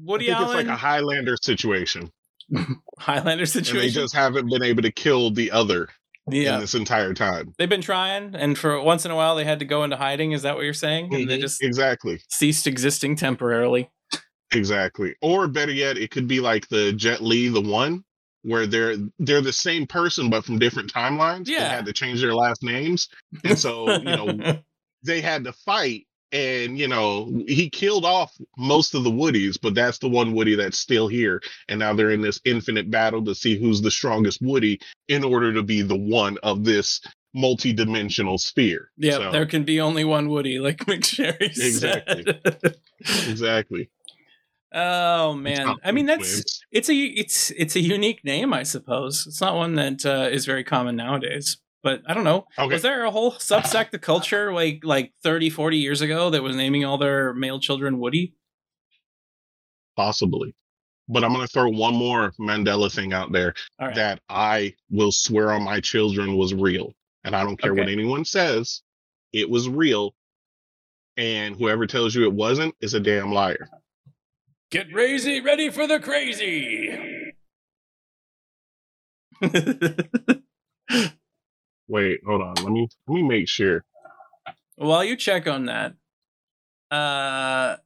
Woody 0.00 0.30
I 0.30 0.36
think 0.36 0.46
Allen, 0.48 0.58
it's 0.60 0.68
like 0.68 0.74
a 0.74 0.78
Highlander 0.78 1.36
situation. 1.36 2.12
Highlander 2.98 3.44
And 3.56 3.64
they 3.66 3.88
just 3.88 4.14
haven't 4.14 4.48
been 4.48 4.62
able 4.62 4.82
to 4.82 4.92
kill 4.92 5.32
the 5.32 5.50
other 5.50 5.88
yeah, 6.30 6.54
in 6.54 6.60
this 6.60 6.74
entire 6.74 7.12
time. 7.14 7.54
they've 7.58 7.68
been 7.68 7.80
trying, 7.80 8.36
and 8.36 8.56
for 8.56 8.80
once 8.80 9.04
in 9.04 9.10
a 9.10 9.16
while 9.16 9.34
they 9.34 9.44
had 9.44 9.58
to 9.58 9.64
go 9.64 9.82
into 9.82 9.96
hiding. 9.96 10.30
Is 10.30 10.42
that 10.42 10.54
what 10.54 10.64
you're 10.64 10.74
saying? 10.74 11.12
And 11.12 11.28
they 11.28 11.38
Mhm. 11.38 11.40
just 11.40 11.60
Exactly. 11.60 12.20
ceased 12.28 12.68
existing 12.68 13.16
temporarily. 13.16 13.90
Exactly. 14.54 15.14
Or 15.20 15.46
better 15.48 15.72
yet, 15.72 15.98
it 15.98 16.10
could 16.10 16.28
be 16.28 16.40
like 16.40 16.68
the 16.68 16.92
Jet 16.92 17.22
Li, 17.22 17.48
the 17.48 17.60
one, 17.60 18.04
where 18.42 18.66
they're 18.66 18.96
they're 19.18 19.40
the 19.40 19.52
same 19.52 19.86
person 19.86 20.30
but 20.30 20.44
from 20.44 20.58
different 20.58 20.92
timelines. 20.92 21.46
They 21.46 21.52
Yeah. 21.52 21.68
had 21.68 21.86
to 21.86 21.92
change 21.92 22.20
their 22.20 22.34
last 22.34 22.62
names. 22.62 23.08
And 23.44 23.58
so, 23.58 23.98
you 24.00 24.14
know, 24.16 24.40
they 25.02 25.20
had 25.20 25.44
to 25.44 25.52
fight 25.52 26.06
and 26.32 26.78
you 26.78 26.88
know 26.88 27.30
he 27.46 27.68
killed 27.70 28.04
off 28.04 28.32
most 28.58 28.94
of 28.94 29.04
the 29.04 29.10
woodies 29.10 29.56
but 29.60 29.74
that's 29.74 29.98
the 29.98 30.08
one 30.08 30.32
woody 30.34 30.54
that's 30.56 30.78
still 30.78 31.06
here 31.06 31.40
and 31.68 31.78
now 31.78 31.92
they're 31.94 32.10
in 32.10 32.22
this 32.22 32.40
infinite 32.44 32.90
battle 32.90 33.22
to 33.24 33.34
see 33.34 33.56
who's 33.58 33.82
the 33.82 33.90
strongest 33.90 34.40
woody 34.42 34.80
in 35.08 35.22
order 35.22 35.52
to 35.52 35.62
be 35.62 35.82
the 35.82 35.94
one 35.94 36.36
of 36.42 36.64
this 36.64 37.00
multi-dimensional 37.34 38.38
sphere 38.38 38.90
Yeah, 38.96 39.18
So, 39.18 39.30
there 39.32 39.46
can 39.46 39.64
be 39.64 39.80
only 39.80 40.04
one 40.04 40.28
Woody, 40.28 40.58
like 40.58 40.78
McSherry 40.86 41.40
Exactly. 41.42 42.24
said. 42.24 42.76
exactly 43.28 43.90
oh 44.74 45.34
man, 45.34 45.76
I 45.84 45.92
mean 45.92 46.06
that's 46.06 46.62
it's 46.70 46.88
a 46.90 46.94
it's 46.94 47.50
it's 47.52 47.76
a 47.76 47.80
unique 47.80 48.24
name, 48.24 48.52
I 48.52 48.62
suppose. 48.64 49.26
It's 49.26 49.40
not 49.40 49.54
one 49.54 49.74
that 49.76 50.04
uh, 50.04 50.28
is 50.30 50.44
very 50.44 50.64
common 50.64 50.96
nowadays. 50.96 51.58
But 51.82 52.00
I 52.08 52.14
don't 52.14 52.24
know. 52.24 52.46
okay 52.58 52.72
Was 52.72 52.82
there 52.82 53.04
a 53.04 53.10
whole 53.10 53.32
subsect 53.32 53.92
of 53.92 54.00
culture 54.00 54.52
like 54.54 54.80
like 54.84 55.12
30, 55.22 55.50
40 55.50 55.76
years 55.76 56.00
ago 56.00 56.30
that 56.30 56.42
was 56.42 56.56
naming 56.56 56.84
all 56.84 56.96
their 56.96 57.34
male 57.34 57.60
children 57.60 57.98
Woody? 57.98 58.34
possibly 59.96 60.54
but 61.08 61.24
i'm 61.24 61.32
going 61.32 61.46
to 61.46 61.52
throw 61.52 61.68
one 61.68 61.94
more 61.94 62.32
mandela 62.40 62.92
thing 62.92 63.12
out 63.12 63.32
there 63.32 63.54
right. 63.80 63.94
that 63.94 64.20
i 64.28 64.72
will 64.90 65.12
swear 65.12 65.52
on 65.52 65.62
my 65.62 65.80
children 65.80 66.36
was 66.36 66.54
real 66.54 66.92
and 67.24 67.34
i 67.34 67.42
don't 67.42 67.60
care 67.60 67.74
what 67.74 67.88
anyone 67.88 68.24
says 68.24 68.82
it 69.32 69.48
was 69.48 69.68
real 69.68 70.14
and 71.16 71.56
whoever 71.56 71.86
tells 71.86 72.14
you 72.14 72.24
it 72.24 72.32
wasn't 72.32 72.74
is 72.80 72.94
a 72.94 73.00
damn 73.00 73.32
liar 73.32 73.68
Get 74.74 74.92
crazy, 74.92 75.40
ready 75.40 75.70
for 75.70 75.86
the 75.86 76.00
crazy. 76.00 76.90
Wait, 81.86 82.18
hold 82.26 82.42
on. 82.42 82.54
Let 82.56 82.72
me 82.72 82.88
let 83.06 83.14
me 83.14 83.22
make 83.22 83.48
sure. 83.48 83.84
While 84.74 85.04
you 85.04 85.14
check 85.14 85.46
on 85.46 85.66
that, 85.66 85.94
uh, 86.90 87.76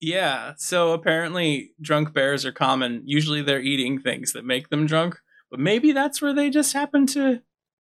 yeah. 0.00 0.54
So 0.56 0.94
apparently, 0.94 1.72
drunk 1.78 2.14
bears 2.14 2.46
are 2.46 2.52
common. 2.52 3.02
Usually, 3.04 3.42
they're 3.42 3.60
eating 3.60 4.00
things 4.00 4.32
that 4.32 4.46
make 4.46 4.70
them 4.70 4.86
drunk, 4.86 5.18
but 5.50 5.60
maybe 5.60 5.92
that's 5.92 6.22
where 6.22 6.32
they 6.32 6.48
just 6.48 6.72
happen 6.72 7.06
to, 7.08 7.42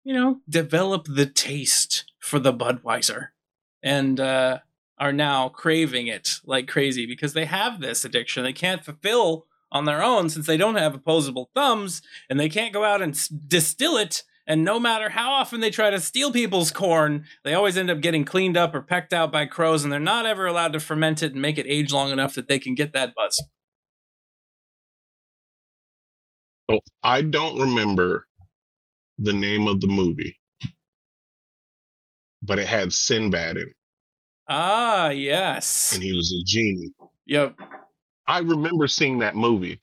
you 0.03 0.13
know, 0.13 0.41
develop 0.49 1.05
the 1.07 1.27
taste 1.27 2.11
for 2.19 2.39
the 2.39 2.51
Budweiser, 2.51 3.27
and 3.81 4.19
uh, 4.19 4.59
are 4.97 5.13
now 5.13 5.49
craving 5.49 6.07
it 6.07 6.39
like 6.45 6.67
crazy 6.67 7.05
because 7.05 7.33
they 7.33 7.45
have 7.45 7.79
this 7.79 8.05
addiction. 8.05 8.43
They 8.43 8.53
can't 8.53 8.83
fulfill 8.83 9.45
on 9.71 9.85
their 9.85 10.01
own 10.01 10.29
since 10.29 10.45
they 10.45 10.57
don't 10.57 10.75
have 10.75 10.95
opposable 10.95 11.49
thumbs 11.53 12.01
and 12.29 12.39
they 12.39 12.49
can't 12.49 12.73
go 12.73 12.83
out 12.83 13.01
and 13.01 13.13
s- 13.13 13.27
distill 13.27 13.97
it. 13.97 14.23
And 14.47 14.63
no 14.63 14.79
matter 14.79 15.09
how 15.09 15.31
often 15.31 15.59
they 15.59 15.71
try 15.71 15.89
to 15.89 15.99
steal 15.99 16.31
people's 16.31 16.71
corn, 16.71 17.25
they 17.43 17.55
always 17.55 17.77
end 17.77 17.89
up 17.89 17.99
getting 17.99 18.23
cleaned 18.23 18.55
up 18.55 18.75
or 18.75 18.81
pecked 18.81 19.11
out 19.11 19.31
by 19.31 19.47
crows, 19.47 19.83
and 19.83 19.91
they're 19.91 19.99
not 19.99 20.27
ever 20.27 20.45
allowed 20.45 20.73
to 20.73 20.79
ferment 20.79 21.23
it 21.23 21.33
and 21.33 21.41
make 21.41 21.57
it 21.57 21.65
age 21.67 21.91
long 21.91 22.11
enough 22.11 22.35
that 22.35 22.47
they 22.47 22.59
can 22.59 22.75
get 22.75 22.93
that 22.93 23.15
buzz. 23.15 23.43
So 26.69 26.79
I 27.01 27.23
don't 27.23 27.59
remember 27.59 28.27
the 29.17 29.33
name 29.33 29.67
of 29.67 29.81
the 29.81 29.87
movie, 29.87 30.37
but 32.43 32.59
it 32.59 32.67
had 32.67 32.93
Sinbad 32.93 33.57
in, 33.57 33.63
it, 33.63 33.75
Ah, 34.47 35.09
yes. 35.09 35.93
and 35.93 36.03
he 36.03 36.13
was 36.13 36.31
a 36.31 36.43
genie. 36.45 36.91
Yep. 37.25 37.59
I 38.27 38.39
remember 38.39 38.87
seeing 38.87 39.19
that 39.19 39.35
movie. 39.35 39.81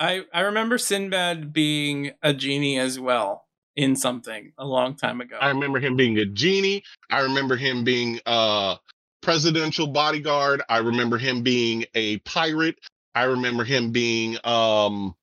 I, 0.00 0.22
I 0.32 0.42
remember 0.42 0.78
Sinbad 0.78 1.52
being 1.52 2.12
a 2.22 2.32
genie 2.32 2.78
as 2.78 3.00
well 3.00 3.46
in 3.74 3.96
something 3.96 4.52
a 4.58 4.64
long 4.64 4.96
time 4.96 5.20
ago. 5.20 5.38
I 5.40 5.48
remember 5.48 5.80
him 5.80 5.96
being 5.96 6.18
a 6.18 6.24
genie. 6.24 6.82
I 7.10 7.20
remember 7.20 7.56
him 7.56 7.84
being 7.84 8.20
a 8.26 8.76
presidential 9.22 9.88
bodyguard. 9.88 10.62
I 10.68 10.78
remember 10.78 11.18
him 11.18 11.42
being 11.42 11.84
a 11.94 12.18
pirate. 12.18 12.78
I 13.14 13.24
remember 13.24 13.64
him 13.64 13.90
being 13.90 14.38
um 14.44 15.14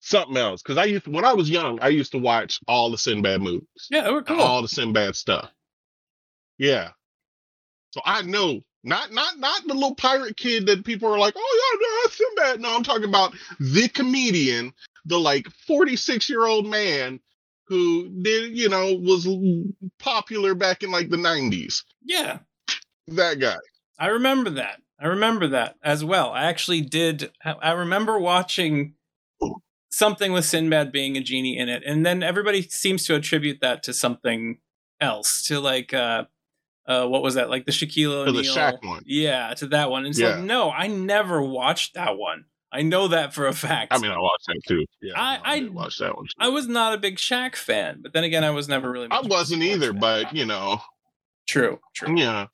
something 0.00 0.36
else. 0.36 0.62
Because 0.62 0.78
I 0.78 0.84
used 0.84 1.04
to, 1.04 1.10
when 1.10 1.24
I 1.24 1.34
was 1.34 1.50
young, 1.50 1.78
I 1.80 1.88
used 1.88 2.12
to 2.12 2.18
watch 2.18 2.60
all 2.66 2.90
the 2.90 2.98
Sinbad 2.98 3.42
movies, 3.42 3.66
yeah, 3.90 4.02
they 4.02 4.10
were 4.10 4.22
cool. 4.22 4.40
all 4.40 4.62
the 4.62 4.68
Sinbad 4.68 5.16
stuff. 5.16 5.50
Yeah. 6.56 6.90
So 7.90 8.00
I 8.04 8.22
know 8.22 8.60
not 8.84 9.12
not 9.12 9.38
not 9.38 9.66
the 9.66 9.74
little 9.74 9.94
pirate 9.94 10.36
kid 10.36 10.66
that 10.66 10.84
people 10.84 11.12
are 11.12 11.18
like, 11.18 11.34
oh 11.36 11.78
yeah, 11.80 12.02
that's 12.02 12.16
Sinbad. 12.16 12.60
No, 12.60 12.74
I'm 12.74 12.82
talking 12.82 13.08
about 13.08 13.34
the 13.58 13.88
comedian, 13.88 14.72
the 15.04 15.18
like 15.18 15.48
46 15.66 16.28
year 16.28 16.46
old 16.46 16.66
man 16.66 17.20
who 17.66 18.08
did 18.22 18.56
you 18.56 18.68
know 18.68 18.94
was 18.94 19.28
popular 19.98 20.54
back 20.54 20.82
in 20.82 20.90
like 20.90 21.10
the 21.10 21.16
90s. 21.16 21.82
yeah, 22.04 22.38
That 23.08 23.40
guy. 23.40 23.56
I 23.98 24.08
remember 24.08 24.50
that. 24.50 24.80
I 25.00 25.08
remember 25.08 25.48
that 25.48 25.76
as 25.82 26.04
well. 26.04 26.30
I 26.32 26.44
actually 26.44 26.80
did. 26.80 27.30
I 27.44 27.72
remember 27.72 28.18
watching 28.18 28.94
something 29.90 30.32
with 30.32 30.44
Sinbad 30.44 30.92
being 30.92 31.16
a 31.16 31.20
genie 31.20 31.58
in 31.58 31.68
it, 31.68 31.82
and 31.84 32.04
then 32.06 32.22
everybody 32.22 32.62
seems 32.62 33.04
to 33.06 33.14
attribute 33.14 33.60
that 33.60 33.82
to 33.84 33.92
something 33.92 34.58
else, 35.00 35.42
to 35.44 35.60
like, 35.60 35.94
uh, 35.94 36.24
uh, 36.88 37.06
what 37.06 37.22
was 37.22 37.34
that? 37.34 37.50
Like 37.50 37.66
the 37.66 37.72
Shaquille 37.72 38.24
To 38.26 38.32
the 38.32 38.40
Shaq 38.42 38.82
one. 38.84 39.02
Yeah, 39.06 39.54
to 39.54 39.66
that 39.68 39.90
one. 39.90 40.06
It's 40.06 40.18
Yeah. 40.18 40.36
like, 40.36 40.44
no, 40.44 40.70
I 40.72 40.86
never 40.88 41.40
watched 41.42 41.94
that 41.94 42.16
one. 42.18 42.46
I 42.72 42.82
know 42.82 43.08
that 43.08 43.32
for 43.32 43.46
a 43.46 43.52
fact. 43.54 43.92
I 43.94 43.98
mean, 43.98 44.10
I 44.10 44.18
watched 44.18 44.46
that 44.48 44.60
too. 44.66 44.84
Yeah, 45.00 45.12
I- 45.16 45.36
no, 45.36 45.42
I, 45.44 45.54
I- 45.66 45.68
watch 45.70 45.98
that 45.98 46.16
one. 46.16 46.24
Too. 46.26 46.32
I 46.38 46.48
was 46.48 46.66
not 46.66 46.94
a 46.94 46.98
big 46.98 47.16
Shaq 47.16 47.54
fan, 47.56 48.00
but 48.02 48.12
then 48.12 48.24
again, 48.24 48.42
I 48.44 48.50
was 48.50 48.68
never 48.68 48.90
really. 48.90 49.06
I 49.10 49.16
much 49.16 49.20
of 49.20 49.26
a 49.26 49.34
wasn't 49.34 49.62
either, 49.62 49.92
but 49.92 50.34
you 50.34 50.44
know, 50.46 50.80
true, 51.46 51.78
true. 51.94 52.18
yeah. 52.18 52.46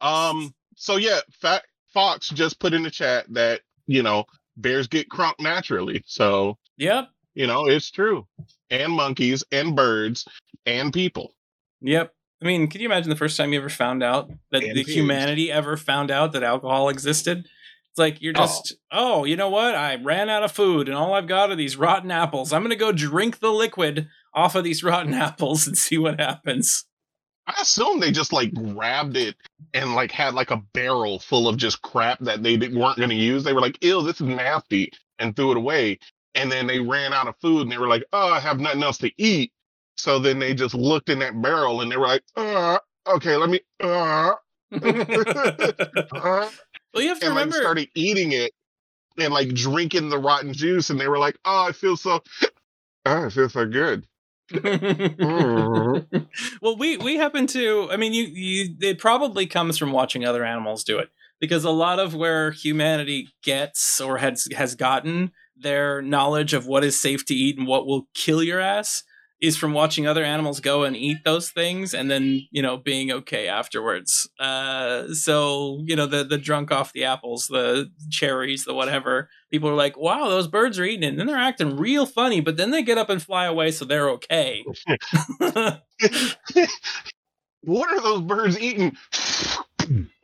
Um. 0.00 0.54
So 0.76 0.96
yeah, 0.96 1.20
Fat 1.30 1.62
Fox 1.92 2.28
just 2.30 2.58
put 2.58 2.72
in 2.74 2.82
the 2.82 2.90
chat 2.90 3.26
that 3.30 3.60
you 3.86 4.02
know 4.02 4.24
bears 4.56 4.88
get 4.88 5.08
crunk 5.08 5.34
naturally. 5.40 6.02
So 6.06 6.58
Yep, 6.78 7.08
you 7.34 7.46
know 7.46 7.66
it's 7.66 7.90
true, 7.90 8.26
and 8.70 8.92
monkeys, 8.92 9.44
and 9.52 9.76
birds, 9.76 10.26
and 10.66 10.92
people. 10.92 11.34
Yep. 11.80 12.12
I 12.42 12.46
mean, 12.46 12.66
can 12.68 12.80
you 12.80 12.88
imagine 12.88 13.08
the 13.10 13.16
first 13.16 13.36
time 13.36 13.52
you 13.52 13.58
ever 13.60 13.68
found 13.68 14.02
out 14.02 14.30
that 14.50 14.64
And 14.64 14.76
the 14.76 14.82
humanity 14.82 15.50
ever 15.52 15.76
found 15.76 16.10
out 16.10 16.32
that 16.32 16.42
alcohol 16.42 16.88
existed? 16.88 17.46
It's 17.90 17.98
like 17.98 18.20
you're 18.20 18.32
Oh. 18.36 18.40
just, 18.40 18.74
oh. 18.90 19.24
you 19.24 19.36
know 19.36 19.48
what? 19.50 19.74
I 19.74 19.96
ran 19.96 20.28
out 20.28 20.42
of 20.42 20.50
food 20.50 20.88
and 20.88 20.96
all 20.96 21.14
I've 21.14 21.28
got 21.28 21.50
are 21.50 21.56
these 21.56 21.76
rotten 21.76 22.10
apples. 22.10 22.52
I'm 22.52 22.62
going 22.62 22.70
to 22.70 22.76
go 22.76 22.90
drink 22.90 23.38
the 23.38 23.52
liquid 23.52 24.08
off 24.34 24.54
of 24.54 24.64
these 24.64 24.82
rotten 24.84 25.14
apples 25.14 25.66
and 25.66 25.76
see 25.78 25.98
what 25.98 26.18
happens. 26.18 26.84
I 27.46 27.54
assume 27.60 28.00
they 28.00 28.12
just 28.12 28.32
like 28.32 28.54
grabbed 28.54 29.16
it 29.16 29.36
and 29.74 29.94
like 29.94 30.10
had 30.10 30.34
like 30.34 30.50
a 30.50 30.62
barrel 30.74 31.18
full 31.18 31.48
of 31.48 31.56
just 31.56 31.82
crap 31.82 32.18
that 32.20 32.42
they 32.42 32.56
weren't 32.56 32.96
going 32.98 33.10
to 33.10 33.14
use. 33.16 33.42
They 33.44 33.52
were 33.52 33.60
like, 33.60 33.82
"Ew, 33.84 34.00
this 34.02 34.20
is 34.20 34.28
nasty," 34.28 34.92
and 35.18 35.34
threw 35.34 35.50
it 35.50 35.56
away. 35.56 35.98
And 36.36 36.50
then 36.52 36.68
they 36.68 36.78
ran 36.78 37.12
out 37.12 37.26
of 37.26 37.34
food 37.42 37.62
and 37.62 37.72
they 37.72 37.78
were 37.78 37.88
like, 37.88 38.04
"Oh, 38.12 38.28
I 38.28 38.38
have 38.38 38.60
nothing 38.60 38.84
else 38.84 38.98
to 38.98 39.10
eat." 39.18 39.52
So 39.96 40.18
then 40.18 40.38
they 40.38 40.54
just 40.54 40.74
looked 40.74 41.08
in 41.08 41.18
that 41.20 41.40
barrel 41.40 41.80
and 41.80 41.90
they 41.90 41.96
were 41.96 42.06
like, 42.06 42.24
uh, 42.36 42.78
"Okay, 43.06 43.36
let 43.36 43.48
me." 43.50 43.60
Uh, 43.80 44.32
uh, 44.72 46.48
well, 46.94 47.02
you 47.02 47.08
have 47.08 47.20
to 47.20 47.26
and 47.26 47.34
like 47.34 47.52
started 47.52 47.88
eating 47.94 48.32
it 48.32 48.52
and 49.18 49.32
like 49.32 49.48
drinking 49.50 50.08
the 50.08 50.18
rotten 50.18 50.52
juice, 50.52 50.90
and 50.90 51.00
they 51.00 51.08
were 51.08 51.18
like, 51.18 51.36
"Oh, 51.44 51.68
it 51.68 51.76
feels 51.76 52.02
so, 52.02 52.22
oh, 53.06 53.26
I 53.26 53.28
feel 53.28 53.48
so 53.48 53.66
good." 53.66 54.06
Well, 56.60 56.76
we 56.76 56.96
we 56.96 57.16
happen 57.16 57.46
to. 57.48 57.88
I 57.90 57.96
mean, 57.96 58.12
you 58.12 58.24
you. 58.24 58.76
It 58.80 58.98
probably 58.98 59.46
comes 59.46 59.78
from 59.78 59.92
watching 59.92 60.24
other 60.24 60.44
animals 60.44 60.84
do 60.84 60.98
it 60.98 61.10
because 61.40 61.64
a 61.64 61.70
lot 61.70 61.98
of 61.98 62.14
where 62.14 62.52
humanity 62.52 63.28
gets 63.42 64.00
or 64.00 64.18
has 64.18 64.48
has 64.54 64.74
gotten 64.74 65.32
their 65.56 66.02
knowledge 66.02 66.54
of 66.54 66.66
what 66.66 66.84
is 66.84 67.00
safe 67.00 67.24
to 67.26 67.34
eat 67.34 67.58
and 67.58 67.66
what 67.66 67.86
will 67.86 68.08
kill 68.14 68.42
your 68.42 68.60
ass 68.60 69.02
is 69.42 69.56
from 69.56 69.74
watching 69.74 70.06
other 70.06 70.24
animals 70.24 70.60
go 70.60 70.84
and 70.84 70.96
eat 70.96 71.18
those 71.24 71.50
things 71.50 71.92
and 71.92 72.10
then 72.10 72.46
you 72.50 72.62
know 72.62 72.78
being 72.78 73.10
okay 73.10 73.48
afterwards 73.48 74.28
uh 74.38 75.12
so 75.12 75.80
you 75.84 75.94
know 75.94 76.06
the 76.06 76.24
the 76.24 76.38
drunk 76.38 76.70
off 76.70 76.92
the 76.92 77.04
apples 77.04 77.48
the 77.48 77.90
cherries 78.10 78.64
the 78.64 78.72
whatever 78.72 79.28
people 79.50 79.68
are 79.68 79.74
like 79.74 79.98
wow 79.98 80.28
those 80.28 80.48
birds 80.48 80.78
are 80.78 80.84
eating 80.84 81.02
it 81.02 81.08
and 81.08 81.18
then 81.18 81.26
they're 81.26 81.36
acting 81.36 81.76
real 81.76 82.06
funny 82.06 82.40
but 82.40 82.56
then 82.56 82.70
they 82.70 82.82
get 82.82 82.96
up 82.96 83.10
and 83.10 83.22
fly 83.22 83.44
away 83.44 83.70
so 83.70 83.84
they're 83.84 84.08
okay 84.08 84.64
what 87.62 87.90
are 87.90 88.00
those 88.00 88.22
birds 88.22 88.58
eating? 88.58 88.96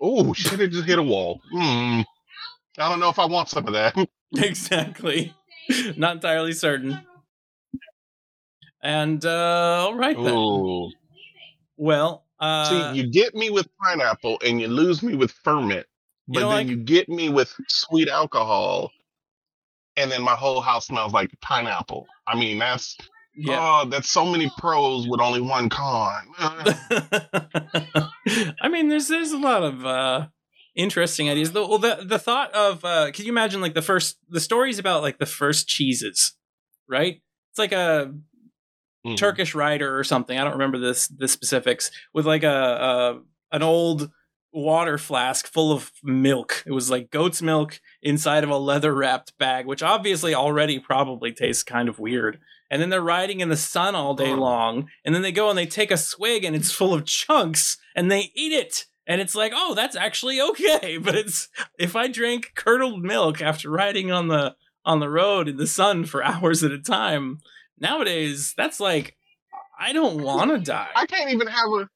oh 0.00 0.32
shit! 0.32 0.60
It 0.60 0.68
just 0.68 0.86
hit 0.86 0.98
a 0.98 1.02
wall. 1.02 1.40
Hmm. 1.50 2.02
I 2.78 2.88
don't 2.88 3.00
know 3.00 3.08
if 3.08 3.18
I 3.18 3.26
want 3.26 3.48
some 3.48 3.66
of 3.66 3.72
that. 3.72 3.96
exactly 4.36 5.34
not 5.96 6.16
entirely 6.16 6.52
certain 6.52 7.00
and 8.82 9.24
uh 9.24 9.84
all 9.86 9.94
right 9.94 10.16
then 10.16 10.34
Ooh. 10.34 10.90
well 11.76 12.24
uh 12.40 12.68
See, 12.68 12.98
you 13.00 13.10
get 13.10 13.34
me 13.34 13.50
with 13.50 13.66
pineapple 13.82 14.38
and 14.44 14.60
you 14.60 14.68
lose 14.68 15.02
me 15.02 15.14
with 15.16 15.32
ferment, 15.32 15.86
but 16.28 16.40
know, 16.40 16.48
then 16.50 16.58
like- 16.58 16.66
you 16.68 16.76
get 16.76 17.08
me 17.08 17.28
with 17.28 17.52
sweet 17.68 18.08
alcohol, 18.08 18.90
and 19.96 20.10
then 20.10 20.22
my 20.22 20.34
whole 20.34 20.60
house 20.60 20.86
smells 20.86 21.12
like 21.12 21.30
pineapple. 21.40 22.06
I 22.26 22.38
mean, 22.38 22.58
that's 22.58 22.96
yeah 23.34 23.82
oh, 23.82 23.88
that's 23.88 24.08
so 24.08 24.24
many 24.24 24.50
pros 24.58 25.08
with 25.08 25.20
only 25.20 25.40
one 25.40 25.68
con. 25.68 26.28
I 28.60 28.68
mean, 28.70 28.88
there's 28.88 29.08
there's 29.08 29.32
a 29.32 29.38
lot 29.38 29.62
of 29.62 29.84
uh, 29.84 30.26
interesting 30.76 31.28
ideas. 31.28 31.52
The, 31.52 31.66
well, 31.66 31.78
the 31.78 32.04
the 32.04 32.18
thought 32.18 32.52
of 32.52 32.84
uh, 32.84 33.10
can 33.12 33.24
you 33.24 33.32
imagine 33.32 33.60
like 33.60 33.74
the 33.74 33.82
first 33.82 34.18
the 34.28 34.40
stories 34.40 34.78
about 34.78 35.02
like 35.02 35.18
the 35.18 35.26
first 35.26 35.66
cheeses, 35.68 36.36
right? 36.88 37.20
It's 37.50 37.58
like 37.58 37.72
a 37.72 38.14
mhm. 39.08 39.16
Turkish 39.16 39.54
writer 39.54 39.98
or 39.98 40.04
something. 40.04 40.38
I 40.38 40.44
don't 40.44 40.52
remember 40.52 40.78
this 40.78 41.08
the 41.08 41.28
specifics 41.28 41.90
with 42.12 42.26
like 42.26 42.42
a, 42.42 42.48
a 42.48 43.20
an 43.56 43.62
old 43.62 44.10
water 44.52 44.98
flask 44.98 45.46
full 45.46 45.72
of 45.72 45.92
milk. 46.02 46.62
It 46.66 46.72
was 46.72 46.90
like 46.90 47.10
goat's 47.10 47.42
milk 47.42 47.80
inside 48.02 48.44
of 48.44 48.50
a 48.50 48.56
leather 48.56 48.94
wrapped 48.94 49.36
bag, 49.38 49.66
which 49.66 49.82
obviously 49.82 50.34
already 50.34 50.78
probably 50.78 51.32
tastes 51.32 51.62
kind 51.62 51.88
of 51.88 51.98
weird. 51.98 52.38
And 52.70 52.82
then 52.82 52.90
they're 52.90 53.00
riding 53.00 53.40
in 53.40 53.48
the 53.48 53.56
sun 53.56 53.94
all 53.94 54.14
day 54.14 54.34
long, 54.34 54.90
and 55.02 55.14
then 55.14 55.22
they 55.22 55.32
go 55.32 55.48
and 55.48 55.58
they 55.58 55.64
take 55.64 55.90
a 55.90 55.96
swig 55.96 56.44
and 56.44 56.54
it's 56.54 56.70
full 56.70 56.92
of 56.92 57.06
chunks 57.06 57.78
and 57.96 58.10
they 58.10 58.30
eat 58.34 58.52
it. 58.52 58.84
And 59.06 59.22
it's 59.22 59.34
like, 59.34 59.52
oh, 59.54 59.74
that's 59.74 59.96
actually 59.96 60.40
okay. 60.40 60.98
But 61.02 61.14
it's 61.14 61.48
if 61.78 61.96
I 61.96 62.08
drank 62.08 62.52
curdled 62.54 63.02
milk 63.02 63.40
after 63.40 63.70
riding 63.70 64.12
on 64.12 64.28
the 64.28 64.54
on 64.84 65.00
the 65.00 65.08
road 65.08 65.48
in 65.48 65.56
the 65.56 65.66
sun 65.66 66.04
for 66.04 66.22
hours 66.24 66.62
at 66.62 66.70
a 66.70 66.78
time, 66.78 67.38
nowadays 67.80 68.54
that's 68.56 68.80
like 68.80 69.16
I 69.78 69.92
don't 69.92 70.22
want 70.22 70.50
to 70.50 70.58
die. 70.72 70.88
I 70.94 71.06
can't 71.06 71.30
even 71.30 71.46
have 71.46 71.70
a 71.72 71.88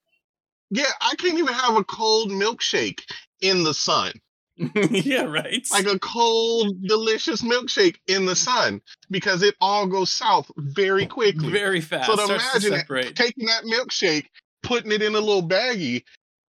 yeah, 0.71 0.85
I 1.01 1.15
can't 1.17 1.39
even 1.39 1.53
have 1.53 1.77
a 1.77 1.85
cold 1.85 2.31
milkshake 2.31 3.01
in 3.41 3.63
the 3.63 3.75
sun. 3.75 4.13
yeah, 4.91 5.25
right. 5.25 5.67
Like 5.71 5.87
a 5.87 5.99
cold, 5.99 6.83
delicious 6.87 7.43
milkshake 7.43 7.97
in 8.07 8.27
the 8.27 8.37
sun 8.37 8.81
because 9.11 9.43
it 9.43 9.55
all 9.61 9.87
goes 9.87 10.11
south 10.13 10.51
very 10.57 11.07
quickly. 11.07 11.51
very 11.51 11.81
fast. 11.81 12.07
So 12.07 12.23
imagine 12.25 12.75
it, 12.75 13.17
taking 13.17 13.47
that 13.47 13.65
milkshake, 13.65 14.27
putting 14.63 14.93
it 14.93 15.03
in 15.03 15.15
a 15.15 15.21
little 15.21 15.47
baggie, 15.47 16.05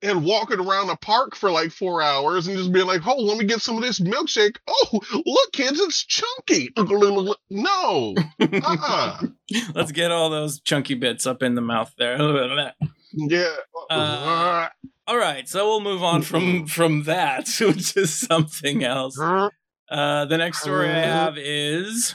and 0.05 0.25
walking 0.25 0.61
around 0.61 0.89
the 0.89 0.97
park 0.97 1.35
for 1.35 1.51
like 1.51 1.73
four 1.73 2.03
hours 2.03 2.47
and 2.47 2.57
just 2.57 2.73
being 2.73 2.87
like, 2.87 3.07
"Oh, 3.07 3.21
let 3.21 3.39
me 3.39 3.45
get 3.45 3.61
some 3.61 3.77
of 3.77 3.83
this 3.83 3.99
milkshake." 3.99 4.57
Oh, 4.69 5.01
look, 5.27 5.53
kids, 5.53 5.81
it's 5.81 6.05
chunky. 6.05 6.71
No, 7.51 8.15
uh-uh. 8.41 9.23
Let's 9.75 9.93
get 9.93 10.13
all 10.13 10.31
those 10.31 10.61
chunky 10.61 10.95
bits 10.95 11.27
up 11.27 11.43
in 11.43 11.55
the 11.55 11.61
mouth 11.63 11.93
there. 11.99 12.19
yeah. 13.13 13.55
Uh, 13.91 14.69
All 15.07 15.19
right, 15.19 15.49
so 15.49 15.67
we'll 15.67 15.81
move 15.81 16.03
on 16.03 16.23
from 16.23 16.67
from 16.67 17.05
that 17.05 17.47
to 17.59 17.73
to 17.73 18.07
something 18.07 18.85
else. 18.85 19.19
Uh, 19.21 20.25
the 20.25 20.39
next 20.39 20.63
story 20.63 20.89
I 20.89 21.01
have 21.01 21.37
is 21.39 22.15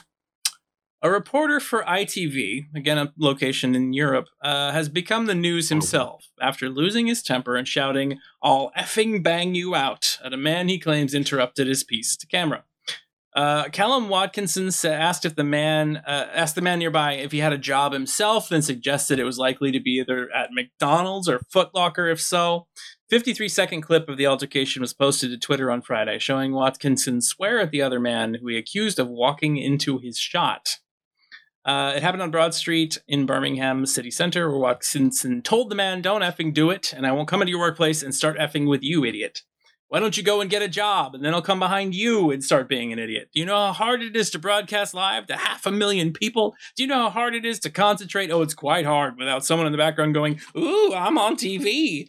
a 1.02 1.10
reporter 1.10 1.60
for 1.60 1.82
ITV, 1.82 2.66
again 2.74 2.98
a 2.98 3.12
location 3.18 3.74
in 3.74 3.92
Europe, 3.92 4.26
uh, 4.42 4.72
has 4.72 4.88
become 4.88 5.26
the 5.26 5.34
news 5.34 5.68
himself 5.68 6.28
after 6.40 6.68
losing 6.68 7.06
his 7.06 7.22
temper 7.22 7.56
and 7.56 7.66
shouting, 7.66 8.18
"I'll 8.42 8.70
effing 8.76 9.22
bang 9.22 9.54
you 9.54 9.74
out" 9.74 10.18
at 10.24 10.32
a 10.32 10.36
man 10.36 10.68
he 10.68 10.78
claims 10.78 11.14
interrupted 11.14 11.66
his 11.66 11.84
piece 11.84 12.16
to 12.16 12.26
camera. 12.26 12.64
Uh, 13.32 13.68
Callum 13.68 14.08
Watkinson 14.08 14.72
sa- 14.72 14.88
asked 14.88 15.24
if 15.24 15.36
the 15.36 15.44
man 15.44 15.98
uh, 15.98 16.28
asked 16.34 16.56
the 16.56 16.60
man 16.60 16.80
nearby 16.80 17.12
if 17.12 17.30
he 17.30 17.38
had 17.38 17.52
a 17.52 17.58
job 17.58 17.92
himself, 17.92 18.48
then 18.48 18.60
suggested 18.60 19.18
it 19.18 19.24
was 19.24 19.38
likely 19.38 19.70
to 19.70 19.80
be 19.80 19.92
either 20.00 20.28
at 20.34 20.50
McDonald's 20.52 21.28
or 21.28 21.40
Foot 21.50 21.70
Locker. 21.72 22.08
If 22.08 22.20
so, 22.20 22.66
53 23.08 23.48
second 23.48 23.82
clip 23.82 24.08
of 24.08 24.16
the 24.16 24.26
altercation 24.26 24.80
was 24.80 24.92
posted 24.92 25.30
to 25.30 25.38
Twitter 25.38 25.70
on 25.70 25.80
Friday, 25.80 26.18
showing 26.18 26.52
Watkinson 26.52 27.20
swear 27.20 27.60
at 27.60 27.70
the 27.70 27.82
other 27.82 28.00
man 28.00 28.34
who 28.34 28.48
he 28.48 28.58
accused 28.58 28.98
of 28.98 29.08
walking 29.08 29.56
into 29.56 29.98
his 29.98 30.18
shot. 30.18 30.79
Uh, 31.64 31.92
it 31.94 32.02
happened 32.02 32.22
on 32.22 32.30
Broad 32.30 32.54
Street 32.54 32.98
in 33.06 33.26
Birmingham 33.26 33.84
city 33.86 34.10
center, 34.10 34.50
where 34.50 34.58
Watkinson 34.58 35.42
told 35.42 35.70
the 35.70 35.74
man, 35.74 36.00
"Don't 36.00 36.22
effing 36.22 36.54
do 36.54 36.70
it, 36.70 36.92
and 36.94 37.06
I 37.06 37.12
won't 37.12 37.28
come 37.28 37.42
into 37.42 37.50
your 37.50 37.60
workplace 37.60 38.02
and 38.02 38.14
start 38.14 38.38
effing 38.38 38.68
with 38.68 38.82
you, 38.82 39.04
idiot." 39.04 39.42
Why 39.88 39.98
don't 39.98 40.16
you 40.16 40.22
go 40.22 40.40
and 40.40 40.48
get 40.48 40.62
a 40.62 40.68
job 40.68 41.16
and 41.16 41.24
then 41.24 41.34
I'll 41.34 41.42
come 41.42 41.58
behind 41.58 41.96
you 41.96 42.30
and 42.30 42.44
start 42.44 42.68
being 42.68 42.92
an 42.92 43.00
idiot? 43.00 43.30
Do 43.34 43.40
you 43.40 43.46
know 43.46 43.56
how 43.56 43.72
hard 43.72 44.02
it 44.02 44.14
is 44.14 44.30
to 44.30 44.38
broadcast 44.38 44.94
live 44.94 45.26
to 45.26 45.36
half 45.36 45.66
a 45.66 45.72
million 45.72 46.12
people? 46.12 46.54
Do 46.76 46.84
you 46.84 46.88
know 46.88 47.02
how 47.02 47.10
hard 47.10 47.34
it 47.34 47.44
is 47.44 47.58
to 47.60 47.70
concentrate? 47.70 48.30
Oh, 48.30 48.40
it's 48.40 48.54
quite 48.54 48.86
hard 48.86 49.18
without 49.18 49.44
someone 49.44 49.66
in 49.66 49.72
the 49.72 49.78
background 49.78 50.14
going, 50.14 50.40
Ooh, 50.56 50.94
I'm 50.94 51.18
on 51.18 51.34
TV. 51.34 52.06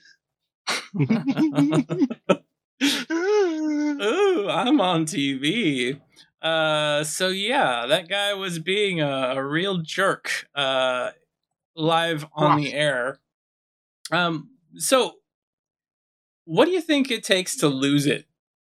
Ooh, 3.11 4.47
I'm 4.47 4.79
on 4.79 5.05
TV. 5.05 5.99
Uh, 6.41 7.03
so 7.03 7.27
yeah, 7.27 7.85
that 7.87 8.09
guy 8.09 8.33
was 8.33 8.59
being 8.59 8.99
a, 8.99 9.33
a 9.35 9.43
real 9.43 9.77
jerk 9.77 10.47
uh, 10.55 11.11
live 11.75 12.25
on 12.33 12.57
the 12.57 12.73
air. 12.73 13.19
Um, 14.11 14.49
so 14.75 15.15
what 16.45 16.65
do 16.65 16.71
you 16.71 16.81
think 16.81 17.11
it 17.11 17.23
takes 17.23 17.55
to 17.57 17.67
lose 17.67 18.05
it 18.05 18.25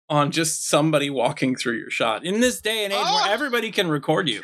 on 0.09 0.31
just 0.31 0.67
somebody 0.67 1.09
walking 1.09 1.55
through 1.55 1.77
your 1.77 1.89
shot 1.89 2.23
in 2.23 2.39
this 2.39 2.61
day 2.61 2.85
and 2.85 2.93
age 2.93 3.03
where 3.03 3.31
everybody 3.31 3.71
can 3.71 3.89
record 3.89 4.29
you? 4.29 4.43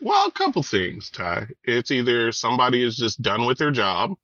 Well, 0.00 0.26
a 0.26 0.32
couple 0.32 0.62
things, 0.62 1.08
Ty. 1.10 1.46
It's 1.64 1.90
either 1.90 2.30
somebody 2.32 2.82
is 2.82 2.96
just 2.96 3.22
done 3.22 3.46
with 3.46 3.58
their 3.58 3.70
job, 3.70 4.14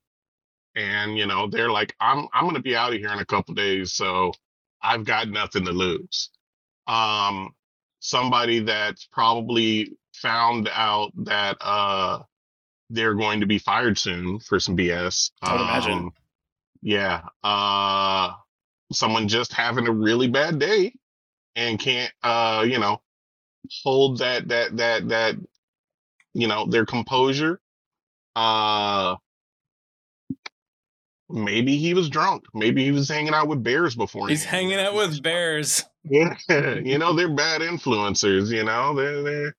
and 0.75 1.17
you 1.17 1.25
know 1.25 1.47
they're 1.47 1.71
like, 1.71 1.95
"I'm 1.99 2.27
I'm 2.33 2.43
going 2.43 2.55
to 2.55 2.61
be 2.61 2.75
out 2.75 2.93
of 2.93 2.99
here 2.99 3.11
in 3.11 3.19
a 3.19 3.25
couple 3.25 3.55
days, 3.55 3.93
so 3.93 4.33
I've 4.81 5.05
got 5.05 5.29
nothing 5.29 5.65
to 5.65 5.71
lose." 5.71 6.29
Um, 6.87 7.55
somebody 8.01 8.59
that's 8.61 9.05
probably 9.05 9.93
found 10.13 10.69
out 10.73 11.11
that 11.15 11.57
uh 11.61 12.19
they're 12.89 13.15
going 13.15 13.39
to 13.39 13.45
be 13.45 13.57
fired 13.59 13.97
soon 13.97 14.39
for 14.39 14.59
some 14.59 14.75
BS. 14.75 15.31
I 15.41 15.53
would 15.53 15.61
imagine. 15.61 15.93
Um, 15.93 16.13
Yeah. 16.81 17.21
Uh, 17.43 18.33
someone 18.91 19.29
just 19.29 19.53
having 19.53 19.87
a 19.87 19.91
really 19.93 20.27
bad 20.27 20.59
day 20.59 20.93
and 21.55 21.79
can't, 21.79 22.11
uh, 22.21 22.65
you 22.67 22.79
know, 22.79 23.01
hold 23.83 24.19
that 24.19 24.49
that 24.49 24.75
that 24.77 25.07
that 25.09 25.35
you 26.33 26.47
know 26.47 26.65
their 26.65 26.85
composure 26.85 27.61
uh 28.35 29.15
maybe 31.31 31.77
he 31.77 31.93
was 31.93 32.09
drunk. 32.09 32.45
Maybe 32.53 32.83
he 32.83 32.91
was 32.91 33.09
hanging 33.09 33.33
out 33.33 33.47
with 33.47 33.63
bears 33.63 33.95
before 33.95 34.27
He's 34.27 34.43
hanging 34.43 34.79
out 34.79 34.93
with 34.93 35.21
bears. 35.21 35.83
yeah 36.03 36.35
you 36.49 36.97
know 36.97 37.13
they're 37.13 37.33
bad 37.33 37.61
influencers 37.61 38.49
you 38.51 38.63
know? 38.63 38.95
They're 38.95 39.23
they're 39.23 39.55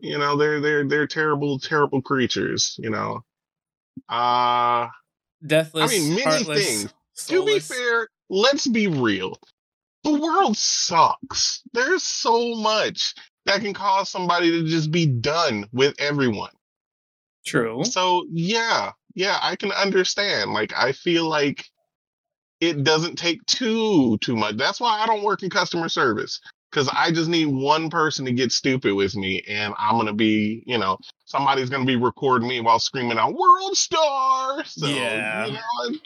you 0.00 0.18
know 0.18 0.36
they're 0.36 0.60
they're 0.60 0.88
they're 0.88 1.06
terrible 1.06 1.58
terrible 1.58 2.02
creatures 2.02 2.76
you 2.78 2.90
know? 2.90 3.24
Uh 4.08 4.88
Deathless, 5.46 5.90
I 5.92 5.98
mean, 5.98 6.10
many 6.10 6.22
heartless, 6.22 6.66
things. 6.66 6.94
to 7.28 7.44
be 7.44 7.58
fair 7.60 8.08
let's 8.28 8.66
be 8.66 8.86
real. 8.86 9.38
The 10.04 10.12
world 10.18 10.56
sucks. 10.56 11.62
There's 11.72 12.02
so 12.02 12.54
much 12.54 13.14
that 13.46 13.60
can 13.60 13.72
cause 13.74 14.08
somebody 14.10 14.50
to 14.50 14.64
just 14.68 14.90
be 14.90 15.06
done 15.06 15.66
with 15.72 15.94
everyone. 15.98 16.50
True. 17.46 17.84
So 17.84 18.26
yeah, 18.30 18.92
yeah, 19.18 19.36
I 19.42 19.56
can 19.56 19.72
understand. 19.72 20.52
Like 20.52 20.72
I 20.76 20.92
feel 20.92 21.28
like 21.28 21.64
it 22.60 22.84
doesn't 22.84 23.16
take 23.16 23.44
too 23.46 24.16
too 24.18 24.36
much. 24.36 24.56
That's 24.56 24.80
why 24.80 25.00
I 25.00 25.06
don't 25.06 25.24
work 25.24 25.42
in 25.42 25.50
customer 25.50 25.88
service 25.88 26.40
because 26.70 26.88
I 26.92 27.10
just 27.10 27.28
need 27.28 27.46
one 27.46 27.90
person 27.90 28.24
to 28.26 28.32
get 28.32 28.52
stupid 28.52 28.94
with 28.94 29.16
me, 29.16 29.42
and 29.48 29.74
I'm 29.76 29.96
gonna 29.96 30.12
be, 30.12 30.62
you 30.66 30.78
know, 30.78 30.98
somebody's 31.24 31.68
gonna 31.68 31.84
be 31.84 31.96
recording 31.96 32.48
me 32.48 32.60
while 32.60 32.78
screaming 32.78 33.18
out 33.18 33.34
"World 33.34 33.76
Star." 33.76 34.64
So, 34.64 34.86
Yeah. 34.86 35.46
you 35.46 35.52
know, 35.52 35.98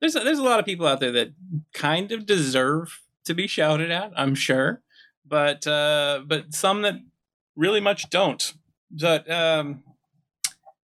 There's 0.00 0.14
a, 0.14 0.20
there's 0.20 0.38
a 0.38 0.44
lot 0.44 0.60
of 0.60 0.64
people 0.64 0.86
out 0.86 1.00
there 1.00 1.12
that 1.12 1.32
kind 1.72 2.12
of 2.12 2.24
deserve 2.24 3.00
to 3.24 3.34
be 3.34 3.48
shouted 3.48 3.90
at. 3.90 4.12
I'm 4.16 4.36
sure, 4.36 4.80
but 5.26 5.66
uh, 5.66 6.22
but 6.24 6.54
some 6.54 6.82
that 6.82 7.00
really 7.56 7.80
much 7.80 8.10
don't. 8.10 8.52
But 8.90 9.28
um, 9.28 9.82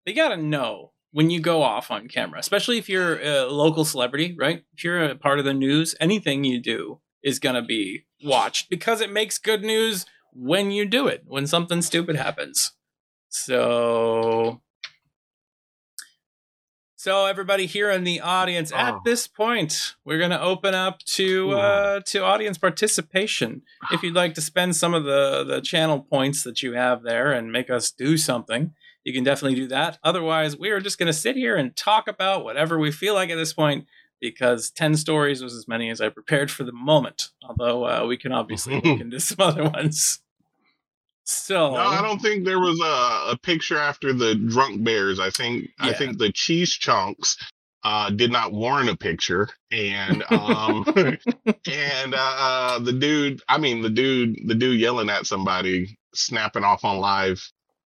they 0.05 0.13
gotta 0.13 0.37
know 0.37 0.91
when 1.11 1.29
you 1.29 1.39
go 1.39 1.61
off 1.61 1.91
on 1.91 2.07
camera, 2.07 2.39
especially 2.39 2.77
if 2.77 2.89
you're 2.89 3.19
a 3.21 3.45
local 3.45 3.85
celebrity, 3.85 4.35
right? 4.39 4.63
If 4.75 4.83
you're 4.83 5.03
a 5.03 5.15
part 5.15 5.39
of 5.39 5.45
the 5.45 5.53
news, 5.53 5.95
anything 5.99 6.43
you 6.43 6.59
do 6.59 6.99
is 7.23 7.39
gonna 7.39 7.61
be 7.61 8.05
watched 8.23 8.69
because 8.69 8.99
it 9.01 9.11
makes 9.11 9.37
good 9.37 9.61
news 9.63 10.05
when 10.33 10.71
you 10.71 10.85
do 10.85 11.07
it. 11.07 11.23
When 11.25 11.45
something 11.47 11.81
stupid 11.81 12.15
happens. 12.15 12.71
So 13.29 14.61
so 16.95 17.25
everybody 17.25 17.65
here 17.65 17.91
in 17.91 18.05
the 18.05 18.21
audience, 18.21 18.71
at 18.71 18.93
Oh. 18.93 19.01
this 19.03 19.27
point, 19.27 19.95
we're 20.05 20.19
gonna 20.19 20.39
open 20.39 20.73
up 20.73 20.99
to 21.17 21.51
uh, 21.51 21.99
to 22.07 22.23
audience 22.23 22.57
participation. 22.57 23.61
If 23.91 24.03
you'd 24.03 24.15
like 24.15 24.35
to 24.35 24.41
spend 24.41 24.75
some 24.75 24.93
of 24.93 25.03
the 25.03 25.43
the 25.43 25.59
channel 25.61 25.99
points 26.01 26.43
that 26.43 26.63
you 26.63 26.73
have 26.73 27.03
there 27.03 27.31
and 27.33 27.51
make 27.51 27.69
us 27.69 27.91
do 27.91 28.17
something, 28.17 28.73
you 29.03 29.13
can 29.13 29.23
definitely 29.23 29.55
do 29.55 29.67
that. 29.67 29.99
Otherwise, 30.03 30.57
we 30.57 30.69
are 30.69 30.79
just 30.79 30.97
gonna 30.97 31.13
sit 31.13 31.35
here 31.35 31.55
and 31.55 31.75
talk 31.75 32.07
about 32.07 32.43
whatever 32.43 32.79
we 32.79 32.91
feel 32.91 33.13
like 33.13 33.29
at 33.29 33.35
this 33.35 33.53
point. 33.53 33.87
Because 34.21 34.71
ten 34.71 34.95
stories 34.95 35.43
was 35.43 35.53
as 35.53 35.67
many 35.67 35.89
as 35.89 35.99
I 35.99 36.07
prepared 36.07 36.49
for 36.49 36.63
the 36.63 36.71
moment. 36.71 37.31
Although 37.43 37.85
uh, 37.85 38.05
we 38.07 38.15
can 38.15 38.31
obviously 38.31 38.75
look 38.75 38.85
into 39.01 39.19
some 39.19 39.41
other 39.41 39.65
ones. 39.69 40.21
So 41.25 41.71
no, 41.71 41.77
I 41.77 42.01
don't 42.01 42.21
think 42.21 42.45
there 42.45 42.59
was 42.59 42.79
a, 42.79 43.31
a 43.31 43.37
picture 43.37 43.77
after 43.77 44.13
the 44.13 44.35
drunk 44.35 44.83
bears. 44.83 45.19
I 45.19 45.29
think 45.29 45.69
I 45.79 45.91
think 45.91 46.17
the 46.17 46.31
cheese 46.31 46.71
chunks 46.71 47.37
uh, 47.83 48.09
did 48.09 48.31
not 48.31 48.53
warrant 48.53 48.89
a 48.89 48.97
picture, 48.97 49.49
and 49.71 50.23
um, 50.31 50.85
and 50.95 52.13
uh, 52.13 52.35
uh, 52.37 52.79
the 52.79 52.93
dude, 52.93 53.41
I 53.49 53.57
mean 53.57 53.81
the 53.81 53.89
dude, 53.89 54.37
the 54.47 54.55
dude 54.55 54.79
yelling 54.79 55.09
at 55.09 55.25
somebody, 55.25 55.97
snapping 56.13 56.63
off 56.63 56.85
on 56.85 56.97
live 56.97 57.51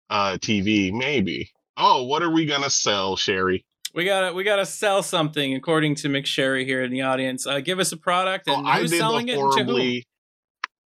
uh, 0.10 0.38
TV, 0.40 0.92
maybe. 0.94 1.52
Oh, 1.78 2.04
what 2.04 2.24
are 2.24 2.32
we 2.32 2.46
gonna 2.46 2.70
sell, 2.70 3.16
Sherry? 3.16 3.66
We 3.94 4.06
gotta 4.06 4.34
we 4.34 4.44
gotta 4.44 4.66
sell 4.66 5.02
something 5.04 5.54
according 5.56 5.96
to 5.96 6.08
McSherry 6.10 6.66
here 6.66 6.84
in 6.84 6.92
the 6.92 7.02
audience. 7.02 7.46
Uh, 7.48 7.60
give 7.60 7.80
us 7.80 7.92
a 7.92 7.98
product 7.98 8.46
Oh, 8.50 8.56
and 8.58 8.68
I 8.68 8.80
who's 8.80 8.92
did 8.92 9.00
selling 9.00 9.26
the 9.28 9.34
it 9.34 9.36
to 9.36 9.42
horribly, 9.42 10.08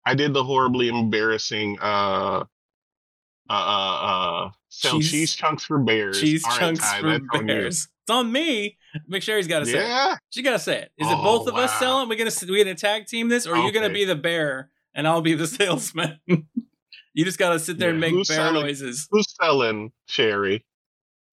I 0.05 0.13
did 0.15 0.34
the 0.34 0.43
horribly 0.43 0.88
embarrassing 0.89 1.78
uh, 1.82 2.43
uh, 3.49 3.53
uh, 3.53 3.55
uh, 3.55 4.49
sell 4.69 4.93
Cheese- 4.93 5.11
cheese, 5.11 5.36
chunks 5.36 5.65
for 5.65 5.80
bears. 5.80 6.19
Cheese 6.19 6.43
right, 6.47 6.59
chunks 6.59 6.80
Ty, 6.80 7.01
for 7.01 7.09
that's 7.11 7.24
on 7.34 7.45
bears. 7.45 7.88
It's 8.03 8.09
on 8.09 8.32
me. 8.32 8.78
McSherry's 9.09 9.47
got 9.47 9.59
to 9.59 9.65
say 9.65 9.80
it. 9.80 9.88
Yeah. 9.88 10.15
She 10.32 10.41
got 10.41 10.51
to 10.53 10.59
say 10.59 10.78
it. 10.80 10.91
Is 10.97 11.07
it 11.07 11.13
Oh, 11.17 11.22
both 11.24 11.47
of 11.47 11.55
us 11.55 11.78
selling? 11.80 12.09
We 12.09 12.15
gonna 12.15 12.32
we 12.49 12.57
gonna 12.63 12.76
tag 12.76 13.05
team 13.07 13.30
this, 13.30 13.45
or 13.47 13.55
are 13.55 13.65
you 13.65 13.72
gonna 13.72 13.89
be 13.89 14.05
the 14.05 14.15
bear 14.15 14.69
and 14.93 15.07
I'll 15.07 15.22
be 15.22 15.34
the 15.34 15.47
salesman? 15.59 16.19
You 17.14 17.26
just 17.26 17.38
gotta 17.38 17.59
sit 17.59 17.78
there 17.78 17.89
and 17.91 17.99
make 17.99 18.14
bear 18.14 18.24
selling? 18.24 18.62
noises. 18.66 19.07
Who's 19.12 19.34
selling 19.41 19.91
Sherry? 20.07 20.66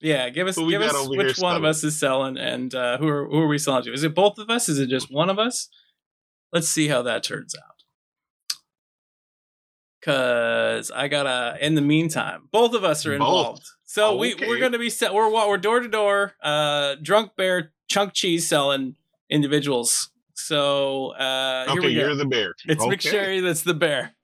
Yeah, 0.01 0.29
give 0.31 0.47
us 0.47 0.55
Who 0.57 0.70
give 0.70 0.81
us 0.83 1.09
which 1.09 1.39
one 1.39 1.57
of 1.57 1.64
us 1.64 1.83
is 1.83 1.99
selling 1.99 2.37
and 2.37 2.72
uh, 2.74 2.99
who 2.99 3.09
are 3.09 3.26
who 3.29 3.41
are 3.41 3.49
we 3.49 3.59
selling 3.59 3.83
to? 3.85 3.93
Is 3.93 4.05
it 4.05 4.14
both 4.14 4.39
of 4.39 4.49
us? 4.51 4.68
Is 4.68 4.79
it 4.79 4.89
just 4.89 5.12
one 5.12 5.29
of 5.31 5.39
us? 5.39 5.68
Let's 6.53 6.68
see 6.68 6.89
how 6.89 7.03
that 7.03 7.22
turns 7.24 7.55
out. 7.57 7.74
Cause 10.01 10.91
I 10.93 11.09
gotta. 11.09 11.59
In 11.61 11.74
the 11.74 11.81
meantime, 11.83 12.49
both 12.53 12.72
of 12.74 12.85
us 12.85 13.05
are 13.05 13.11
Both. 13.11 13.26
involved. 13.29 13.62
So 13.85 14.16
we 14.16 14.35
Okay. 14.35 14.47
we're 14.47 14.61
gonna 14.61 14.79
be 14.79 14.91
set. 14.91 15.12
We're 15.12 15.31
we're 15.31 15.59
door 15.59 15.81
to 15.81 15.89
door. 15.89 16.35
Uh, 16.43 16.95
drunk 17.03 17.33
bear 17.37 17.72
chunk 17.89 18.12
cheese 18.12 18.47
selling 18.49 18.95
individuals. 19.29 20.11
So 20.35 21.09
uh, 21.14 21.72
here 21.72 21.83
we 21.83 21.95
go. 21.95 22.01
you're 22.01 22.14
the 22.14 22.26
bear. 22.26 22.55
It's 22.66 22.83
okay. 22.83 22.97
McSherry 22.97 23.43
that's 23.43 23.62
the 23.62 23.74
bear. 23.74 24.14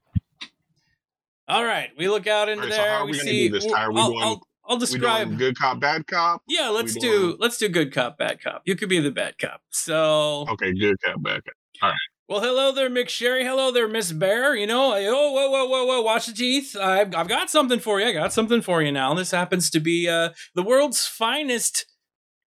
All 1.49 1.64
right, 1.64 1.90
we 1.99 2.09
look 2.09 2.26
out 2.26 2.49
into 2.49 2.64
right, 2.64 2.72
so 2.72 2.76
there. 2.78 2.90
are 2.92 3.05
we 3.05 3.12
we 3.12 3.18
see. 3.18 3.49
this, 3.49 3.64
we 3.64 3.72
I'll, 3.74 3.92
doing- 3.92 4.22
I'll, 4.22 4.42
I'll 4.66 4.78
describe. 4.78 5.26
doing 5.28 5.38
good 5.38 5.59
cop, 5.59 5.78
bad 5.80 6.07
cop. 6.07 6.42
Yeah, 6.49 6.70
let's 6.70 6.95
we 6.95 7.01
do 7.01 7.20
doing- 7.20 7.36
let's 7.38 7.59
do 7.59 7.68
good 7.68 7.92
cop, 7.92 8.16
bad 8.16 8.40
cop. 8.42 8.62
You 8.64 8.76
could 8.76 8.88
be 8.88 8.99
the 9.01 9.11
bad 9.11 9.36
cop. 9.38 9.61
So 9.70 10.47
Okay, 10.51 10.72
good 10.72 10.97
cop, 11.05 11.22
bad 11.22 11.42
cop. 11.45 11.55
All 11.82 11.88
right. 11.90 11.99
Well, 12.26 12.40
hello 12.40 12.72
there, 12.72 12.88
McSherry. 12.88 13.42
Hello 13.45 13.70
there, 13.70 13.86
Miss 13.86 14.11
Bear. 14.11 14.55
You 14.57 14.66
know, 14.66 14.95
oh, 14.95 15.32
whoa, 15.32 15.51
whoa, 15.51 15.66
whoa, 15.66 15.84
whoa, 15.84 16.01
watch 16.01 16.24
the 16.24 16.32
teeth. 16.32 16.74
I've, 16.74 17.14
I've 17.14 17.28
got 17.28 17.51
something 17.51 17.78
for 17.78 18.01
you. 18.01 18.07
I 18.07 18.12
got 18.12 18.32
something 18.32 18.62
for 18.62 18.80
you 18.80 18.90
now. 18.90 19.12
This 19.12 19.30
happens 19.30 19.68
to 19.68 19.80
be 19.80 20.09
uh, 20.09 20.30
the 20.55 20.62
world's 20.62 21.07
finest 21.07 21.84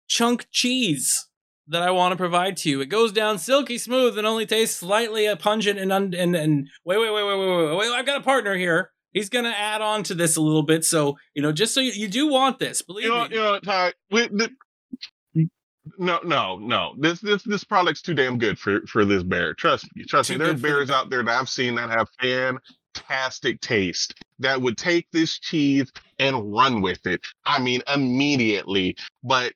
chunk 0.06 0.46
cheese 0.52 1.25
that 1.68 1.82
I 1.82 1.90
want 1.90 2.12
to 2.12 2.16
provide 2.16 2.56
to 2.58 2.70
you. 2.70 2.80
It 2.80 2.86
goes 2.86 3.12
down 3.12 3.38
silky 3.38 3.78
smooth 3.78 4.16
and 4.18 4.26
only 4.26 4.46
tastes 4.46 4.76
slightly 4.76 5.26
uh, 5.26 5.36
pungent 5.36 5.78
and 5.78 5.92
un- 5.92 6.14
and 6.16 6.36
and 6.36 6.68
wait, 6.84 6.98
wait, 6.98 7.12
wait, 7.12 7.24
wait, 7.24 7.38
wait, 7.38 7.66
wait, 7.66 7.76
wait. 7.76 7.90
I've 7.92 8.06
got 8.06 8.20
a 8.20 8.24
partner 8.24 8.54
here. 8.56 8.90
He's 9.12 9.28
gonna 9.28 9.54
add 9.56 9.80
on 9.80 10.02
to 10.04 10.14
this 10.14 10.36
a 10.36 10.40
little 10.42 10.62
bit. 10.62 10.84
So 10.84 11.16
you 11.34 11.42
know, 11.42 11.52
just 11.52 11.74
so 11.74 11.80
you, 11.80 11.92
you 11.92 12.08
do 12.08 12.28
want 12.28 12.58
this, 12.58 12.82
believe 12.82 13.04
You 13.04 13.10
know, 13.10 13.24
me. 13.28 13.34
you 13.34 13.42
know, 13.42 13.58
Ty. 13.60 13.92
We, 14.10 14.28
the, 14.28 14.50
no, 15.98 16.20
no, 16.24 16.58
no. 16.58 16.94
This 16.98 17.20
this 17.20 17.42
this 17.44 17.64
product's 17.64 18.02
too 18.02 18.14
damn 18.14 18.38
good 18.38 18.58
for 18.58 18.80
for 18.86 19.04
this 19.04 19.22
bear. 19.22 19.54
Trust 19.54 19.86
me. 19.94 20.04
Trust 20.04 20.28
Too 20.28 20.34
me. 20.34 20.38
There 20.38 20.48
are 20.48 20.52
good 20.52 20.60
for 20.60 20.66
the 20.66 20.72
bears 20.72 20.90
out 20.90 21.10
there 21.10 21.22
that 21.22 21.40
I've 21.40 21.48
seen 21.48 21.76
that 21.76 21.90
have 21.90 22.08
fantastic 22.20 23.60
taste 23.60 24.14
that 24.38 24.60
would 24.60 24.76
take 24.76 25.06
this 25.12 25.38
cheese 25.38 25.90
and 26.18 26.52
run 26.52 26.82
with 26.82 27.06
it. 27.06 27.20
I 27.44 27.60
mean, 27.60 27.82
immediately. 27.92 28.96
But 29.22 29.52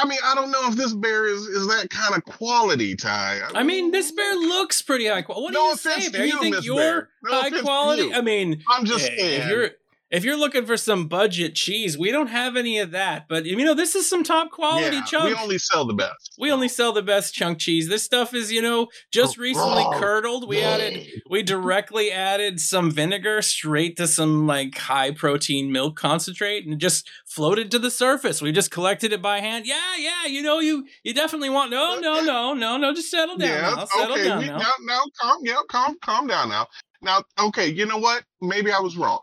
I 0.00 0.06
mean, 0.06 0.18
I 0.24 0.34
don't 0.34 0.50
know 0.50 0.68
if 0.68 0.76
this 0.76 0.94
bear 0.94 1.26
is 1.26 1.42
is 1.42 1.66
that 1.68 1.90
kind 1.90 2.14
of 2.14 2.24
quality, 2.24 2.96
Ty. 2.96 3.40
I 3.54 3.62
mean, 3.62 3.90
this 3.90 4.10
bear 4.12 4.34
looks 4.34 4.80
pretty 4.80 5.06
high 5.06 5.22
quality. 5.22 5.44
What 5.44 5.52
No 5.52 5.60
do 5.64 5.90
you 5.90 6.00
say, 6.00 6.08
Bear? 6.10 6.24
You 6.24 6.32
you, 6.34 6.40
think 6.40 6.56
Miss 6.56 6.64
you're 6.64 6.76
Bear. 6.76 7.08
No 7.22 7.40
high 7.42 7.50
quality? 7.60 8.02
you. 8.04 8.14
I 8.14 8.22
mean, 8.22 8.62
I'm 8.70 8.86
just 8.86 9.04
eh, 9.04 9.16
saying. 9.16 9.42
if 9.42 9.48
you're 9.48 9.70
if 10.10 10.24
you're 10.24 10.36
looking 10.36 10.66
for 10.66 10.76
some 10.76 11.06
budget 11.06 11.54
cheese, 11.54 11.96
we 11.96 12.10
don't 12.10 12.26
have 12.26 12.56
any 12.56 12.78
of 12.78 12.90
that. 12.90 13.26
But 13.28 13.46
you 13.46 13.56
know, 13.64 13.74
this 13.74 13.94
is 13.94 14.08
some 14.08 14.24
top 14.24 14.50
quality 14.50 14.96
yeah, 14.96 15.04
chunk. 15.04 15.24
we 15.24 15.34
only 15.34 15.58
sell 15.58 15.86
the 15.86 15.94
best. 15.94 16.34
We 16.38 16.50
only 16.50 16.68
sell 16.68 16.92
the 16.92 17.02
best 17.02 17.32
chunk 17.32 17.58
cheese. 17.58 17.88
This 17.88 18.02
stuff 18.02 18.34
is, 18.34 18.50
you 18.50 18.60
know, 18.60 18.88
just 19.12 19.38
oh, 19.38 19.42
recently 19.42 19.86
curdled. 19.94 20.48
We 20.48 20.62
added 20.62 21.06
we 21.28 21.42
directly 21.42 22.10
added 22.10 22.60
some 22.60 22.90
vinegar 22.90 23.40
straight 23.42 23.96
to 23.98 24.06
some 24.06 24.46
like 24.46 24.76
high 24.76 25.12
protein 25.12 25.70
milk 25.70 25.96
concentrate 25.96 26.66
and 26.66 26.80
just 26.80 27.08
floated 27.26 27.70
to 27.70 27.78
the 27.78 27.90
surface. 27.90 28.42
We 28.42 28.52
just 28.52 28.70
collected 28.70 29.12
it 29.12 29.22
by 29.22 29.40
hand. 29.40 29.66
Yeah, 29.66 29.96
yeah, 29.96 30.26
you 30.26 30.42
know, 30.42 30.58
you 30.58 30.86
you 31.04 31.14
definitely 31.14 31.50
want 31.50 31.70
no, 31.70 32.00
no, 32.00 32.20
no, 32.20 32.54
no, 32.54 32.76
no, 32.76 32.92
just 32.92 33.10
settle 33.10 33.36
down 33.36 33.48
Yeah, 33.48 33.74
now. 33.76 33.84
Settle 33.84 34.14
okay. 34.14 34.24
down 34.24 34.38
we, 34.40 34.46
now. 34.46 34.58
now, 34.58 34.72
now, 34.82 35.02
calm, 35.20 35.38
yeah, 35.42 35.60
calm, 35.68 35.96
calm 36.02 36.26
down 36.26 36.48
now. 36.48 36.66
Now, 37.02 37.22
okay, 37.38 37.68
you 37.68 37.86
know 37.86 37.98
what? 37.98 38.24
Maybe 38.42 38.72
I 38.72 38.80
was 38.80 38.96
wrong. 38.96 39.20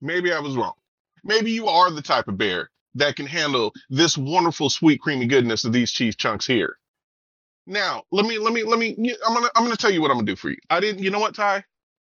Maybe 0.00 0.32
I 0.32 0.40
was 0.40 0.56
wrong. 0.56 0.74
Maybe 1.24 1.50
you 1.52 1.66
are 1.66 1.90
the 1.90 2.02
type 2.02 2.28
of 2.28 2.38
bear 2.38 2.70
that 2.94 3.16
can 3.16 3.26
handle 3.26 3.72
this 3.90 4.16
wonderful, 4.16 4.70
sweet, 4.70 5.00
creamy 5.00 5.26
goodness 5.26 5.64
of 5.64 5.72
these 5.72 5.90
cheese 5.90 6.16
chunks 6.16 6.46
here. 6.46 6.76
Now, 7.66 8.04
let 8.10 8.24
me, 8.24 8.38
let 8.38 8.52
me, 8.52 8.64
let 8.64 8.78
me. 8.78 8.96
I'm 9.26 9.34
gonna, 9.34 9.50
I'm 9.54 9.64
gonna 9.64 9.76
tell 9.76 9.90
you 9.90 10.00
what 10.00 10.10
I'm 10.10 10.16
gonna 10.16 10.26
do 10.26 10.36
for 10.36 10.50
you. 10.50 10.56
I 10.70 10.80
didn't. 10.80 11.02
You 11.02 11.10
know 11.10 11.20
what, 11.20 11.34
Ty? 11.34 11.64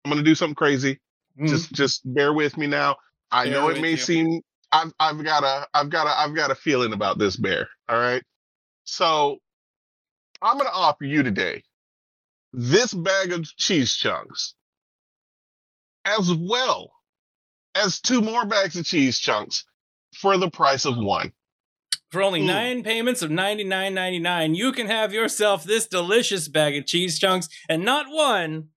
I'm 0.05 0.11
gonna 0.11 0.23
do 0.23 0.35
something 0.35 0.55
crazy. 0.55 0.99
Mm. 1.39 1.49
Just, 1.49 1.71
just 1.73 2.01
bear 2.05 2.33
with 2.33 2.57
me 2.57 2.67
now. 2.67 2.97
I 3.31 3.45
Bear 3.45 3.53
know 3.53 3.69
it 3.69 3.81
may 3.81 3.91
you. 3.91 3.97
seem. 3.97 4.41
I've, 4.71 4.93
I've 4.99 5.21
got 5.23 5.43
a, 5.43 5.67
I've 5.73 5.89
got 5.89 6.07
a, 6.07 6.17
I've 6.17 6.35
got 6.35 6.51
a 6.51 6.55
feeling 6.55 6.93
about 6.93 7.19
this 7.19 7.35
bear. 7.35 7.67
All 7.89 7.99
right. 7.99 8.23
So, 8.85 9.39
I'm 10.41 10.57
gonna 10.57 10.69
offer 10.73 11.03
you 11.03 11.23
today 11.23 11.63
this 12.53 12.93
bag 12.93 13.33
of 13.33 13.45
cheese 13.57 13.95
chunks, 13.95 14.55
as 16.05 16.33
well 16.33 16.91
as 17.75 17.99
two 17.99 18.21
more 18.21 18.45
bags 18.45 18.75
of 18.75 18.85
cheese 18.85 19.19
chunks 19.19 19.65
for 20.15 20.37
the 20.37 20.49
price 20.49 20.85
of 20.85 20.97
one. 20.97 21.31
For 22.11 22.21
only 22.21 22.41
Mm. 22.41 22.45
nine 22.47 22.83
payments 22.83 23.21
of 23.21 23.31
ninety 23.31 23.63
nine 23.63 23.93
ninety 23.93 24.19
nine, 24.19 24.53
you 24.53 24.71
can 24.73 24.87
have 24.87 25.13
yourself 25.13 25.63
this 25.63 25.87
delicious 25.87 26.47
bag 26.49 26.75
of 26.75 26.85
cheese 26.85 27.17
chunks, 27.17 27.47
and 27.69 27.85
not 27.85 28.07
one, 28.09 28.69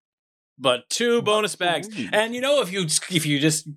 but 0.57 0.89
two 0.89 1.21
bonus 1.23 1.57
bags. 1.57 1.89
Ooh. 1.99 2.09
And 2.13 2.35
you 2.35 2.41
know, 2.41 2.61
if 2.63 2.71
you 2.73 2.83
if 3.11 3.27
you 3.27 3.41
just 3.41 3.69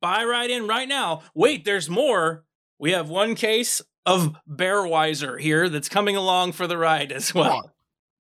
buy 0.00 0.22
right 0.24 0.50
in 0.50 0.66
right 0.66 0.86
now, 0.88 1.22
wait, 1.34 1.64
there's 1.64 1.88
more. 1.88 2.44
We 2.78 2.92
have 2.92 3.08
one 3.08 3.34
case 3.34 3.80
of 4.04 4.36
Bearwiser 4.46 5.40
here 5.40 5.70
that's 5.70 5.88
coming 5.88 6.14
along 6.14 6.52
for 6.52 6.66
the 6.66 6.76
ride 6.76 7.10
as 7.10 7.32
well. 7.32 7.72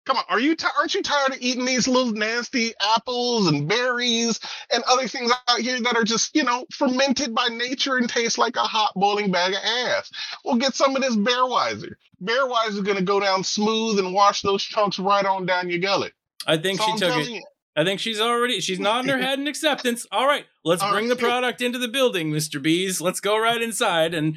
Come 0.05 0.17
on, 0.17 0.23
are 0.29 0.39
you 0.39 0.55
ti 0.55 0.67
aren't 0.77 0.93
you 0.93 1.01
tired 1.01 1.31
of 1.31 1.37
eating 1.41 1.65
these 1.65 1.87
little 1.87 2.11
nasty 2.11 2.73
apples 2.95 3.47
and 3.47 3.67
berries 3.69 4.39
and 4.73 4.83
other 4.83 5.07
things 5.07 5.31
out 5.47 5.59
here 5.59 5.79
that 5.81 5.95
are 5.95 6.03
just, 6.03 6.35
you 6.35 6.43
know, 6.43 6.65
fermented 6.71 7.33
by 7.33 7.47
nature 7.47 7.95
and 7.97 8.09
taste 8.09 8.37
like 8.37 8.55
a 8.57 8.61
hot 8.63 8.91
boiling 8.95 9.31
bag 9.31 9.53
of 9.53 9.59
ass? 9.63 10.11
Well, 10.43 10.55
get 10.57 10.75
some 10.75 10.95
of 10.95 11.01
this 11.01 11.15
Bearwiser. 11.15 11.93
Bearwiser 12.21 12.67
is 12.69 12.81
gonna 12.81 13.01
go 13.01 13.19
down 13.19 13.43
smooth 13.43 13.99
and 13.99 14.13
wash 14.13 14.41
those 14.41 14.61
chunks 14.63 14.99
right 14.99 15.25
on 15.25 15.45
down 15.45 15.69
your 15.69 15.79
gullet. 15.79 16.13
I 16.45 16.57
think 16.57 16.79
So 16.79 16.85
she 16.85 16.91
I'm 16.91 16.97
took 16.97 17.15
it. 17.17 17.29
you. 17.29 17.43
I 17.75 17.83
think 17.83 17.99
she's 17.99 18.19
already 18.19 18.59
she's 18.59 18.79
nodding 18.79 19.09
her 19.09 19.17
head 19.21 19.39
in 19.39 19.47
acceptance. 19.47 20.05
All 20.11 20.27
right, 20.27 20.45
let's 20.63 20.83
All 20.83 20.91
bring 20.91 21.07
the 21.07 21.15
product 21.15 21.61
into 21.61 21.79
the 21.79 21.87
building, 21.87 22.29
Mr. 22.31 22.61
Bees. 22.61 23.01
Let's 23.01 23.19
go 23.19 23.37
right 23.37 23.61
inside 23.61 24.13
and 24.13 24.35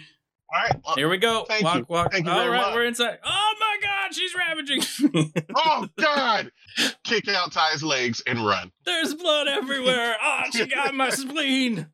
All 0.55 0.63
right. 0.63 0.81
well, 0.85 0.95
Here 0.95 1.09
we 1.09 1.19
go. 1.19 1.45
Thank 1.49 1.65
walk, 1.65 1.77
you. 1.77 1.87
walk. 1.89 2.13
Thank 2.13 2.27
you 2.27 2.33
All 2.33 2.49
right, 2.49 2.67
much. 2.67 2.75
we're 2.75 2.85
inside. 2.85 3.19
Oh 3.25 3.55
my 3.59 3.77
God, 3.83 4.15
she's 4.15 4.35
ravaging 4.35 5.33
oh 5.57 5.89
God! 5.99 6.53
Kick 7.05 7.29
out 7.29 7.53
Ty's 7.53 7.83
legs 7.83 8.23
and 8.27 8.45
run. 8.47 8.71
There's 8.85 9.15
blood 9.15 9.49
everywhere. 9.49 10.15
Oh, 10.23 10.43
she 10.53 10.67
got 10.67 10.95
my 10.95 11.11
spleen. 11.11 11.89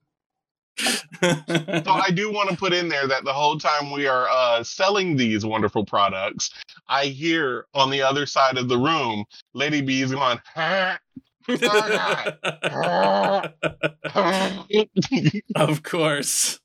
So 0.79 1.93
I 1.93 2.11
do 2.13 2.33
want 2.33 2.51
to 2.51 2.57
put 2.57 2.73
in 2.73 2.89
there 2.89 3.07
that 3.07 3.25
the 3.25 3.33
whole 3.33 3.59
time 3.59 3.93
we 3.93 4.07
are 4.07 4.27
uh, 4.29 4.65
selling 4.65 5.17
these 5.17 5.45
wonderful 5.45 5.85
products, 5.85 6.51
I 6.89 7.07
hear 7.07 7.67
on 7.75 7.91
the 7.91 8.03
other 8.03 8.27
side 8.27 8.57
of 8.57 8.69
the 8.69 8.79
room, 8.79 9.25
Lady 9.55 9.81
B 9.83 10.03
is 10.03 10.13
going, 10.13 10.41
"Huh? 10.55 10.99
of 15.55 15.83
course. 15.83 16.59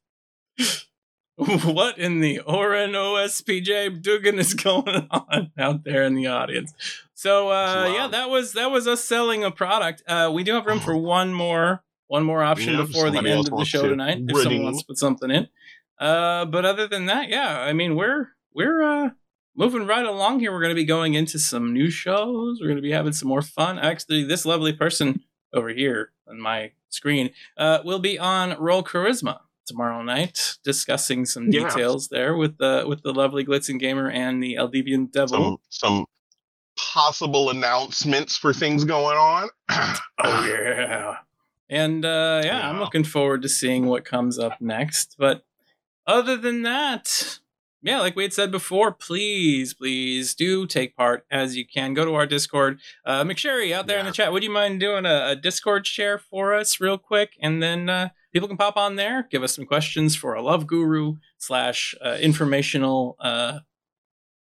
What 1.64 2.00
in 2.00 2.20
the 2.20 2.40
Oren 2.40 2.94
OSPJ 2.94 4.02
Dugan 4.02 4.40
is 4.40 4.54
going 4.56 5.08
on 5.12 5.52
out 5.58 5.84
there 5.84 6.04
in 6.04 6.16
the 6.16 6.28
audience? 6.28 6.74
So 7.14 7.50
uh 7.52 7.92
yeah, 7.94 8.08
that 8.08 8.30
was 8.30 8.54
that 8.54 8.72
was 8.72 8.88
us 8.88 9.04
selling 9.04 9.44
a 9.44 9.52
product. 9.52 10.02
Uh 10.08 10.32
we 10.34 10.44
do 10.44 10.54
have 10.54 10.66
room 10.66 10.80
for 10.80 10.98
one 10.98 11.34
more 11.34 11.84
one 12.08 12.24
more 12.24 12.42
option 12.42 12.74
Yeah, 12.74 12.86
before 12.86 13.12
the 13.12 13.20
end 13.20 13.48
of 13.48 13.58
the 13.58 13.66
show 13.66 13.84
to 13.84 13.90
tonight. 13.90 14.20
If 14.28 14.42
someone 14.42 14.64
wants 14.64 14.82
to 14.82 14.88
put 14.88 14.98
something 14.98 15.30
in. 15.30 15.48
Uh 16.00 16.46
but 16.46 16.66
other 16.66 16.88
than 16.88 17.06
that, 17.06 17.30
yeah, 17.30 17.60
I 17.60 17.72
mean 17.74 17.96
we're 17.96 18.30
we're 18.56 18.82
uh 18.82 19.10
moving 19.56 19.86
right 19.86 20.06
along 20.06 20.40
here. 20.40 20.52
We're 20.52 20.62
gonna 20.62 20.74
be 20.74 20.86
going 20.86 21.14
into 21.14 21.38
some 21.38 21.72
new 21.72 21.92
shows. 21.92 22.60
We're 22.60 22.70
gonna 22.70 22.82
be 22.82 22.92
having 22.94 23.14
some 23.14 23.30
more 23.30 23.44
fun. 23.44 23.78
Actually, 23.78 24.24
this 24.24 24.44
lovely 24.44 24.74
person 24.74 25.22
over 25.54 25.70
here 25.70 26.14
on 26.28 26.40
my 26.40 26.72
screen 26.90 27.30
uh 27.58 27.80
will 27.86 28.00
be 28.00 28.18
on 28.18 28.60
Roll 28.60 28.84
Charisma 28.84 29.42
tomorrow 29.68 30.02
night, 30.02 30.58
discussing 30.64 31.26
some 31.26 31.52
Yeah. 31.52 31.68
details 31.68 32.08
there 32.08 32.36
with 32.36 32.58
the 32.58 32.86
with 32.88 33.04
the 33.04 33.14
lovely 33.14 33.46
Glitzen 33.46 33.80
Gamer 33.80 34.10
and 34.10 34.42
the 34.42 34.56
Eldevian 34.56 35.12
Devil. 35.12 35.62
some 35.70 35.96
some 35.96 36.06
possible 36.78 37.50
announcements 37.50 38.38
for 38.38 38.54
things 38.54 38.84
going 38.86 39.18
on. 39.18 39.50
Oh 40.24 40.46
yeah. 40.46 41.16
And 41.70 42.04
uh 42.06 42.42
yeah, 42.44 42.70
I'm 42.70 42.80
looking 42.80 43.04
forward 43.04 43.42
to 43.44 43.50
seeing 43.50 43.86
what 43.86 44.06
comes 44.06 44.40
up 44.40 44.60
next. 44.62 45.16
But 45.20 45.44
other 46.08 46.38
than 46.38 46.64
that, 46.64 47.40
yeah, 47.84 48.00
like 48.00 48.16
we 48.16 48.24
had 48.24 48.34
said 48.34 48.52
before, 48.52 48.92
please, 48.92 49.74
please 49.76 50.34
do 50.34 50.66
take 50.66 50.96
part 50.96 51.26
as 51.30 51.56
you 51.58 51.66
can. 51.68 51.94
Go 51.94 52.06
to 52.06 52.16
our 52.16 52.26
Discord. 52.26 52.80
Uh 53.06 53.24
McSherry 53.24 53.72
out 53.74 53.86
there 53.88 54.00
in 54.00 54.06
the 54.06 54.12
chat, 54.12 54.32
would 54.32 54.44
you 54.44 54.50
mind 54.50 54.80
doing 54.80 55.06
a, 55.06 55.30
a 55.32 55.36
Discord 55.36 55.86
share 55.86 56.18
for 56.18 56.54
us 56.56 56.80
real 56.80 56.98
quick? 56.98 57.34
And 57.42 57.62
then 57.62 57.90
uh 57.90 58.10
people 58.34 58.48
can 58.48 58.58
pop 58.58 58.78
on 58.78 58.96
there, 58.96 59.28
give 59.32 59.44
us 59.44 59.56
some 59.56 59.66
questions 59.66 60.16
for 60.16 60.34
a 60.34 60.42
love 60.42 60.68
guru 60.68 61.16
slash 61.38 61.96
uh, 62.04 62.18
informational 62.20 63.16
uh 63.20 63.60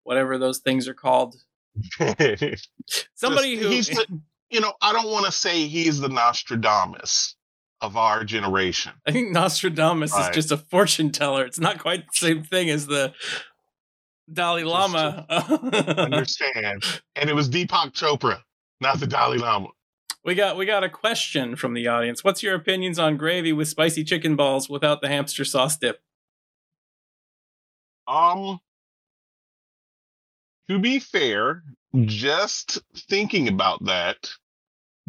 whatever 0.04 0.38
those 0.38 0.58
things 0.58 0.88
are 0.88 0.94
called. 0.94 1.36
Somebody 1.98 3.56
Just- 3.56 3.62
who 3.62 3.68
he's 3.68 3.88
the- 3.88 4.20
you 4.50 4.60
know, 4.60 4.72
I 4.82 4.92
don't 4.92 5.10
want 5.10 5.26
to 5.26 5.32
say 5.32 5.68
he's 5.68 6.00
the 6.00 6.08
Nostradamus 6.08 7.36
of 7.80 7.96
our 7.96 8.24
generation. 8.24 8.92
I 9.06 9.12
think 9.12 9.30
Nostradamus 9.30 10.12
is 10.16 10.28
just 10.30 10.50
a 10.50 10.56
fortune 10.56 11.12
teller. 11.12 11.44
It's 11.44 11.60
not 11.60 11.78
quite 11.78 12.00
the 12.08 12.14
same 12.14 12.42
thing 12.42 12.68
as 12.68 12.86
the 12.88 13.14
Dalai 14.32 14.64
Lama. 14.64 15.24
Understand? 15.98 16.84
and 17.14 17.30
it 17.30 17.34
was 17.34 17.48
Deepak 17.48 17.92
Chopra, 17.92 18.40
not 18.80 18.98
the 18.98 19.06
Dalai 19.06 19.38
Lama. 19.38 19.68
We 20.24 20.34
got 20.34 20.56
we 20.56 20.66
got 20.66 20.84
a 20.84 20.88
question 20.88 21.56
from 21.56 21.74
the 21.74 21.86
audience. 21.86 22.22
What's 22.22 22.42
your 22.42 22.54
opinions 22.54 22.98
on 22.98 23.16
gravy 23.16 23.52
with 23.52 23.68
spicy 23.68 24.04
chicken 24.04 24.36
balls 24.36 24.68
without 24.68 25.00
the 25.00 25.08
hamster 25.08 25.44
sauce 25.44 25.76
dip? 25.76 26.00
Um, 28.06 28.60
to 30.68 30.78
be 30.78 30.98
fair, 30.98 31.62
just 32.04 32.80
thinking 33.08 33.48
about 33.48 33.84
that 33.86 34.30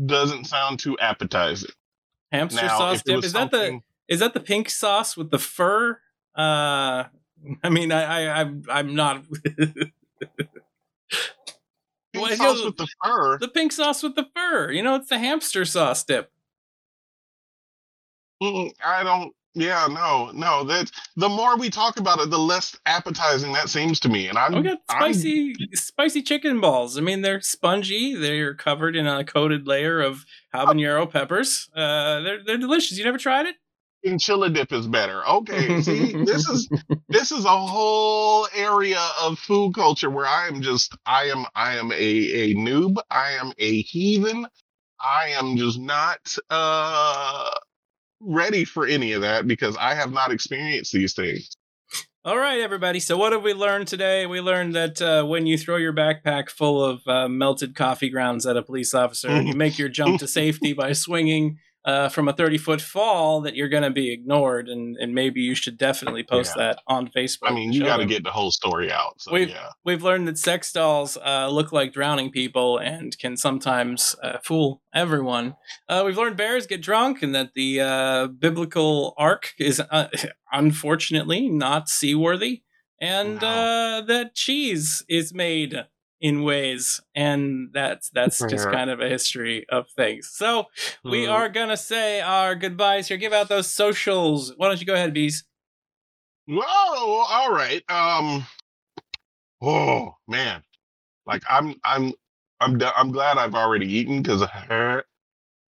doesn't 0.04 0.46
sound 0.46 0.80
too 0.80 0.98
appetizing. 1.00 1.72
Hamster 2.32 2.66
Now, 2.66 2.78
sauce 2.78 3.04
dip 3.04 3.24
is 3.24 3.34
that 3.34 3.52
the 3.52 3.82
is 4.08 4.20
that 4.20 4.34
the 4.34 4.40
pink 4.40 4.70
sauce 4.70 5.18
with 5.18 5.30
the 5.30 5.40
fur? 5.40 6.00
Uh, 6.36 7.06
I 7.64 7.70
mean, 7.70 7.92
I, 7.92 8.04
I 8.04 8.42
I'm 8.42 8.64
I'm 8.70 8.96
not. 8.96 9.24
Pink 12.28 12.40
Well, 12.40 12.50
sauce 12.50 12.58
you 12.58 12.64
know, 12.64 12.66
with 12.70 12.78
the 12.78 12.88
fur. 13.04 13.38
The 13.40 13.48
pink 13.48 13.72
sauce 13.72 14.04
with 14.04 14.16
the 14.16 14.26
fur. 14.36 14.72
You 14.72 14.84
know, 14.84 14.96
it's 14.96 15.10
the 15.10 15.20
hamster 15.20 15.66
sauce 15.66 16.04
dip. 16.04 16.32
Mm, 18.42 18.72
I 18.84 19.04
don't. 19.04 19.34
Yeah, 19.54 19.86
no, 19.92 20.32
no. 20.34 20.64
That's 20.64 20.92
the 21.18 21.28
more 21.28 21.58
we 21.58 21.70
talk 21.70 22.00
about 22.00 22.20
it, 22.22 22.30
the 22.30 22.40
less 22.40 22.78
appetizing 22.86 23.52
that 23.52 23.68
seems 23.70 24.00
to 24.00 24.10
me. 24.10 24.28
And 24.28 24.38
I'm, 24.38 24.54
We 24.54 24.62
got 24.64 24.80
I'm- 24.88 25.14
spicy, 25.14 25.56
spicy 25.74 26.22
chicken 26.22 26.62
balls. 26.62 26.98
I 26.98 27.02
mean, 27.02 27.22
they're 27.22 27.42
spongy. 27.42 28.16
They're 28.16 28.54
covered 28.56 28.96
in 28.96 29.08
a 29.08 29.26
coated 29.26 29.68
layer 29.68 30.00
of 30.00 30.26
habanero 30.56 31.10
peppers. 31.12 31.70
Uh, 31.76 32.22
they're 32.22 32.44
they're 32.46 32.58
delicious. 32.58 32.98
You 32.98 33.04
never 33.04 33.18
tried 33.18 33.46
it? 33.48 33.56
Enchilada 34.06 34.54
dip 34.54 34.72
is 34.72 34.88
better. 34.88 35.26
Okay, 35.28 35.82
see, 35.82 36.14
this 36.24 36.48
is 36.48 36.70
this 37.10 37.32
is 37.32 37.46
a 37.46 37.50
whole 37.50 38.48
area 38.56 39.02
of 39.22 39.40
food 39.40 39.74
culture 39.76 40.10
where 40.10 40.26
I 40.26 40.48
am 40.48 40.62
just 40.62 40.96
I 41.06 41.26
am 41.26 41.46
I 41.56 41.78
am 41.78 41.92
a 41.92 41.96
a 41.96 42.56
noob. 42.56 42.98
I 43.10 43.32
am 43.34 43.54
a 43.58 43.82
heathen. 43.82 44.48
I 45.00 45.30
am 45.30 45.58
just 45.58 45.80
not 45.80 46.38
uh 46.50 47.52
ready 48.20 48.66
for 48.66 48.86
any 48.86 49.14
of 49.14 49.22
that 49.22 49.48
because 49.48 49.76
I 49.78 49.96
have 49.96 50.12
not 50.12 50.32
experienced 50.32 50.94
these 50.94 51.14
things. 51.14 51.50
All 52.24 52.38
right, 52.38 52.60
everybody. 52.60 53.00
So, 53.00 53.18
what 53.18 53.34
have 53.34 53.42
we 53.42 53.54
learned 53.54 53.88
today? 53.88 54.28
We 54.28 54.42
learned 54.42 54.76
that 54.76 55.02
uh, 55.02 55.26
when 55.26 55.48
you 55.48 55.58
throw 55.58 55.78
your 55.78 55.92
backpack 55.92 56.52
full 56.52 56.84
of 56.84 57.02
uh, 57.08 57.28
melted 57.28 57.74
coffee 57.74 58.12
grounds 58.12 58.46
at 58.46 58.56
a 58.56 58.62
police 58.62 58.94
officer 58.94 59.42
you 59.42 59.56
make 59.56 59.80
your 59.80 59.90
jump 59.90 60.20
to 60.20 60.28
safety 60.42 60.74
by 60.74 60.94
swinging 60.94 61.58
uh, 61.86 62.10
from 62.10 62.28
a 62.28 62.34
30 62.34 62.58
foot 62.58 62.82
fall, 62.82 63.42
that 63.42 63.56
you're 63.56 63.70
going 63.70 63.84
to 63.84 63.90
be 63.90 64.12
ignored. 64.12 64.70
And, 64.70 64.96
and 64.98 65.14
maybe 65.16 65.42
you 65.42 65.56
should 65.56 65.78
definitely 65.78 66.24
post 66.24 66.54
Yeah. 66.56 66.64
that 66.68 66.80
on 66.88 67.08
Facebook. 67.10 67.50
I 67.50 67.54
mean, 67.54 67.74
you 67.74 67.84
got 67.84 67.98
to 67.98 68.06
get 68.06 68.24
the 68.24 68.32
whole 68.32 68.52
story 68.52 68.92
out. 68.92 69.16
So 69.22 69.32
We've- 69.34 69.52
yeah. 69.52 69.70
We've 69.84 70.04
learned 70.04 70.28
that 70.28 70.38
sex 70.38 70.72
dolls 70.72 71.18
uh, 71.18 71.50
look 71.50 71.72
like 71.72 71.92
drowning 71.94 72.32
people 72.32 72.78
and 72.78 73.18
can 73.18 73.36
sometimes 73.36 74.16
uh, 74.24 74.38
fool 74.44 74.82
everyone. 74.94 75.56
Uh, 75.90 76.04
we've 76.06 76.18
learned 76.18 76.38
bears 76.38 76.68
get 76.68 76.82
drunk 76.82 77.24
and 77.24 77.34
that 77.34 77.54
the 77.56 77.82
uh, 77.82 78.28
biblical 78.28 79.14
ark 79.18 79.54
is 79.60 79.80
uh, 79.80 80.08
unfortunately 80.52 81.50
not 81.50 81.90
seaworthy, 81.90 82.62
and 83.00 83.44
uh, 83.44 84.04
that 84.08 84.36
cheese 84.36 85.04
is 85.10 85.34
made 85.34 85.76
in 86.22 86.44
ways, 86.44 87.02
and 87.16 87.70
that's 87.74 88.10
that's 88.12 88.40
just 88.48 88.70
kind 88.70 88.90
of 88.92 89.02
a 89.02 89.10
history 89.10 89.66
of 89.70 89.90
things. 89.90 90.30
So 90.30 90.68
we 91.04 91.26
Mhm. 91.26 91.32
are 91.34 91.50
gonna 91.50 91.76
say 91.76 92.22
our 92.22 92.54
goodbyes 92.56 93.08
here. 93.08 93.18
Give 93.18 93.34
out 93.34 93.50
those 93.50 93.68
socials. 93.68 94.54
Why 94.56 94.68
don't 94.68 94.80
you 94.80 94.86
go 94.86 94.94
ahead, 94.94 95.14
bees? 95.14 95.44
Whoa, 96.48 96.64
all 96.64 97.52
right. 97.52 97.84
Um 97.90 98.46
oh 99.62 100.16
man. 100.28 100.64
Like 101.26 101.44
I'm 101.50 101.76
I'm 101.84 102.14
I'm 102.60 102.80
i'm 102.96 103.12
glad 103.12 103.38
I've 103.38 103.56
already 103.56 103.92
eaten 103.92 104.22
because 104.22 104.44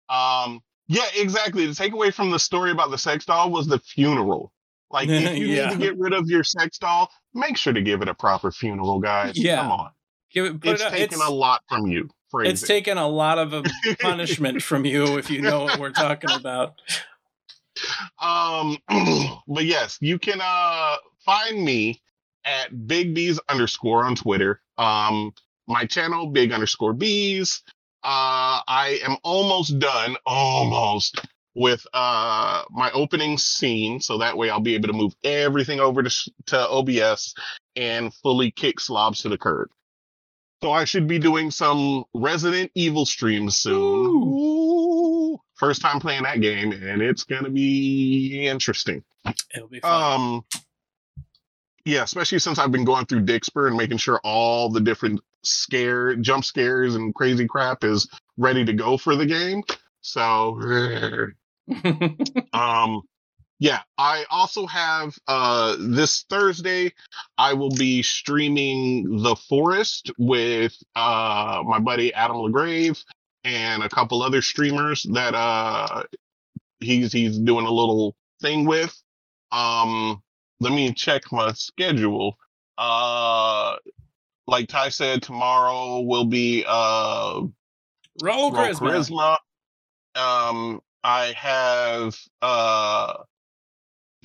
um 0.08 0.60
yeah, 0.88 1.06
exactly. 1.16 1.66
The 1.66 1.72
takeaway 1.72 2.12
from 2.12 2.30
the 2.30 2.38
story 2.38 2.70
about 2.70 2.90
the 2.90 2.98
sex 2.98 3.24
doll 3.24 3.50
was 3.50 3.66
the 3.66 3.78
funeral. 3.78 4.52
Like 4.90 5.08
if 5.08 5.36
you 5.38 5.46
Yeah. 5.46 5.66
need 5.68 5.72
to 5.74 5.78
get 5.78 5.98
rid 5.98 6.12
of 6.12 6.28
your 6.28 6.44
sex 6.44 6.78
doll, 6.78 7.10
make 7.32 7.56
sure 7.56 7.72
to 7.72 7.80
give 7.82 8.02
it 8.02 8.08
a 8.08 8.14
proper 8.14 8.50
funeral, 8.50 8.98
guys. 8.98 9.38
Yeah. 9.38 9.56
Come 9.62 9.70
on. 9.70 9.90
Give 10.32 10.46
it. 10.46 10.56
It's 10.64 10.82
it 10.82 10.90
taken 10.90 11.04
It's- 11.18 11.28
a 11.28 11.32
lot 11.32 11.62
from 11.68 11.86
you. 11.86 12.08
Phrase 12.30 12.50
It's 12.50 12.62
taken 12.66 12.96
a 12.96 13.06
lot 13.06 13.38
of 13.38 13.52
a 13.52 13.62
punishment 14.00 14.62
from 14.62 14.86
you 14.86 15.18
if 15.18 15.30
you 15.30 15.42
know 15.42 15.64
what 15.64 15.78
we're 15.78 15.90
talking 15.90 16.30
about. 16.30 16.80
Um, 18.18 18.78
but 19.46 19.64
yes, 19.64 19.98
you 20.00 20.18
can 20.18 20.40
uh 20.42 20.96
find 21.24 21.62
me 21.62 22.00
at 22.44 22.86
Big 22.86 23.14
Bees 23.14 23.38
underscore 23.48 24.04
on 24.04 24.14
Twitter. 24.16 24.60
Um, 24.78 25.32
my 25.66 25.84
channel 25.84 26.26
Big 26.28 26.52
underscore 26.52 26.92
Bees. 26.94 27.62
Uh, 28.04 28.64
I 28.66 29.00
am 29.04 29.16
almost 29.22 29.78
done, 29.78 30.16
almost 30.26 31.20
with 31.54 31.86
uh 31.92 32.64
my 32.70 32.90
opening 32.92 33.36
scene, 33.36 34.00
so 34.00 34.18
that 34.18 34.36
way 34.38 34.48
I'll 34.48 34.60
be 34.60 34.74
able 34.74 34.88
to 34.88 34.94
move 34.94 35.14
everything 35.22 35.80
over 35.80 36.02
to 36.02 36.32
to 36.46 36.68
OBS 36.68 37.34
and 37.76 38.12
fully 38.14 38.50
kick 38.50 38.80
slobs 38.80 39.20
to 39.20 39.28
the 39.28 39.38
curb. 39.38 39.68
So 40.62 40.70
I 40.70 40.84
should 40.84 41.08
be 41.08 41.18
doing 41.18 41.50
some 41.50 42.04
Resident 42.14 42.70
Evil 42.76 43.04
streams 43.04 43.56
soon. 43.56 44.06
Ooh. 44.06 45.40
First 45.54 45.82
time 45.82 45.98
playing 45.98 46.22
that 46.22 46.40
game, 46.40 46.70
and 46.70 47.02
it's 47.02 47.24
gonna 47.24 47.50
be 47.50 48.46
interesting. 48.46 49.02
It'll 49.52 49.66
be 49.66 49.80
fun. 49.80 50.20
Um, 50.20 50.44
yeah, 51.84 52.04
especially 52.04 52.38
since 52.38 52.60
I've 52.60 52.70
been 52.70 52.84
going 52.84 53.06
through 53.06 53.22
Dixper 53.22 53.66
and 53.66 53.76
making 53.76 53.96
sure 53.96 54.20
all 54.22 54.70
the 54.70 54.80
different 54.80 55.20
scare, 55.42 56.14
jump 56.14 56.44
scares, 56.44 56.94
and 56.94 57.12
crazy 57.12 57.48
crap 57.48 57.82
is 57.82 58.08
ready 58.36 58.64
to 58.64 58.72
go 58.72 58.96
for 58.96 59.16
the 59.16 59.26
game. 59.26 59.64
So, 60.00 60.60
um, 62.52 63.02
yeah, 63.62 63.82
I 63.96 64.24
also 64.28 64.66
have 64.66 65.16
uh 65.28 65.76
this 65.78 66.24
Thursday. 66.28 66.92
I 67.38 67.54
will 67.54 67.70
be 67.70 68.02
streaming 68.02 69.22
The 69.22 69.36
Forest 69.36 70.10
with 70.18 70.76
uh 70.96 71.62
my 71.64 71.78
buddy 71.78 72.12
Adam 72.12 72.38
Legrave 72.38 73.00
and 73.44 73.84
a 73.84 73.88
couple 73.88 74.20
other 74.20 74.42
streamers 74.42 75.04
that 75.12 75.36
uh 75.36 76.02
he's 76.80 77.12
he's 77.12 77.38
doing 77.38 77.64
a 77.64 77.70
little 77.70 78.16
thing 78.40 78.64
with. 78.66 79.00
Um, 79.52 80.20
let 80.58 80.72
me 80.72 80.92
check 80.92 81.30
my 81.30 81.52
schedule. 81.52 82.36
Uh, 82.76 83.76
like 84.48 84.66
Ty 84.70 84.88
said, 84.88 85.22
tomorrow 85.22 86.00
will 86.00 86.24
be 86.24 86.64
uh 86.66 87.42
charisma. 88.50 89.36
charisma. 90.16 90.50
Um, 90.50 90.80
I 91.04 91.32
have 91.36 92.18
uh 92.40 93.18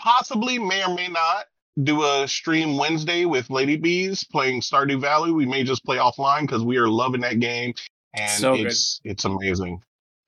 possibly 0.07 0.57
may 0.57 0.81
or 0.85 0.95
may 0.95 1.09
not 1.09 1.45
do 1.83 2.01
a 2.03 2.25
stream 2.27 2.77
Wednesday 2.77 3.25
with 3.25 3.49
Lady 3.49 3.75
Bees 3.75 4.23
playing 4.23 4.61
Stardew 4.61 5.01
Valley. 5.01 5.31
We 5.31 5.45
may 5.45 5.63
just 5.65 5.83
play 5.83 5.97
offline 5.97 6.41
because 6.41 6.63
we 6.63 6.77
are 6.77 6.87
loving 6.87 7.21
that 7.21 7.41
game 7.41 7.73
and 8.13 8.31
So 8.31 8.55
good. 8.55 8.67
it's 8.67 9.01
it's 9.03 9.25
amazing. 9.25 9.81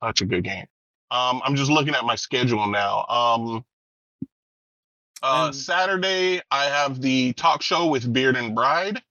Such 0.03 0.21
a 0.21 0.25
good 0.25 0.43
game. 0.43 0.65
Um, 1.11 1.41
I'm 1.45 1.55
just 1.55 1.71
looking 1.71 1.95
at 1.95 2.03
my 2.03 2.15
schedule 2.15 2.67
now. 2.67 3.05
Um, 3.07 3.65
uh, 5.23 5.51
Saturday 5.53 6.41
I 6.51 6.65
have 6.65 7.01
the 7.01 7.31
talk 7.33 7.61
show 7.61 7.87
with 7.87 8.11
Beard 8.11 8.35
and 8.35 8.53
Bride, 8.53 9.01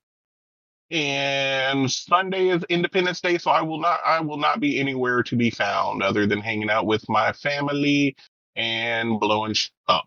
and 0.90 1.90
Sunday 1.90 2.48
is 2.48 2.62
Independence 2.68 3.22
Day, 3.22 3.38
so 3.38 3.50
I 3.50 3.62
will 3.62 3.80
not 3.80 4.00
I 4.04 4.20
will 4.20 4.38
not 4.38 4.60
be 4.60 4.78
anywhere 4.78 5.22
to 5.24 5.34
be 5.34 5.48
found 5.48 6.02
other 6.02 6.26
than 6.26 6.40
hanging 6.40 6.68
out 6.68 6.84
with 6.84 7.08
my 7.08 7.32
family 7.32 8.16
and 8.54 9.18
blowing 9.18 9.54
sh- 9.54 9.70
up. 9.88 10.04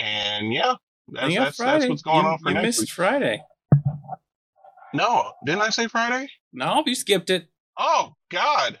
And 0.00 0.52
yeah, 0.52 0.74
that's 1.08 1.34
that's, 1.34 1.58
that's 1.58 1.86
what's 1.88 2.02
going 2.02 2.24
you, 2.24 2.30
on 2.30 2.38
for 2.38 2.48
you 2.48 2.54
next 2.54 2.64
missed 2.64 2.80
week. 2.80 2.90
Friday. 2.90 3.42
No, 4.92 5.32
didn't 5.44 5.62
I 5.62 5.70
say 5.70 5.86
Friday? 5.86 6.28
No, 6.52 6.82
you 6.86 6.94
skipped 6.94 7.30
it. 7.30 7.48
Oh 7.78 8.14
God. 8.30 8.78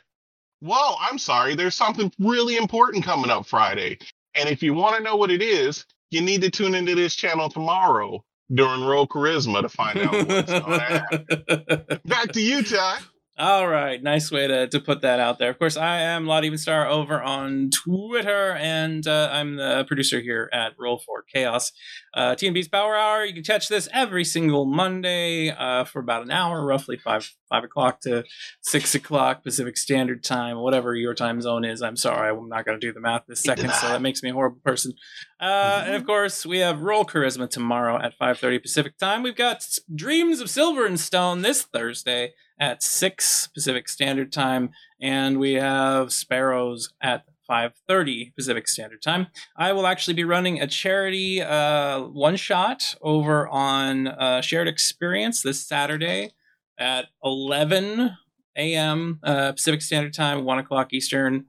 Well, 0.62 0.98
I'm 1.00 1.18
sorry. 1.18 1.54
There's 1.54 1.74
something 1.74 2.12
really 2.18 2.56
important 2.56 3.04
coming 3.04 3.30
up 3.30 3.46
Friday. 3.46 3.98
And 4.34 4.48
if 4.48 4.62
you 4.62 4.74
want 4.74 4.96
to 4.96 5.02
know 5.02 5.16
what 5.16 5.30
it 5.30 5.42
is, 5.42 5.86
you 6.10 6.20
need 6.20 6.42
to 6.42 6.50
tune 6.50 6.74
into 6.74 6.94
this 6.94 7.14
channel 7.14 7.48
tomorrow 7.48 8.24
during 8.52 8.84
Roll 8.84 9.06
Charisma 9.06 9.62
to 9.62 9.68
find 9.68 9.98
out 9.98 10.12
what's 10.12 10.50
going 10.50 10.80
on. 10.80 12.00
Back 12.04 12.32
to 12.32 12.40
you, 12.40 12.62
Ty. 12.62 12.98
All 13.40 13.66
right, 13.66 14.02
nice 14.02 14.30
way 14.30 14.46
to, 14.48 14.68
to 14.68 14.80
put 14.80 15.00
that 15.00 15.18
out 15.18 15.38
there. 15.38 15.48
Of 15.48 15.58
course, 15.58 15.78
I 15.78 16.00
am 16.00 16.26
Lottie 16.26 16.50
Evenstar 16.50 16.86
over 16.86 17.22
on 17.22 17.70
Twitter, 17.70 18.52
and 18.52 19.06
uh, 19.06 19.30
I'm 19.32 19.56
the 19.56 19.86
producer 19.88 20.20
here 20.20 20.50
at 20.52 20.74
Roll 20.78 20.98
for 20.98 21.22
Chaos. 21.22 21.72
Uh, 22.12 22.34
T&B's 22.34 22.68
Power 22.68 22.94
Hour. 22.94 23.24
You 23.24 23.32
can 23.32 23.42
catch 23.42 23.68
this 23.68 23.88
every 23.94 24.24
single 24.26 24.66
Monday 24.66 25.48
uh, 25.48 25.84
for 25.84 26.00
about 26.00 26.22
an 26.22 26.30
hour, 26.30 26.62
roughly 26.66 26.98
five 26.98 27.30
five 27.48 27.64
o'clock 27.64 28.02
to 28.02 28.24
six 28.60 28.94
o'clock 28.94 29.42
Pacific 29.42 29.78
Standard 29.78 30.22
Time, 30.22 30.58
whatever 30.58 30.94
your 30.94 31.14
time 31.14 31.40
zone 31.40 31.64
is. 31.64 31.80
I'm 31.80 31.96
sorry, 31.96 32.28
I'm 32.28 32.46
not 32.46 32.66
going 32.66 32.78
to 32.78 32.86
do 32.86 32.92
the 32.92 33.00
math 33.00 33.22
this 33.26 33.40
second, 33.42 33.72
so 33.72 33.88
that 33.88 34.02
makes 34.02 34.22
me 34.22 34.28
a 34.28 34.34
horrible 34.34 34.60
person. 34.62 34.92
Uh, 35.40 35.84
And 35.86 35.94
of 35.94 36.04
course, 36.04 36.44
we 36.44 36.58
have 36.58 36.82
Roll 36.82 37.06
Charisma 37.06 37.48
tomorrow 37.48 37.98
at 37.98 38.12
5:30 38.18 38.60
Pacific 38.60 38.98
Time. 38.98 39.22
We've 39.22 39.34
got 39.34 39.66
Dreams 39.94 40.40
of 40.42 40.50
Silver 40.50 40.84
and 40.84 41.00
Stone 41.00 41.40
this 41.40 41.62
Thursday 41.62 42.34
at 42.60 42.82
6 42.82 43.48
Pacific 43.48 43.88
Standard 43.88 44.30
Time, 44.30 44.70
and 45.00 45.40
we 45.40 45.54
have 45.54 46.12
Sparrows 46.12 46.92
at 47.02 47.24
5:30 47.50 48.32
Pacific 48.36 48.68
Standard 48.68 49.02
Time. 49.02 49.26
I 49.56 49.72
will 49.72 49.86
actually 49.86 50.14
be 50.14 50.24
running 50.24 50.60
a 50.60 50.68
charity 50.68 51.42
uh, 51.42 52.02
one 52.02 52.36
shot 52.36 52.94
over 53.02 53.48
on 53.48 54.06
uh, 54.06 54.40
Shared 54.40 54.68
Experience 54.68 55.42
this 55.42 55.66
Saturday 55.66 56.30
at 56.78 57.06
11 57.24 58.16
a.m. 58.56 59.18
Uh, 59.24 59.52
Pacific 59.52 59.82
Standard 59.82 60.14
Time, 60.14 60.44
1 60.44 60.58
o'clock 60.58 60.92
Eastern, 60.92 61.46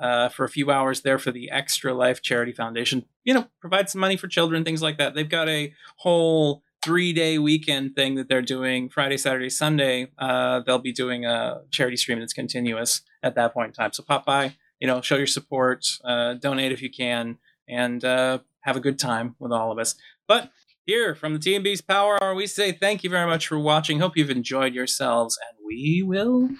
uh, 0.00 0.28
for 0.28 0.44
a 0.44 0.48
few 0.48 0.70
hours 0.70 1.02
there 1.02 1.18
for 1.18 1.30
the 1.30 1.50
Extra 1.50 1.94
Life 1.94 2.20
Charity 2.20 2.52
Foundation. 2.52 3.04
You 3.22 3.34
know, 3.34 3.46
provide 3.60 3.88
some 3.88 4.00
money 4.00 4.16
for 4.16 4.26
children, 4.26 4.64
things 4.64 4.82
like 4.82 4.98
that. 4.98 5.14
They've 5.14 5.28
got 5.28 5.48
a 5.48 5.72
whole 5.98 6.63
three 6.84 7.12
day 7.14 7.38
weekend 7.38 7.94
thing 7.96 8.14
that 8.16 8.28
they're 8.28 8.42
doing 8.42 8.90
Friday, 8.90 9.16
Saturday, 9.16 9.48
Sunday. 9.48 10.08
Uh, 10.18 10.60
they'll 10.60 10.78
be 10.78 10.92
doing 10.92 11.24
a 11.24 11.62
charity 11.70 11.96
stream 11.96 12.20
that's 12.20 12.34
continuous 12.34 13.00
at 13.22 13.34
that 13.34 13.54
point 13.54 13.68
in 13.68 13.72
time. 13.72 13.92
So 13.92 14.02
pop 14.02 14.26
by, 14.26 14.54
you 14.78 14.86
know, 14.86 15.00
show 15.00 15.16
your 15.16 15.26
support, 15.26 15.86
uh, 16.04 16.34
donate 16.34 16.72
if 16.72 16.82
you 16.82 16.90
can, 16.90 17.38
and 17.66 18.04
uh, 18.04 18.40
have 18.60 18.76
a 18.76 18.80
good 18.80 18.98
time 18.98 19.34
with 19.38 19.50
all 19.50 19.72
of 19.72 19.78
us. 19.78 19.94
But 20.28 20.50
here 20.84 21.14
from 21.14 21.32
the 21.32 21.38
T&B's 21.38 21.80
Power 21.80 22.22
Hour, 22.22 22.34
we 22.34 22.46
say 22.46 22.70
thank 22.70 23.02
you 23.02 23.08
very 23.08 23.26
much 23.26 23.46
for 23.48 23.58
watching. 23.58 24.00
Hope 24.00 24.16
you've 24.16 24.30
enjoyed 24.30 24.74
yourselves, 24.74 25.38
and 25.48 25.58
we 25.66 26.02
will 26.06 26.50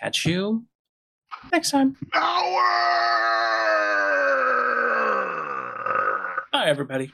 catch 0.00 0.24
you 0.24 0.64
next 1.52 1.70
time. 1.70 1.96
Power! 2.12 2.60
Bye, 6.52 6.66
everybody. 6.66 7.10